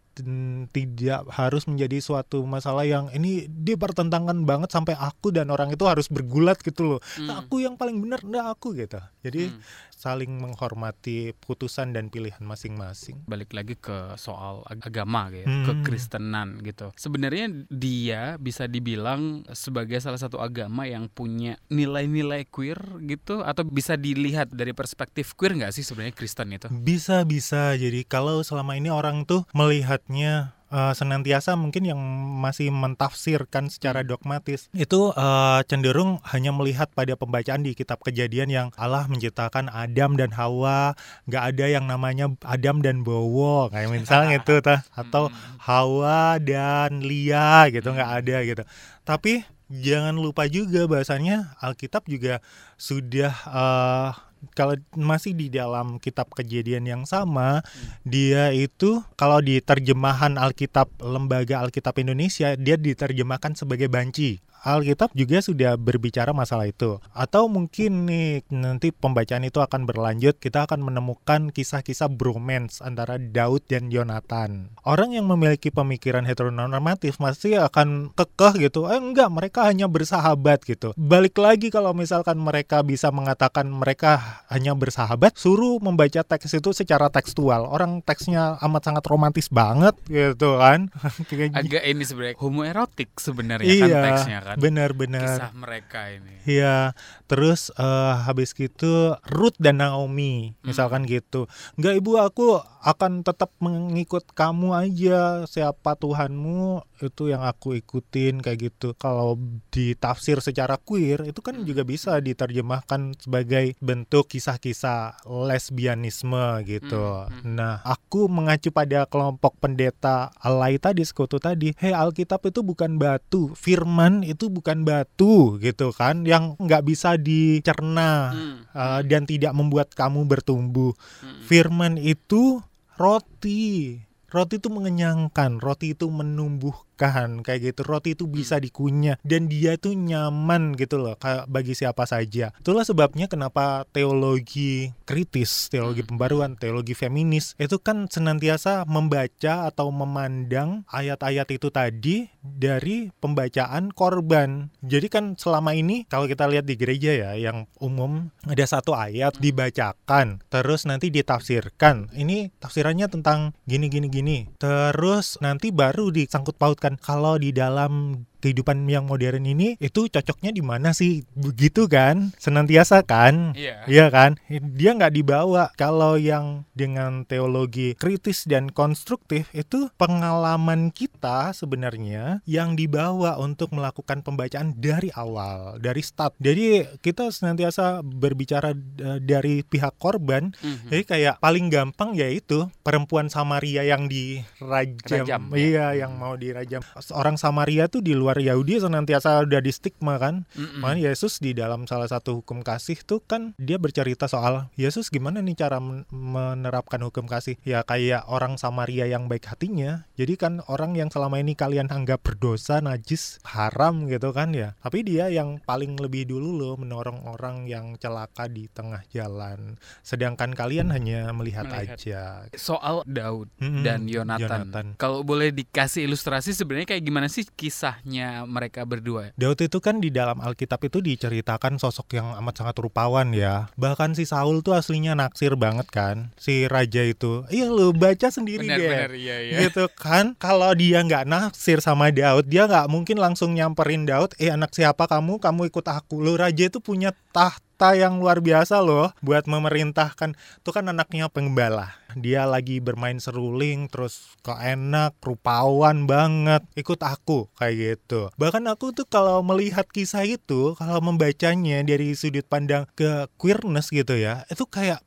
tidak 0.73 1.29
harus 1.33 1.65
menjadi 1.65 2.01
suatu 2.01 2.45
masalah 2.45 2.85
yang 2.85 3.09
ini 3.13 3.47
dipertentangkan 3.47 4.45
banget 4.45 4.73
sampai 4.73 4.97
aku 4.97 5.33
dan 5.33 5.49
orang 5.49 5.73
itu 5.73 5.85
harus 5.85 6.09
bergulat 6.09 6.61
gitu 6.61 6.97
loh 6.97 7.01
Hmm. 7.17 7.33
aku 7.33 7.65
yang 7.65 7.77
paling 7.77 8.01
benar 8.01 8.21
enggak 8.21 8.47
aku 8.51 8.77
gitu 8.77 9.01
jadi 9.27 9.43
Hmm. 9.49 9.61
saling 9.91 10.33
menghormati 10.37 11.17
putusan 11.35 11.91
dan 11.91 12.07
pilihan 12.07 12.41
masing-masing 12.41 13.25
balik 13.25 13.51
lagi 13.51 13.75
ke 13.75 14.15
soal 14.17 14.63
ag- 14.65 14.85
agama 14.85 15.29
gitu, 15.29 15.45
Hmm. 15.45 15.65
kekristenan 15.83 16.61
gitu. 16.61 16.93
Sebenarnya 16.95 17.49
dia 17.67 18.37
bisa 18.37 18.65
dibilang 18.67 19.23
sebagai 19.51 19.99
salah 19.99 20.17
satu 20.17 20.39
agama 20.39 20.85
yang 20.85 21.09
punya 21.09 21.59
nilai-nilai 21.67 22.47
queer 22.47 22.79
gitu 23.03 23.41
atau 23.41 23.63
bisa 23.63 23.95
dilihat 23.95 24.49
dari 24.49 24.71
perspektif 24.71 25.33
queer 25.33 25.57
nggak 25.57 25.73
sih 25.73 25.83
sebenarnya 25.83 26.15
Kristen 26.15 26.49
itu? 26.51 26.69
bisa 26.71 27.23
bisa 27.23 27.75
jadi 27.75 28.03
kalau 28.03 28.41
selama 28.41 28.75
ini 28.75 28.89
orang 28.89 29.23
tuh 29.23 29.43
melihatnya 29.51 30.56
eh, 30.71 30.93
senantiasa 30.95 31.55
mungkin 31.55 31.87
yang 31.87 32.01
masih 32.43 32.71
mentafsirkan 32.75 33.71
secara 33.71 34.03
dogmatis. 34.03 34.69
Itu 34.75 35.15
eh, 35.15 35.61
cenderung 35.71 36.19
hanya 36.29 36.51
melihat 36.51 36.91
pada 36.93 37.15
pembacaan 37.15 37.63
di 37.63 37.73
kitab 37.79 38.03
kejadian 38.03 38.49
yang 38.51 38.67
Allah 38.75 39.07
menciptakan 39.07 39.71
Adam 39.71 40.19
dan 40.19 40.35
Hawa. 40.35 40.99
Nggak 41.31 41.45
ada 41.55 41.67
yang 41.67 41.85
namanya 41.87 42.33
Adam 42.43 42.83
dan 42.83 43.07
Bowo. 43.07 43.71
Kayak 43.71 43.91
misalnya 43.93 44.43
itu 44.43 44.55
atau 45.01 45.31
Hawa 45.63 46.43
dan 46.43 47.03
Lia 47.05 47.71
gitu 47.71 47.93
nggak 47.93 48.13
ada 48.25 48.37
gitu. 48.43 48.63
Tapi 49.07 49.47
jangan 49.67 50.15
lupa 50.15 50.47
juga 50.47 50.87
bahasanya 50.87 51.59
Alkitab 51.59 52.07
juga 52.07 52.39
sudah 52.79 53.35
eh, 53.51 54.11
kalau 54.53 54.79
masih 54.95 55.33
di 55.35 55.51
dalam 55.51 55.99
kitab 55.99 56.31
kejadian 56.37 56.87
yang 56.87 57.03
sama, 57.09 57.65
dia 58.07 58.53
itu 58.53 59.03
kalau 59.19 59.43
di 59.43 59.59
terjemahan 59.59 60.39
Alkitab 60.39 60.93
Lembaga 61.01 61.65
Alkitab 61.65 61.97
Indonesia, 61.99 62.55
dia 62.55 62.77
diterjemahkan 62.79 63.59
sebagai 63.59 63.91
banci. 63.91 64.39
Alkitab 64.67 65.15
juga 65.15 65.39
sudah 65.39 65.79
berbicara 65.79 66.35
masalah 66.35 66.67
itu. 66.67 66.99
Atau 67.15 67.47
mungkin 67.47 68.11
nih 68.11 68.43
nanti 68.51 68.91
pembacaan 68.91 69.47
itu 69.47 69.63
akan 69.63 69.87
berlanjut, 69.87 70.43
kita 70.43 70.67
akan 70.67 70.83
menemukan 70.83 71.55
kisah-kisah 71.55 72.11
bromance 72.11 72.83
antara 72.83 73.15
Daud 73.23 73.63
dan 73.71 73.95
Yonatan. 73.95 74.75
Orang 74.83 75.15
yang 75.15 75.31
memiliki 75.31 75.71
pemikiran 75.71 76.27
heteronormatif 76.27 77.23
masih 77.23 77.63
akan 77.63 78.11
kekeh 78.19 78.67
gitu. 78.67 78.91
Eh 78.91 78.99
enggak, 78.99 79.31
mereka 79.31 79.71
hanya 79.71 79.87
bersahabat 79.87 80.67
gitu. 80.67 80.91
Balik 80.99 81.39
lagi 81.39 81.71
kalau 81.71 81.95
misalkan 81.95 82.43
mereka 82.43 82.83
bisa 82.83 83.15
mengatakan 83.15 83.71
mereka 83.71 84.43
hanya 84.51 84.75
bersahabat, 84.75 85.39
suruh 85.39 85.79
membaca 85.79 86.27
teks 86.27 86.59
itu 86.59 86.75
secara 86.75 87.07
tekstual. 87.07 87.71
Orang 87.71 88.03
teksnya 88.03 88.59
amat 88.67 88.83
sangat 88.91 89.05
romantis 89.07 89.47
banget 89.47 89.95
gitu 90.11 90.59
kan. 90.59 90.91
Agak 91.61 91.87
ini 91.87 92.03
sebenarnya 92.03 92.37
homoerotik 92.41 93.15
sebenarnya 93.15 93.71
kan 93.71 93.89
Iya. 93.89 94.03
teksnya 94.03 94.39
kan. 94.43 94.56
Benar-benar. 94.57 95.39
Kisah 95.39 95.53
mereka 95.53 96.11
ini. 96.11 96.35
Iya, 96.49 96.97
terus 97.29 97.71
eh, 97.77 98.15
habis 98.25 98.57
gitu 98.57 99.15
Ruth 99.29 99.59
dan 99.61 99.85
Naomi, 99.85 100.57
misalkan 100.65 101.05
gitu. 101.05 101.47
Enggak 101.77 101.95
ibu, 102.01 102.19
aku 102.19 102.59
akan 102.87 103.27
tetap 103.27 103.53
mengikut 103.59 104.31
kamu 104.33 104.73
aja. 104.73 105.45
Siapa 105.45 105.99
Tuhanmu 105.99 106.87
itu 107.03 107.29
yang 107.29 107.45
aku 107.45 107.77
ikutin 107.77 108.41
kayak 108.41 108.73
gitu. 108.73 108.97
Kalau 108.97 109.37
ditafsir 109.69 110.41
secara 110.41 110.81
queer 110.81 111.27
itu 111.29 111.43
kan 111.45 111.61
juga 111.67 111.83
bisa 111.85 112.17
diterjemahkan 112.23 113.19
sebagai 113.21 113.77
bentuk 113.83 114.31
kisah-kisah 114.31 115.27
lesbianisme 115.27 116.63
gitu. 116.65 117.27
Nah, 117.45 117.83
aku 117.83 118.31
mengacu 118.31 118.71
pada 118.71 119.05
kelompok 119.05 119.59
pendeta 119.59 120.31
alay 120.41 120.79
tadi, 120.79 121.03
sekutu 121.03 121.43
tadi. 121.43 121.75
Hei, 121.77 121.93
Alkitab 121.93 122.41
itu 122.47 122.63
bukan 122.63 122.97
batu, 122.97 123.53
firman 123.59 124.23
itu 124.23 124.46
bukan 124.49 124.87
batu 124.87 125.59
gitu 125.59 125.91
kan, 125.91 126.23
yang 126.23 126.55
nggak 126.57 126.87
bisa 126.87 127.19
dicerna 127.19 128.33
Hmm. 128.33 128.57
uh, 128.73 129.01
dan 129.03 129.27
tidak 129.27 129.53
membuat 129.53 129.93
kamu 129.93 130.25
bertumbuh. 130.25 130.95
Hmm. 131.21 131.43
Firman 131.45 131.99
itu 131.99 132.63
roti. 132.97 134.01
Roti 134.27 134.59
itu 134.59 134.69
mengenyangkan, 134.71 135.63
roti 135.63 135.95
itu 135.95 136.11
menumbuhkan 136.11 136.86
kayak 136.97 137.73
gitu. 137.73 137.81
Roti 137.85 138.17
itu 138.17 138.25
bisa 138.27 138.59
dikunyah 138.59 139.21
dan 139.23 139.47
dia 139.47 139.77
itu 139.77 139.93
nyaman 139.93 140.75
gitu 140.75 140.99
loh 141.01 141.15
bagi 141.47 141.77
siapa 141.77 142.09
saja. 142.09 142.51
Itulah 142.59 142.83
sebabnya 142.83 143.29
kenapa 143.29 143.85
teologi 143.93 144.91
kritis, 145.07 145.69
teologi 145.69 146.03
pembaruan, 146.03 146.59
teologi 146.59 146.97
feminis 146.97 147.55
itu 147.61 147.79
kan 147.79 148.09
senantiasa 148.11 148.89
membaca 148.89 149.69
atau 149.69 149.93
memandang 149.93 150.83
ayat-ayat 150.91 151.49
itu 151.53 151.69
tadi 151.71 152.27
dari 152.43 153.11
pembacaan 153.19 153.91
korban. 153.91 154.71
Jadi 154.83 155.07
kan 155.11 155.25
selama 155.39 155.75
ini 155.75 156.07
kalau 156.07 156.31
kita 156.31 156.47
lihat 156.47 156.65
di 156.67 156.75
gereja 156.79 157.13
ya 157.13 157.31
yang 157.39 157.67
umum 157.83 158.31
ada 158.47 158.65
satu 158.67 158.95
ayat 158.95 159.39
dibacakan 159.39 160.43
terus 160.47 160.87
nanti 160.87 161.11
ditafsirkan. 161.11 162.11
Ini 162.15 162.55
tafsirannya 162.63 163.07
tentang 163.11 163.53
gini 163.67 163.91
gini 163.91 164.07
gini. 164.07 164.39
Terus 164.59 165.39
nanti 165.43 165.75
baru 165.75 166.15
disangkut 166.15 166.55
pautkan 166.55 166.86
kalau 166.95 167.35
di 167.43 167.51
dalam 167.51 168.23
kehidupan 168.41 168.85
yang 168.91 169.07
modern 169.07 169.45
ini 169.47 169.79
itu 169.79 170.09
cocoknya 170.11 170.51
di 170.53 170.63
mana 170.63 170.93
sih 170.93 171.23
begitu 171.37 171.87
kan 171.87 172.33
senantiasa 172.37 173.03
kan 173.07 173.47
Iya. 173.55 173.77
Iya 173.87 174.07
kan? 174.11 174.31
Dia 174.51 174.97
nggak 174.97 175.15
dibawa. 175.15 175.71
Kalau 175.79 176.19
yang 176.19 176.67
dengan 176.75 177.23
teologi 177.25 177.95
kritis 177.95 178.45
dan 178.49 178.73
konstruktif 178.73 179.49
itu 179.57 179.89
pengalaman 179.97 180.91
kita 180.91 181.55
sebenarnya 181.55 182.43
yang 182.49 182.75
dibawa 182.75 183.39
untuk 183.39 183.73
melakukan 183.73 184.21
pembacaan 184.21 184.75
dari 184.77 185.13
awal, 185.15 185.79
dari 185.79 186.03
start. 186.03 186.37
Jadi 186.43 186.85
kita 187.01 187.31
senantiasa 187.31 188.03
berbicara 188.03 188.75
eh, 188.75 189.19
dari 189.23 189.63
pihak 189.63 189.95
korban. 190.01 190.51
Mhm. 190.61 190.89
Jadi 190.91 191.03
kayak 191.07 191.35
paling 191.39 191.71
gampang 191.71 192.13
yaitu 192.17 192.67
perempuan 192.83 193.31
Samaria 193.31 193.87
yang 193.87 194.11
dirajam. 194.11 195.27
Rajam, 195.27 195.43
ya. 195.53 195.57
Iya, 195.57 195.87
yang 196.07 196.13
mau 196.19 196.35
dirajam. 196.35 196.83
Orang 197.15 197.39
Samaria 197.39 197.87
tuh 197.87 198.03
di 198.03 198.13
luar 198.13 198.26
Yahudi 198.35 198.83
senantiasa 198.83 199.47
udah 199.47 199.63
di 199.63 199.71
stigma 199.71 200.19
kan. 200.19 200.43
Mm-mm. 200.59 200.83
Makanya 200.83 201.15
Yesus 201.15 201.39
di 201.39 201.55
dalam 201.55 201.87
salah 201.87 202.11
satu 202.11 202.43
hukum 202.43 202.67
kasih 202.67 202.99
tuh 203.07 203.23
kan 203.23 203.55
dia 203.63 203.79
bercerita 203.79 204.27
soal 204.27 204.67
Yesus 204.75 205.07
gimana 205.07 205.39
nih 205.39 205.55
cara 205.55 205.79
men- 205.79 206.03
menerapkan 206.11 206.99
hukum 207.07 207.31
kasih. 207.31 207.55
Ya 207.63 207.87
kayak 207.87 208.27
orang 208.27 208.59
Samaria 208.59 209.07
yang 209.07 209.31
baik 209.31 209.47
hatinya. 209.47 210.03
Jadi 210.19 210.35
kan 210.35 210.65
orang 210.67 210.99
yang 210.99 211.13
selama 211.13 211.39
ini 211.39 211.55
kalian 211.55 211.93
anggap 211.93 212.25
berdosa, 212.25 212.81
najis, 212.81 213.39
haram 213.47 214.09
gitu 214.11 214.33
kan 214.33 214.51
ya. 214.57 214.75
Tapi 214.81 215.05
dia 215.05 215.29
yang 215.29 215.63
paling 215.63 215.95
lebih 216.01 216.27
dulu 216.27 216.57
loh 216.57 216.75
menorong 216.81 217.29
orang 217.29 217.69
yang 217.69 217.95
celaka 218.01 218.49
di 218.49 218.67
tengah 218.73 219.05
jalan. 219.13 219.77
Sedangkan 220.01 220.57
kalian 220.57 220.89
hanya 220.89 221.29
melihat, 221.37 221.69
Melihat. 221.69 222.01
aja. 222.01 222.23
Soal 222.57 223.05
Daud 223.05 223.53
Mm-mm, 223.61 223.85
dan 223.85 224.09
Yonatan. 224.09 224.41
Yonatan. 224.49 224.87
Kalau 224.97 225.21
boleh 225.21 225.53
dikasih 225.53 226.09
ilustrasi 226.09 226.57
sebenarnya 226.57 226.97
kayak 226.97 227.05
gimana 227.05 227.29
sih 227.29 227.45
kisahnya 227.45 228.16
mereka 228.49 228.87
berdua? 228.89 229.35
Daud 229.37 229.59
itu 229.61 229.79
kan 229.83 230.01
di 230.01 230.09
dalam 230.09 230.39
Alkitab 230.41 230.81
itu 230.87 231.03
diceritakan 231.05 231.77
sosok 231.77 232.17
yang 232.17 232.33
amat 232.41 232.63
sangat 232.63 232.77
rupawan 232.81 233.35
ya. 233.35 233.69
Bahkan 233.75 234.15
si 234.15 234.25
Saul 234.25 234.65
tuh 234.65 234.79
aslinya 234.79 235.19
naksir 235.19 235.59
banget 235.59 235.91
kan. 235.91 236.31
Si 236.41 236.65
raja 236.71 237.03
itu. 237.05 237.45
Iya 237.51 237.69
lu 237.69 237.91
baca 237.93 238.31
sendiri 238.31 238.65
Benar-benar 238.65 239.11
deh. 239.13 239.21
iya 239.21 239.37
iya. 239.43 239.57
Gitu 239.67 239.91
kan. 239.93 240.39
Kalau 240.39 240.71
dia 240.73 241.03
nggak 241.03 241.27
naksir 241.27 241.83
sama 241.83 242.09
Daud, 242.15 242.47
dia 242.47 242.65
nggak 242.71 242.87
mungkin 242.89 243.19
langsung 243.21 243.53
nyamperin 243.53 244.07
Daud. 244.07 244.33
Eh 244.39 244.49
anak 244.49 244.73
siapa 244.73 245.05
kamu? 245.11 245.43
Kamu 245.43 245.67
ikut 245.69 245.87
aku. 245.91 246.23
Lu 246.23 246.39
raja 246.39 246.71
itu 246.71 246.79
punya 246.79 247.11
tahta 247.35 247.66
yang 247.97 248.19
luar 248.19 248.41
biasa 248.41 248.81
loh 248.81 249.13
buat 249.21 249.45
memerintahkan. 249.45 250.33
Tuh 250.65 250.73
kan 250.73 250.89
anaknya 250.89 251.29
pengembala. 251.29 251.93
Dia 252.17 252.49
lagi 252.49 252.81
bermain 252.81 253.21
seruling 253.21 253.93
terus 253.93 254.33
kok 254.41 254.57
enak, 254.57 255.21
rupawan 255.21 256.09
banget. 256.09 256.65
Ikut 256.73 257.05
aku 257.05 257.53
kayak 257.61 257.75
gitu. 257.77 258.33
Bahkan 258.41 258.65
aku 258.73 258.97
tuh 258.97 259.05
kalau 259.05 259.45
melihat 259.45 259.85
kisah 259.93 260.25
itu, 260.25 260.73
kalau 260.81 261.05
membacanya 261.05 261.85
dari 261.85 262.17
sudut 262.17 262.49
pandang 262.49 262.89
ke 262.97 263.29
queerness 263.37 263.93
gitu 263.93 264.17
ya, 264.17 264.49
itu 264.49 264.65
kayak 264.65 265.05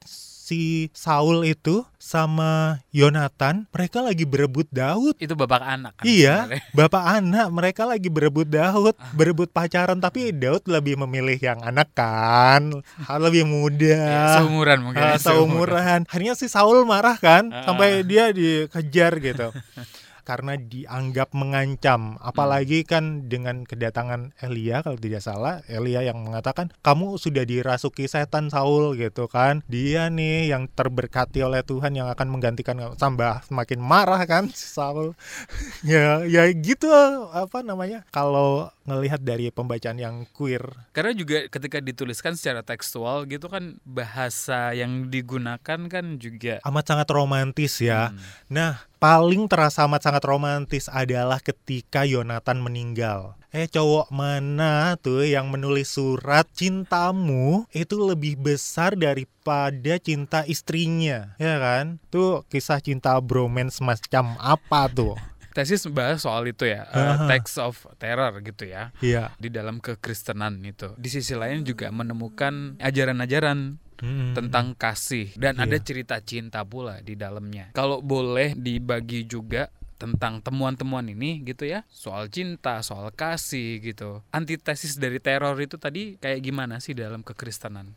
si 0.49 0.89
Saul 0.97 1.45
itu 1.45 1.85
sama 2.01 2.81
Yonatan 2.89 3.69
mereka 3.69 4.01
lagi 4.01 4.25
berebut 4.25 4.65
Daud. 4.73 5.13
Itu 5.21 5.37
bapak 5.37 5.61
anak 5.61 6.01
kan 6.01 6.03
Iya, 6.09 6.49
sebenarnya. 6.49 6.63
bapak 6.81 7.03
anak 7.21 7.47
mereka 7.53 7.83
lagi 7.85 8.09
berebut 8.09 8.49
Daud, 8.49 8.97
berebut 9.13 9.53
pacaran 9.53 10.01
tapi 10.01 10.33
Daud 10.33 10.65
lebih 10.65 10.97
memilih 11.05 11.37
yang 11.37 11.61
anak 11.61 11.93
kan, 11.93 12.81
lebih 13.21 13.45
muda. 13.45 14.01
Iya, 14.01 14.41
seumuran 14.41 14.79
mungkin. 14.81 15.03
Ah, 15.05 15.13
ya, 15.13 15.21
seumuran. 15.21 15.99
Akhirnya 16.09 16.33
si 16.33 16.49
Saul 16.49 16.81
marah 16.81 17.21
kan, 17.21 17.53
Ah. 17.53 17.69
sampai 17.69 18.01
dia 18.01 18.33
dikejar 18.33 19.21
gitu. 19.21 19.53
Karena 20.29 20.53
dianggap 20.53 21.33
mengancam, 21.33 22.21
apalagi 22.21 22.85
kan 22.85 23.25
dengan 23.25 23.65
kedatangan 23.65 24.37
Elia 24.45 24.85
kalau 24.85 25.01
tidak 25.01 25.25
salah, 25.25 25.65
Elia 25.65 26.05
yang 26.05 26.21
mengatakan 26.21 26.69
kamu 26.85 27.17
sudah 27.17 27.49
dirasuki 27.49 28.05
setan 28.05 28.53
Saul 28.53 28.93
gitu 28.93 29.25
kan. 29.25 29.65
Dia 29.65 30.13
nih 30.13 30.53
yang 30.53 30.69
terberkati 30.69 31.41
oleh 31.41 31.65
Tuhan 31.65 31.97
yang 31.97 32.13
akan 32.13 32.29
menggantikan 32.29 32.77
kamu. 32.77 32.93
Tambah 32.93 33.49
semakin 33.49 33.81
marah 33.81 34.21
kan 34.29 34.53
Saul. 34.77 35.17
ya 35.81 36.21
ya 36.29 36.45
gitu 36.53 36.93
apa 37.33 37.65
namanya? 37.65 38.05
Kalau 38.13 38.69
ngelihat 38.89 39.21
dari 39.21 39.53
pembacaan 39.53 40.01
yang 40.01 40.25
queer 40.33 40.65
Karena 40.91 41.13
juga 41.13 41.45
ketika 41.45 41.77
dituliskan 41.77 42.33
secara 42.33 42.65
tekstual 42.65 43.29
gitu 43.29 43.45
kan 43.45 43.77
bahasa 43.85 44.73
yang 44.73 45.13
digunakan 45.13 45.79
kan 45.85 46.05
juga 46.17 46.57
amat 46.65 46.85
sangat 46.89 47.07
romantis 47.13 47.77
ya. 47.77 48.09
Hmm. 48.09 48.17
Nah, 48.49 48.73
paling 48.97 49.45
terasa 49.45 49.85
amat 49.85 50.09
sangat 50.09 50.23
romantis 50.25 50.89
adalah 50.89 51.37
ketika 51.39 52.03
Yonatan 52.03 52.59
meninggal. 52.65 53.39
Eh, 53.49 53.65
cowok 53.65 54.13
mana 54.13 54.93
tuh 55.01 55.25
yang 55.25 55.49
menulis 55.49 55.97
surat 55.97 56.45
cintamu 56.53 57.65
itu 57.73 57.97
lebih 57.97 58.37
besar 58.37 58.93
daripada 58.93 59.97
cinta 59.97 60.45
istrinya, 60.45 61.33
ya 61.41 61.57
kan? 61.57 61.97
Tuh 62.13 62.45
kisah 62.45 62.77
cinta 62.77 63.17
bromance 63.17 63.81
macam 63.81 64.37
apa 64.37 64.85
tuh? 64.93 65.17
tesis 65.59 65.83
bahas 65.91 66.23
soal 66.23 66.47
itu 66.47 66.63
ya, 66.63 66.87
uh, 66.87 67.19
Aha. 67.19 67.27
text 67.27 67.59
of 67.59 67.75
terror 67.99 68.31
gitu 68.39 68.63
ya. 68.63 68.95
Iya. 69.03 69.35
Di 69.35 69.51
dalam 69.51 69.83
kekristenan 69.83 70.63
itu. 70.63 70.95
Di 70.95 71.11
sisi 71.11 71.35
lain 71.35 71.67
juga 71.67 71.91
menemukan 71.91 72.79
ajaran-ajaran 72.79 73.75
Mm-mm. 73.99 74.31
tentang 74.31 74.71
kasih 74.79 75.35
dan 75.35 75.59
Iya. 75.59 75.67
ada 75.67 75.77
cerita 75.83 76.15
cinta 76.23 76.63
pula 76.63 77.03
di 77.03 77.19
dalamnya. 77.19 77.75
Kalau 77.75 77.99
boleh 77.99 78.55
dibagi 78.55 79.27
juga 79.27 79.67
tentang 79.99 80.39
temuan-temuan 80.39 81.03
ini 81.11 81.43
gitu 81.43 81.67
ya 81.67 81.83
soal 81.91 82.31
cinta 82.31 82.79
soal 82.79 83.11
kasih 83.11 83.83
gitu 83.83 84.23
antitesis 84.31 84.95
dari 84.95 85.19
teror 85.19 85.59
itu 85.59 85.75
tadi 85.75 86.15
kayak 86.23 86.39
gimana 86.39 86.79
sih 86.79 86.95
dalam 86.95 87.19
kekristenan 87.19 87.91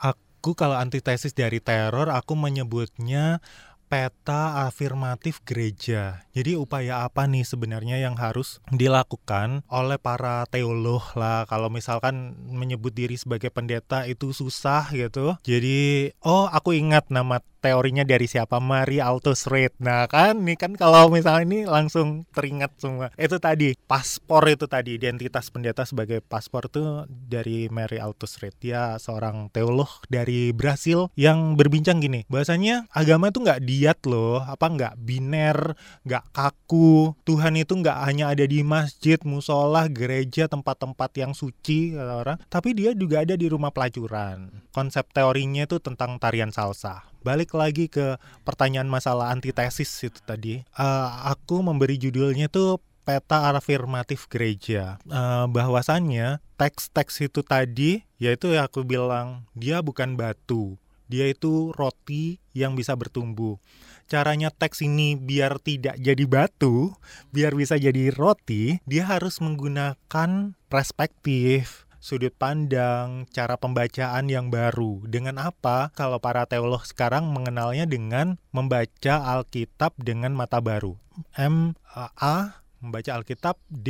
aku 0.00 0.56
kalau 0.56 0.80
antitesis 0.80 1.36
dari 1.36 1.60
teror 1.60 2.08
aku 2.08 2.32
menyebutnya 2.32 3.44
peta 3.92 4.64
afirmatif 4.64 5.44
gereja. 5.44 6.24
Jadi 6.32 6.56
upaya 6.56 7.04
apa 7.04 7.28
nih 7.28 7.44
sebenarnya 7.44 8.00
yang 8.00 8.16
harus 8.16 8.56
dilakukan 8.72 9.60
oleh 9.68 10.00
para 10.00 10.48
teolog 10.48 11.04
lah 11.12 11.44
kalau 11.44 11.68
misalkan 11.68 12.32
menyebut 12.48 12.96
diri 12.96 13.20
sebagai 13.20 13.52
pendeta 13.52 14.08
itu 14.08 14.32
susah 14.32 14.88
gitu. 14.96 15.36
Jadi 15.44 16.08
oh 16.24 16.48
aku 16.48 16.72
ingat 16.72 17.12
nama 17.12 17.44
teorinya 17.62 18.02
dari 18.02 18.26
siapa 18.26 18.58
Mari 18.58 18.98
Altus 18.98 19.46
Reid. 19.46 19.78
Nah 19.78 20.10
kan 20.10 20.42
ini 20.42 20.58
kan 20.58 20.74
kalau 20.74 21.06
misalnya 21.06 21.46
ini 21.46 21.60
langsung 21.64 22.26
teringat 22.34 22.74
semua. 22.82 23.14
Itu 23.14 23.38
tadi 23.38 23.78
paspor 23.86 24.50
itu 24.50 24.66
tadi 24.66 24.98
identitas 24.98 25.48
pendeta 25.54 25.86
sebagai 25.86 26.18
paspor 26.18 26.66
itu 26.66 27.06
dari 27.06 27.70
Mary 27.70 28.02
Altus 28.02 28.42
Reid. 28.42 28.58
Dia 28.58 28.98
seorang 28.98 29.54
teolog 29.54 29.88
dari 30.10 30.50
Brasil 30.50 31.06
yang 31.14 31.54
berbincang 31.54 32.02
gini. 32.02 32.26
Bahasanya 32.26 32.90
agama 32.90 33.30
itu 33.30 33.38
nggak 33.38 33.62
diat 33.62 33.98
loh, 34.10 34.42
apa 34.42 34.66
nggak 34.66 34.94
biner, 34.98 35.78
nggak 36.02 36.34
kaku. 36.34 37.14
Tuhan 37.22 37.54
itu 37.54 37.78
nggak 37.78 37.98
hanya 38.02 38.34
ada 38.34 38.42
di 38.42 38.66
masjid, 38.66 39.22
musola, 39.22 39.86
gereja, 39.86 40.50
tempat-tempat 40.50 41.10
yang 41.14 41.32
suci 41.36 41.94
kata 41.94 42.14
orang, 42.26 42.38
tapi 42.50 42.74
dia 42.74 42.90
juga 42.96 43.22
ada 43.22 43.38
di 43.38 43.46
rumah 43.46 43.70
pelacuran. 43.70 44.50
Konsep 44.74 45.06
teorinya 45.14 45.68
itu 45.68 45.78
tentang 45.78 46.18
tarian 46.18 46.50
salsa 46.50 47.11
balik 47.22 47.54
lagi 47.56 47.86
ke 47.88 48.18
pertanyaan 48.42 48.90
masalah 48.90 49.30
antitesis 49.30 49.88
itu 50.04 50.20
tadi. 50.22 50.66
Uh, 50.74 51.30
aku 51.30 51.62
memberi 51.62 51.96
judulnya 51.96 52.50
tuh 52.50 52.82
peta 53.02 53.50
afirmatif 53.50 54.30
gereja. 54.30 54.98
Uh, 55.10 55.46
bahwasannya 55.50 56.38
teks-teks 56.58 57.26
itu 57.26 57.42
tadi, 57.42 58.06
yaitu 58.22 58.54
yang 58.54 58.70
aku 58.70 58.86
bilang 58.86 59.46
dia 59.58 59.82
bukan 59.82 60.14
batu, 60.14 60.78
dia 61.10 61.28
itu 61.28 61.74
roti 61.74 62.38
yang 62.54 62.78
bisa 62.78 62.94
bertumbuh. 62.94 63.58
Caranya 64.06 64.48
teks 64.48 64.80
ini 64.84 65.18
biar 65.18 65.58
tidak 65.60 65.98
jadi 65.98 66.24
batu, 66.24 66.94
biar 67.34 67.52
bisa 67.52 67.76
jadi 67.76 68.12
roti, 68.14 68.80
dia 68.86 69.04
harus 69.08 69.40
menggunakan 69.42 70.56
perspektif, 70.70 71.84
sudut 72.02 72.34
pandang, 72.34 73.30
cara 73.30 73.54
pembacaan 73.54 74.26
yang 74.26 74.50
baru. 74.50 75.06
Dengan 75.06 75.38
apa? 75.38 75.94
Kalau 75.94 76.18
para 76.18 76.42
teolog 76.50 76.82
sekarang 76.82 77.30
mengenalnya 77.30 77.86
dengan 77.86 78.42
membaca 78.50 79.22
Alkitab 79.38 79.94
dengan 80.02 80.34
mata 80.34 80.58
baru. 80.58 80.98
M 81.38 81.78
A 81.94 82.66
membaca 82.82 83.14
Alkitab 83.14 83.62
D 83.70 83.88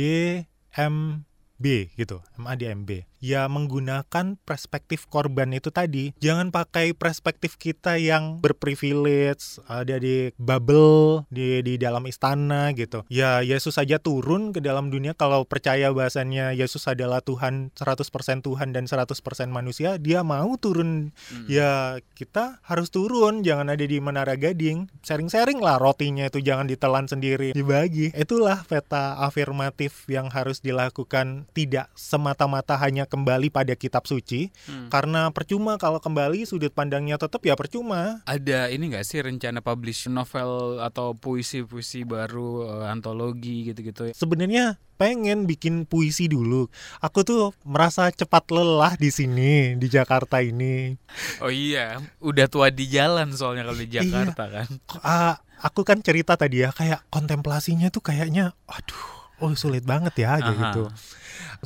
M 0.77 1.25
B 1.57 1.89
gitu, 1.97 2.21
MADMB. 2.37 3.09
Ya 3.23 3.47
menggunakan 3.47 4.35
perspektif 4.43 5.07
korban 5.07 5.55
itu 5.55 5.71
tadi. 5.71 6.11
Jangan 6.19 6.51
pakai 6.51 6.91
perspektif 6.91 7.55
kita 7.55 7.95
yang 7.95 8.43
berprivilege, 8.43 9.63
ada 9.63 9.95
di 9.95 10.35
bubble, 10.35 11.23
di 11.31 11.63
di 11.63 11.79
dalam 11.79 12.03
istana 12.03 12.75
gitu. 12.75 13.07
Ya 13.07 13.39
Yesus 13.39 13.79
saja 13.79 13.95
turun 13.95 14.51
ke 14.51 14.59
dalam 14.59 14.91
dunia 14.91 15.15
kalau 15.15 15.47
percaya 15.47 15.87
bahasanya 15.95 16.51
Yesus 16.51 16.83
adalah 16.91 17.23
Tuhan 17.23 17.71
100% 17.79 18.43
Tuhan 18.43 18.75
dan 18.75 18.83
100% 18.91 19.15
manusia, 19.47 19.95
dia 19.95 20.19
mau 20.27 20.59
turun. 20.59 21.15
Hmm. 21.31 21.47
Ya 21.47 22.03
kita 22.19 22.59
harus 22.67 22.91
turun, 22.91 23.47
jangan 23.47 23.71
ada 23.71 23.87
di 23.87 24.03
Menara 24.03 24.35
Gading. 24.35 24.91
Sharing-sharing 24.99 25.63
lah 25.63 25.79
rotinya 25.79 26.27
itu 26.27 26.43
jangan 26.43 26.67
ditelan 26.67 27.07
sendiri, 27.07 27.55
dibagi. 27.55 28.11
Itulah 28.11 28.67
peta 28.67 29.15
afirmatif 29.23 30.03
yang 30.11 30.27
harus 30.27 30.59
dilakukan 30.59 31.47
tidak 31.55 31.87
semata-mata 31.95 32.75
hanya 32.81 33.07
kembali 33.13 33.53
pada 33.53 33.77
kitab 33.77 34.09
suci 34.09 34.49
hmm. 34.49 34.89
karena 34.89 35.29
percuma 35.29 35.77
kalau 35.77 36.01
kembali 36.01 36.49
sudut 36.49 36.73
pandangnya 36.73 37.21
tetap 37.21 37.45
ya 37.45 37.53
percuma. 37.53 38.25
Ada 38.25 38.73
ini 38.73 38.89
nggak 38.89 39.05
sih 39.05 39.21
rencana 39.21 39.61
publish 39.61 40.09
novel 40.09 40.81
atau 40.81 41.13
puisi-puisi 41.13 42.09
baru 42.09 42.65
uh, 42.65 42.89
antologi 42.89 43.69
gitu-gitu? 43.69 44.09
Sebenarnya 44.17 44.81
pengen 44.97 45.45
bikin 45.45 45.85
puisi 45.85 46.25
dulu. 46.25 46.65
Aku 47.05 47.21
tuh 47.21 47.53
merasa 47.61 48.09
cepat 48.09 48.49
lelah 48.49 48.97
di 48.97 49.13
sini 49.13 49.77
di 49.77 49.85
Jakarta 49.85 50.41
ini. 50.41 50.97
Oh 51.37 51.53
iya, 51.53 52.01
udah 52.17 52.49
tua 52.49 52.73
di 52.73 52.89
jalan 52.89 53.29
soalnya 53.37 53.69
kalau 53.69 53.77
di 53.77 53.93
iya. 53.93 54.01
Jakarta 54.01 54.43
iya. 54.49 54.53
kan. 54.65 54.67
Uh, 54.97 55.35
aku 55.63 55.87
kan 55.87 56.03
cerita 56.03 56.35
tadi 56.35 56.67
ya 56.67 56.75
kayak 56.75 57.07
kontemplasinya 57.07 57.87
tuh 57.87 58.03
kayaknya 58.03 58.51
aduh 58.67 59.22
oh 59.43 59.51
sulit 59.59 59.83
banget 59.83 60.23
ya 60.23 60.39
kayak 60.39 60.55
gitu 60.71 60.83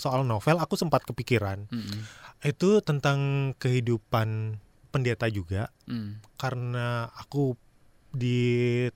soal 0.02 0.26
novel 0.26 0.58
aku 0.58 0.74
sempat 0.74 1.06
kepikiran 1.06 1.70
mm 1.70 1.82
-hmm. 1.82 2.02
itu 2.50 2.82
tentang 2.82 3.54
kehidupan 3.62 4.58
pendeta 4.90 5.30
juga 5.30 5.70
mm. 5.86 6.38
karena 6.42 7.14
aku 7.14 7.54
di 8.18 8.40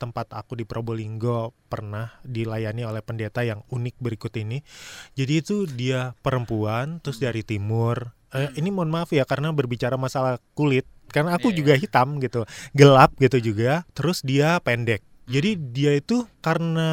tempat 0.01 0.33
aku 0.33 0.57
di 0.57 0.65
Probolinggo 0.65 1.53
pernah 1.69 2.09
dilayani 2.25 2.87
oleh 2.87 3.05
pendeta 3.05 3.45
yang 3.45 3.61
unik 3.69 3.95
berikut 4.01 4.33
ini. 4.39 4.65
Jadi 5.13 5.33
itu 5.37 5.69
dia 5.69 6.17
perempuan 6.25 7.03
terus 7.03 7.21
mm. 7.21 7.23
dari 7.29 7.41
timur. 7.45 8.17
Eh, 8.33 8.49
mm. 8.49 8.59
ini 8.59 8.69
mohon 8.73 8.89
maaf 8.89 9.13
ya 9.13 9.27
karena 9.27 9.53
berbicara 9.53 9.99
masalah 9.99 10.41
kulit 10.55 10.87
karena 11.11 11.35
aku 11.35 11.51
yeah, 11.51 11.57
juga 11.59 11.73
yeah. 11.75 11.81
hitam 11.83 12.07
gitu, 12.23 12.41
gelap 12.71 13.11
gitu 13.19 13.37
juga. 13.53 13.85
Terus 13.93 14.23
dia 14.23 14.57
pendek. 14.63 15.03
Jadi 15.31 15.55
dia 15.71 15.95
itu 15.95 16.27
karena 16.43 16.89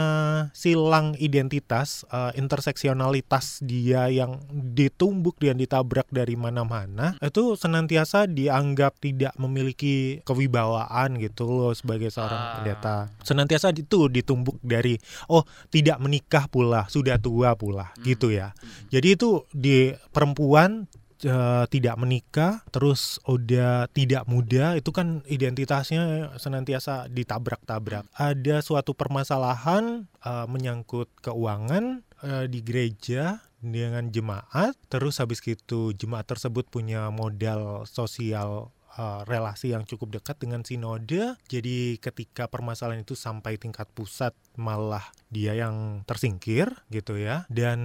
silang 0.55 1.18
identitas, 1.18 2.07
uh, 2.14 2.30
interseksionalitas 2.39 3.66
dia 3.66 4.07
yang 4.07 4.39
ditumbuk 4.55 5.43
dan 5.43 5.59
ditabrak 5.59 6.07
dari 6.14 6.39
mana-mana, 6.39 7.18
itu 7.18 7.59
senantiasa 7.59 8.30
dianggap 8.30 9.03
tidak 9.03 9.34
memiliki 9.34 10.22
kewibawaan 10.22 11.18
gitu 11.18 11.51
loh 11.51 11.74
sebagai 11.74 12.14
seorang 12.14 12.39
ah. 12.39 12.53
pendeta. 12.61 12.97
Senantiasa 13.26 13.74
itu 13.74 14.07
ditumbuk 14.07 14.62
dari 14.62 14.95
oh 15.26 15.43
tidak 15.74 15.99
menikah 15.99 16.47
pula, 16.47 16.86
sudah 16.86 17.18
tua 17.18 17.59
pula 17.59 17.91
hmm. 17.99 18.07
gitu 18.07 18.30
ya. 18.30 18.55
Jadi 18.95 19.18
itu 19.18 19.43
di 19.51 19.91
perempuan 20.14 20.86
uh, 21.26 21.64
tidak 21.66 21.96
menikah, 21.98 22.62
terus 22.70 23.18
udah 23.26 23.90
tidak 23.90 24.28
muda, 24.30 24.78
itu 24.78 24.92
kan 24.94 25.24
identitasnya 25.26 26.34
senantiasa 26.38 27.10
ditabrak-tabrak. 27.10 28.06
Ada 28.14 28.62
suatu 28.62 28.94
permasalahan 28.94 30.06
uh, 30.22 30.46
menyangkut 30.46 31.08
keuangan 31.24 32.06
uh, 32.22 32.44
di 32.46 32.60
gereja 32.62 33.42
dengan 33.58 34.14
jemaat, 34.14 34.78
terus 34.86 35.18
habis 35.18 35.42
itu 35.42 35.90
jemaat 35.90 36.30
tersebut 36.30 36.70
punya 36.70 37.10
modal 37.10 37.82
sosial 37.90 38.70
uh, 38.94 39.26
relasi 39.26 39.74
yang 39.74 39.82
cukup 39.82 40.18
dekat 40.18 40.38
dengan 40.38 40.62
sinode. 40.62 41.34
Jadi 41.50 41.98
ketika 41.98 42.46
permasalahan 42.46 43.02
itu 43.02 43.18
sampai 43.18 43.58
tingkat 43.58 43.90
pusat 43.94 44.34
malah 44.54 45.02
dia 45.30 45.58
yang 45.58 46.06
tersingkir 46.06 46.70
gitu 46.90 47.18
ya. 47.18 47.46
Dan 47.50 47.78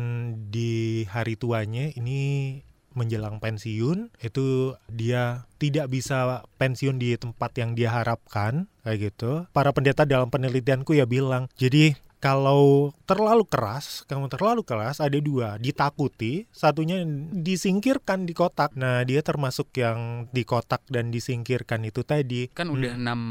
di 0.53 1.05
hari 1.09 1.37
tuanya 1.37 1.89
ini 1.93 2.61
menjelang 2.93 3.37
pensiun 3.41 4.13
itu 4.21 4.77
dia 4.89 5.45
tidak 5.57 5.89
bisa 5.89 6.45
pensiun 6.57 6.97
di 6.97 7.17
tempat 7.17 7.51
yang 7.59 7.73
dia 7.73 7.93
harapkan 7.93 8.71
kayak 8.85 9.13
gitu. 9.13 9.45
Para 9.51 9.73
pendeta 9.73 10.03
dalam 10.03 10.29
penelitianku 10.29 10.97
ya 10.97 11.07
bilang, 11.07 11.49
jadi 11.57 11.95
kalau 12.23 12.95
terlalu 13.03 13.43
keras, 13.43 14.07
kamu 14.07 14.31
terlalu 14.31 14.63
keras 14.63 15.03
ada 15.03 15.19
dua, 15.19 15.59
ditakuti, 15.59 16.47
satunya 16.55 17.03
disingkirkan 17.35 18.23
di 18.23 18.31
kotak. 18.31 18.79
Nah, 18.79 19.03
dia 19.03 19.19
termasuk 19.19 19.75
yang 19.75 20.31
di 20.31 20.47
kotak 20.47 20.87
dan 20.87 21.11
disingkirkan 21.11 21.83
itu 21.83 22.07
tadi. 22.07 22.47
Kan 22.55 22.71
hmm. 22.71 22.75
udah 22.79 22.91
enam 22.95 23.21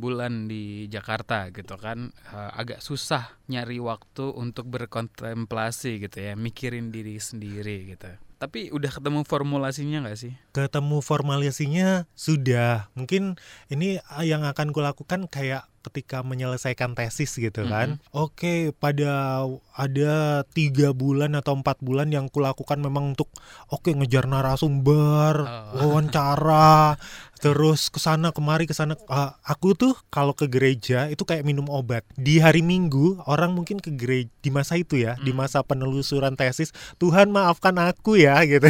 bulan 0.00 0.48
di 0.48 0.88
Jakarta 0.88 1.52
gitu 1.52 1.76
kan, 1.76 2.08
uh, 2.32 2.56
agak 2.56 2.80
susah 2.80 3.36
nyari 3.52 3.84
waktu 3.84 4.32
untuk 4.32 4.64
berkontemplasi 4.72 6.08
gitu 6.08 6.16
ya, 6.16 6.32
mikirin 6.32 6.88
diri 6.88 7.20
sendiri 7.20 7.84
gitu. 7.92 8.16
Tapi 8.38 8.70
udah 8.70 8.86
ketemu 8.94 9.26
formulasinya 9.26 10.06
nggak 10.06 10.18
sih? 10.18 10.32
Ketemu 10.54 11.02
formulasinya 11.02 12.06
sudah. 12.14 12.86
Mungkin 12.94 13.34
ini 13.66 13.98
yang 14.22 14.46
akan 14.46 14.70
kulakukan 14.70 15.26
kayak 15.26 15.66
ketika 15.88 16.20
menyelesaikan 16.20 16.92
tesis 16.92 17.34
gitu 17.34 17.66
kan. 17.66 17.96
Mm 17.96 17.98
-hmm. 17.98 18.14
Oke, 18.14 18.54
pada 18.76 19.42
ada 19.74 20.42
tiga 20.54 20.90
bulan 20.94 21.38
atau 21.38 21.56
empat 21.56 21.80
bulan 21.80 22.10
yang 22.10 22.28
kulakukan 22.28 22.78
memang 22.78 23.16
untuk 23.16 23.30
oke 23.72 23.88
okay, 23.88 23.92
ngejar 23.96 24.26
narasumber, 24.28 25.42
oh. 25.42 25.88
wawancara, 25.88 26.98
terus 27.38 27.88
ke 27.88 28.02
sana 28.02 28.34
kemari 28.34 28.68
ke 28.68 28.74
sana 28.74 28.98
uh, 29.08 29.32
aku 29.46 29.72
tuh 29.78 29.94
kalau 30.10 30.34
ke 30.34 30.50
gereja 30.50 31.08
itu 31.08 31.22
kayak 31.22 31.46
minum 31.46 31.66
obat. 31.70 32.04
Di 32.18 32.42
hari 32.42 32.60
minggu 32.60 33.22
orang 33.24 33.54
mungkin 33.54 33.78
ke 33.78 33.94
gereja 33.94 34.30
di 34.42 34.50
masa 34.50 34.76
itu 34.76 34.98
ya 34.98 35.14
hmm. 35.16 35.24
di 35.24 35.32
masa 35.32 35.62
penelusuran 35.62 36.34
tesis 36.34 36.74
Tuhan 36.98 37.30
maafkan 37.30 37.74
aku 37.78 38.18
ya 38.18 38.42
gitu. 38.50 38.68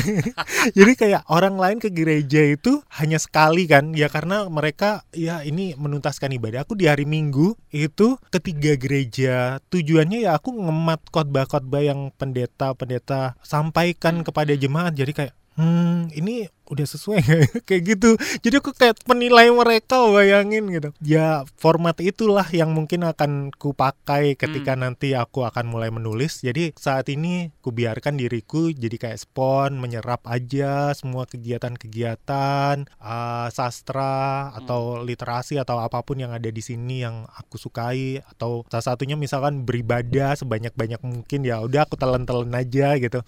Jadi 0.77 0.93
kayak 0.95 1.25
orang 1.33 1.57
lain 1.57 1.79
ke 1.81 1.89
gereja 1.89 2.45
itu 2.45 2.85
hanya 3.01 3.17
sekali 3.17 3.65
kan. 3.65 3.97
Ya 3.97 4.13
karena 4.13 4.47
mereka 4.49 5.03
ya 5.17 5.43
ini 5.43 5.75
menuntaskan 5.75 6.35
ibadah. 6.37 6.69
Aku 6.69 6.77
di 6.77 6.87
hari 6.87 7.09
minggu 7.09 7.57
itu 7.73 8.21
ketiga 8.29 8.77
gereja. 8.77 9.59
Tujuannya 9.73 10.29
ya 10.29 10.37
aku 10.37 10.53
ngemat 10.53 11.09
khotbah-khotbah 11.09 11.83
yang 11.83 12.13
pendeta-pendeta 12.15 13.39
sampaikan 13.41 14.23
kepada 14.23 14.53
jemaat. 14.55 14.93
Jadi 14.95 15.13
kayak 15.15 15.35
hmm 15.59 16.15
ini 16.15 16.47
udah 16.69 16.87
sesuai 16.87 17.21
ya? 17.21 17.39
kayak 17.69 17.83
gitu. 17.97 18.11
Jadi 18.41 18.55
aku 18.61 18.71
kayak 18.73 19.01
penilai 19.05 19.49
mereka 19.51 19.99
bayangin 20.13 20.69
gitu. 20.69 20.89
Ya 21.01 21.43
format 21.57 21.97
itulah 21.99 22.47
yang 22.53 22.71
mungkin 22.73 23.05
akan 23.05 23.51
ku 23.57 23.73
pakai 23.73 24.37
ketika 24.37 24.77
Hmm. 24.77 24.83
nanti 24.85 25.17
aku 25.17 25.43
akan 25.45 25.65
mulai 25.67 25.89
menulis. 25.89 26.41
Jadi 26.41 26.77
saat 26.77 27.09
ini 27.09 27.51
ku 27.65 27.73
biarkan 27.73 28.17
diriku 28.17 28.69
jadi 28.71 28.97
kayak 28.97 29.19
spon 29.25 29.81
menyerap 29.81 30.25
aja 30.29 30.93
semua 30.93 31.25
kegiatan-kegiatan 31.25 32.87
uh, 33.01 33.49
sastra 33.49 34.53
atau 34.55 35.01
literasi 35.03 35.57
atau 35.57 35.81
apa 35.81 36.03
pun 36.03 36.19
yang 36.19 36.31
ada 36.31 36.49
di 36.49 36.61
sini 36.61 37.03
yang 37.03 37.25
aku 37.33 37.57
sukai. 37.57 38.21
Atau 38.35 38.69
salah 38.69 38.95
satunya 38.95 39.17
misalkan 39.17 39.65
beribadah 39.65 40.37
sebanyak-banyak 40.37 41.01
mungkin 41.03 41.41
ya 41.45 41.63
udah 41.63 41.89
aku 41.89 41.97
telan-telan 41.97 42.53
aja 42.53 42.97
gitu. 42.99 43.21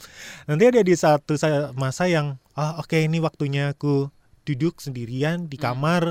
Nanti 0.47 0.64
ada 0.66 0.80
di 0.80 0.95
satu 0.95 1.34
sa- 1.36 1.72
masa 1.74 2.07
yang 2.07 2.36
ah 2.59 2.78
oke 2.82 2.98
ini 2.98 3.22
waktunya 3.22 3.72
aku 3.74 4.11
duduk 4.42 4.80
sendirian 4.82 5.46
di 5.46 5.57
Hmm. 5.61 5.64
kamar 5.76 6.03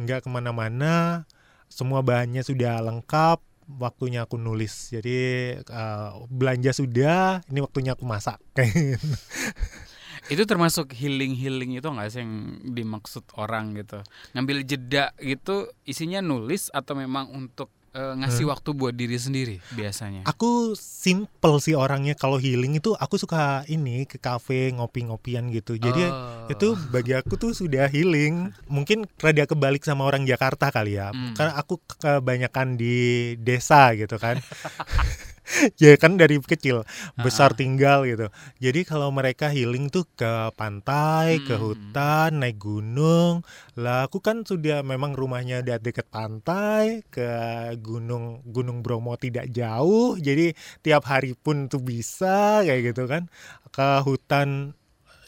nggak 0.00 0.24
ke 0.24 0.28
mana-mana 0.32 1.24
semua 1.68 2.00
bahannya 2.00 2.40
sudah 2.44 2.80
lengkap 2.80 3.40
waktunya 3.78 4.24
aku 4.24 4.36
nulis 4.36 4.92
jadi 4.92 5.18
eh, 5.60 6.10
belanja 6.28 6.72
sudah 6.72 7.44
ini 7.48 7.60
waktunya 7.60 7.92
aku 7.96 8.04
masak 8.06 8.38
Itu 10.30 10.46
termasuk 10.46 10.94
healing-healing 10.94 11.82
itu 11.82 11.88
nggak 11.90 12.08
sih 12.08 12.22
yang 12.22 12.32
dimaksud 12.62 13.26
orang 13.34 13.74
gitu? 13.74 14.06
Ngambil 14.38 14.62
jeda 14.62 15.10
gitu 15.18 15.66
isinya 15.82 16.22
nulis 16.22 16.70
atau 16.70 16.94
memang 16.94 17.26
untuk 17.34 17.74
eh, 17.92 18.12
ngasih 18.14 18.44
waktu 18.46 18.70
buat 18.72 18.92
diri 18.92 19.16
sendiri 19.16 19.56
biasanya? 19.70 20.24
aku 20.24 20.72
simple 20.74 21.56
sih 21.58 21.72
orangnya 21.74 22.12
kalau 22.14 22.36
healing 22.36 22.74
itu 22.74 22.92
aku 22.94 23.16
suka 23.16 23.42
ini 23.66 24.04
ke 24.04 24.16
kafe 24.16 24.72
ngopi-ngopian 24.72 25.48
gitu 25.48 25.76
jadi 25.76 26.04
Oh. 26.04 26.48
itu 26.48 26.68
bagi 26.88 27.12
aku 27.12 27.36
tuh 27.36 27.52
sudah 27.52 27.86
healing 27.86 28.48
mungkin 28.66 29.04
rada 29.16 29.44
kebalik 29.44 29.80
sama 29.80 30.02
orang 30.02 30.24
Jakarta 30.24 30.68
kali 30.68 30.94
ya 30.94 31.08
Hmm. 31.08 31.32
karena 31.32 31.52
aku 31.54 31.76
kebanyakan 31.94 32.74
di 32.74 32.96
desa 33.36 33.92
gitu 33.92 34.16
kan 34.16 34.40
ya 35.82 35.98
kan 35.98 36.16
dari 36.16 36.38
kecil 36.38 36.86
besar 37.18 37.52
Ah. 37.52 37.58
tinggal 37.58 38.06
gitu. 38.06 38.30
Jadi 38.62 38.86
kalau 38.86 39.10
mereka 39.10 39.50
healing 39.50 39.90
tuh 39.90 40.06
ke 40.14 40.50
pantai 40.54 41.42
ke 41.42 41.54
Hmm. 41.58 41.62
hutan 41.70 42.30
naik 42.40 42.58
gunung. 42.62 43.42
Lah 43.76 44.06
aku 44.06 44.22
kan 44.22 44.46
sudah 44.46 44.80
memang 44.86 45.12
rumahnya 45.18 45.60
di 45.66 45.74
dekat 45.74 46.06
pantai 46.08 47.02
ke 47.10 47.26
gunung 47.82 48.40
gunung 48.46 48.80
Bromo 48.80 49.18
tidak 49.18 49.50
jauh. 49.50 50.14
Jadi 50.18 50.54
tiap 50.80 51.04
hari 51.10 51.34
pun 51.34 51.66
tuh 51.66 51.82
bisa 51.82 52.62
kayak 52.62 52.94
gitu 52.94 53.04
kan. 53.10 53.26
Ke 53.74 54.00
hutan 54.04 54.76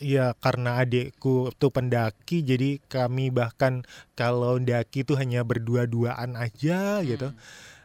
ya 0.03 0.35
karena 0.37 0.83
adikku 0.83 1.55
tuh 1.57 1.71
pendaki 1.71 2.43
jadi 2.43 2.83
kami 2.91 3.31
bahkan 3.31 3.87
kalau 4.19 4.59
daki 4.59 5.07
tuh 5.07 5.17
hanya 5.17 5.47
berdua-duaan 5.47 6.35
aja 6.35 7.01
gitu 7.07 7.31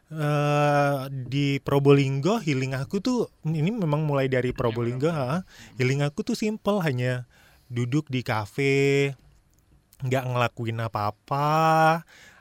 eh 0.10 1.00
di 1.14 1.62
Probolinggo 1.62 2.42
healing 2.42 2.74
aku 2.74 2.98
tuh 2.98 3.30
ini 3.46 3.70
memang 3.70 4.10
mulai 4.10 4.26
dari 4.26 4.50
Probolinggo 4.50 5.10
ha. 5.14 5.46
healing 5.78 6.02
aku 6.02 6.26
tuh 6.26 6.34
simple 6.34 6.82
hanya 6.82 7.30
duduk 7.70 8.10
di 8.10 8.26
kafe 8.26 9.14
nggak 10.02 10.24
ngelakuin 10.34 10.82
apa-apa 10.82 11.50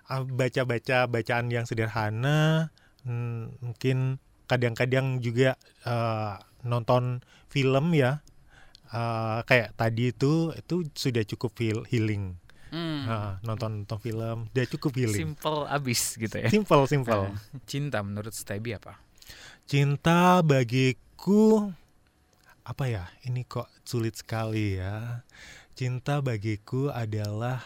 ah, 0.09 0.23
baca-baca 0.25 1.05
bacaan 1.11 1.53
yang 1.53 1.69
sederhana 1.69 2.73
Hmm, 3.07 3.57
mungkin 3.65 4.21
kadang-kadang 4.51 5.25
juga 5.25 5.57
eh, 5.89 6.35
nonton 6.67 7.25
film 7.49 7.97
ya. 7.97 8.21
Eh, 8.89 9.41
kayak 9.49 9.77
tadi 9.77 10.13
itu 10.13 10.53
itu 10.57 10.89
sudah 10.97 11.25
cukup 11.25 11.53
heal- 11.61 11.89
healing 11.89 12.37
Hmm. 12.69 13.05
Ah, 13.09 13.33
nonton 13.45 13.83
nonton 13.85 13.99
film 14.01 14.39
udah 14.53 14.67
cukup 14.69 14.93
healing 14.97 15.35
Simple 15.35 15.65
abis 15.69 16.01
gitu 16.21 16.37
ya. 16.37 16.49
simple 16.53 16.85
simple 16.85 17.33
Nah, 17.33 17.41
Cinta 17.65 17.99
menurut 18.05 18.33
Stebi 18.33 18.77
apa? 18.77 19.01
Cinta 19.69 20.41
bagiku 20.41 21.73
apa 22.65 22.85
ya? 22.89 23.05
Ini 23.25 23.45
kok 23.49 23.69
sulit 23.85 24.17
sekali 24.17 24.77
ya. 24.77 25.25
Cinta 25.73 26.21
bagiku 26.21 26.93
adalah 26.93 27.61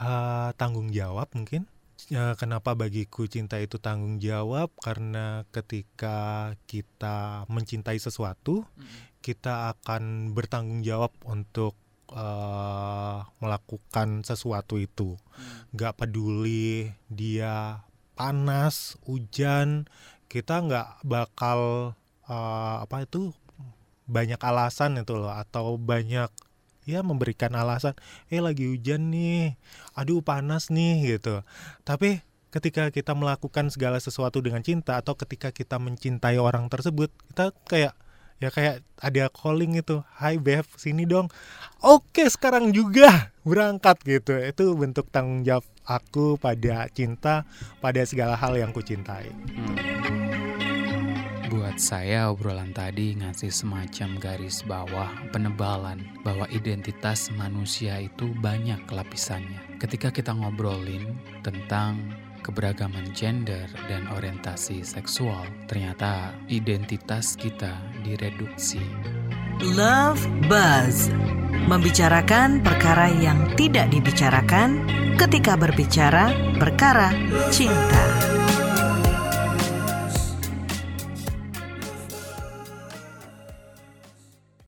eh, 0.00 0.50
tanggung 0.56 0.88
jawab 0.92 1.28
mungkin. 1.36 1.68
Ya, 2.08 2.32
kenapa 2.38 2.72
bagiku 2.78 3.26
cinta 3.28 3.60
itu 3.60 3.76
tanggung 3.76 4.22
jawab? 4.22 4.70
Karena 4.80 5.44
ketika 5.50 6.54
kita 6.70 7.44
mencintai 7.50 7.98
sesuatu, 8.00 8.64
kita 9.20 9.74
akan 9.76 10.32
bertanggung 10.32 10.80
jawab 10.86 11.12
untuk 11.26 11.74
eh, 12.12 13.18
melakukan 13.40 14.22
sesuatu 14.24 14.80
itu. 14.80 15.16
Gak 15.76 16.00
peduli 16.04 16.92
dia 17.08 17.84
panas, 18.18 18.98
hujan, 19.06 19.86
kita 20.28 20.60
nggak 20.64 20.88
bakal 21.08 21.92
eh, 22.28 22.76
apa 22.84 23.08
itu 23.08 23.32
banyak 24.08 24.40
alasan 24.40 25.00
itu 25.00 25.20
loh 25.20 25.32
atau 25.32 25.76
banyak 25.76 26.32
ya 26.88 27.04
memberikan 27.04 27.52
alasan 27.52 27.92
eh 28.32 28.40
lagi 28.40 28.64
hujan 28.64 29.12
nih 29.12 29.60
aduh 29.92 30.24
panas 30.24 30.72
nih 30.72 31.20
gitu 31.20 31.44
tapi 31.84 32.24
ketika 32.48 32.88
kita 32.88 33.12
melakukan 33.12 33.68
segala 33.68 34.00
sesuatu 34.00 34.40
dengan 34.40 34.64
cinta 34.64 34.96
atau 34.96 35.12
ketika 35.12 35.52
kita 35.52 35.76
mencintai 35.76 36.40
orang 36.40 36.72
tersebut 36.72 37.12
kita 37.28 37.52
kayak 37.68 37.92
ya 38.38 38.54
kayak 38.54 38.86
ada 38.98 39.26
calling 39.30 39.78
itu 39.78 40.02
hai 40.18 40.38
Bev 40.38 40.66
sini 40.78 41.06
dong 41.06 41.26
oke 41.82 42.22
sekarang 42.30 42.70
juga 42.70 43.34
berangkat 43.42 43.98
gitu 44.06 44.38
itu 44.38 44.74
bentuk 44.78 45.10
tanggung 45.10 45.42
jawab 45.42 45.66
aku 45.86 46.38
pada 46.38 46.86
cinta 46.94 47.42
pada 47.82 48.02
segala 48.06 48.38
hal 48.38 48.54
yang 48.54 48.70
ku 48.70 48.82
cintai 48.82 49.30
Hmm. 49.58 50.18
Buat 51.48 51.80
saya 51.80 52.28
obrolan 52.28 52.76
tadi 52.76 53.16
ngasih 53.16 53.48
semacam 53.48 54.20
garis 54.20 54.60
bawah 54.68 55.08
penebalan 55.32 56.04
bahwa 56.20 56.44
identitas 56.52 57.32
manusia 57.32 58.04
itu 58.04 58.36
banyak 58.44 58.84
lapisannya. 58.84 59.80
Ketika 59.80 60.12
kita 60.12 60.36
ngobrolin 60.36 61.16
tentang 61.40 62.12
keberagaman 62.48 63.12
gender 63.12 63.68
dan 63.92 64.08
orientasi 64.08 64.80
seksual, 64.80 65.44
ternyata 65.68 66.32
identitas 66.48 67.36
kita 67.36 67.76
direduksi. 68.00 68.80
Love 69.76 70.24
Buzz 70.48 71.12
membicarakan 71.68 72.64
perkara 72.64 73.12
yang 73.20 73.52
tidak 73.60 73.92
dibicarakan 73.92 74.88
ketika 75.20 75.60
berbicara 75.60 76.32
perkara 76.56 77.12
cinta. 77.52 78.00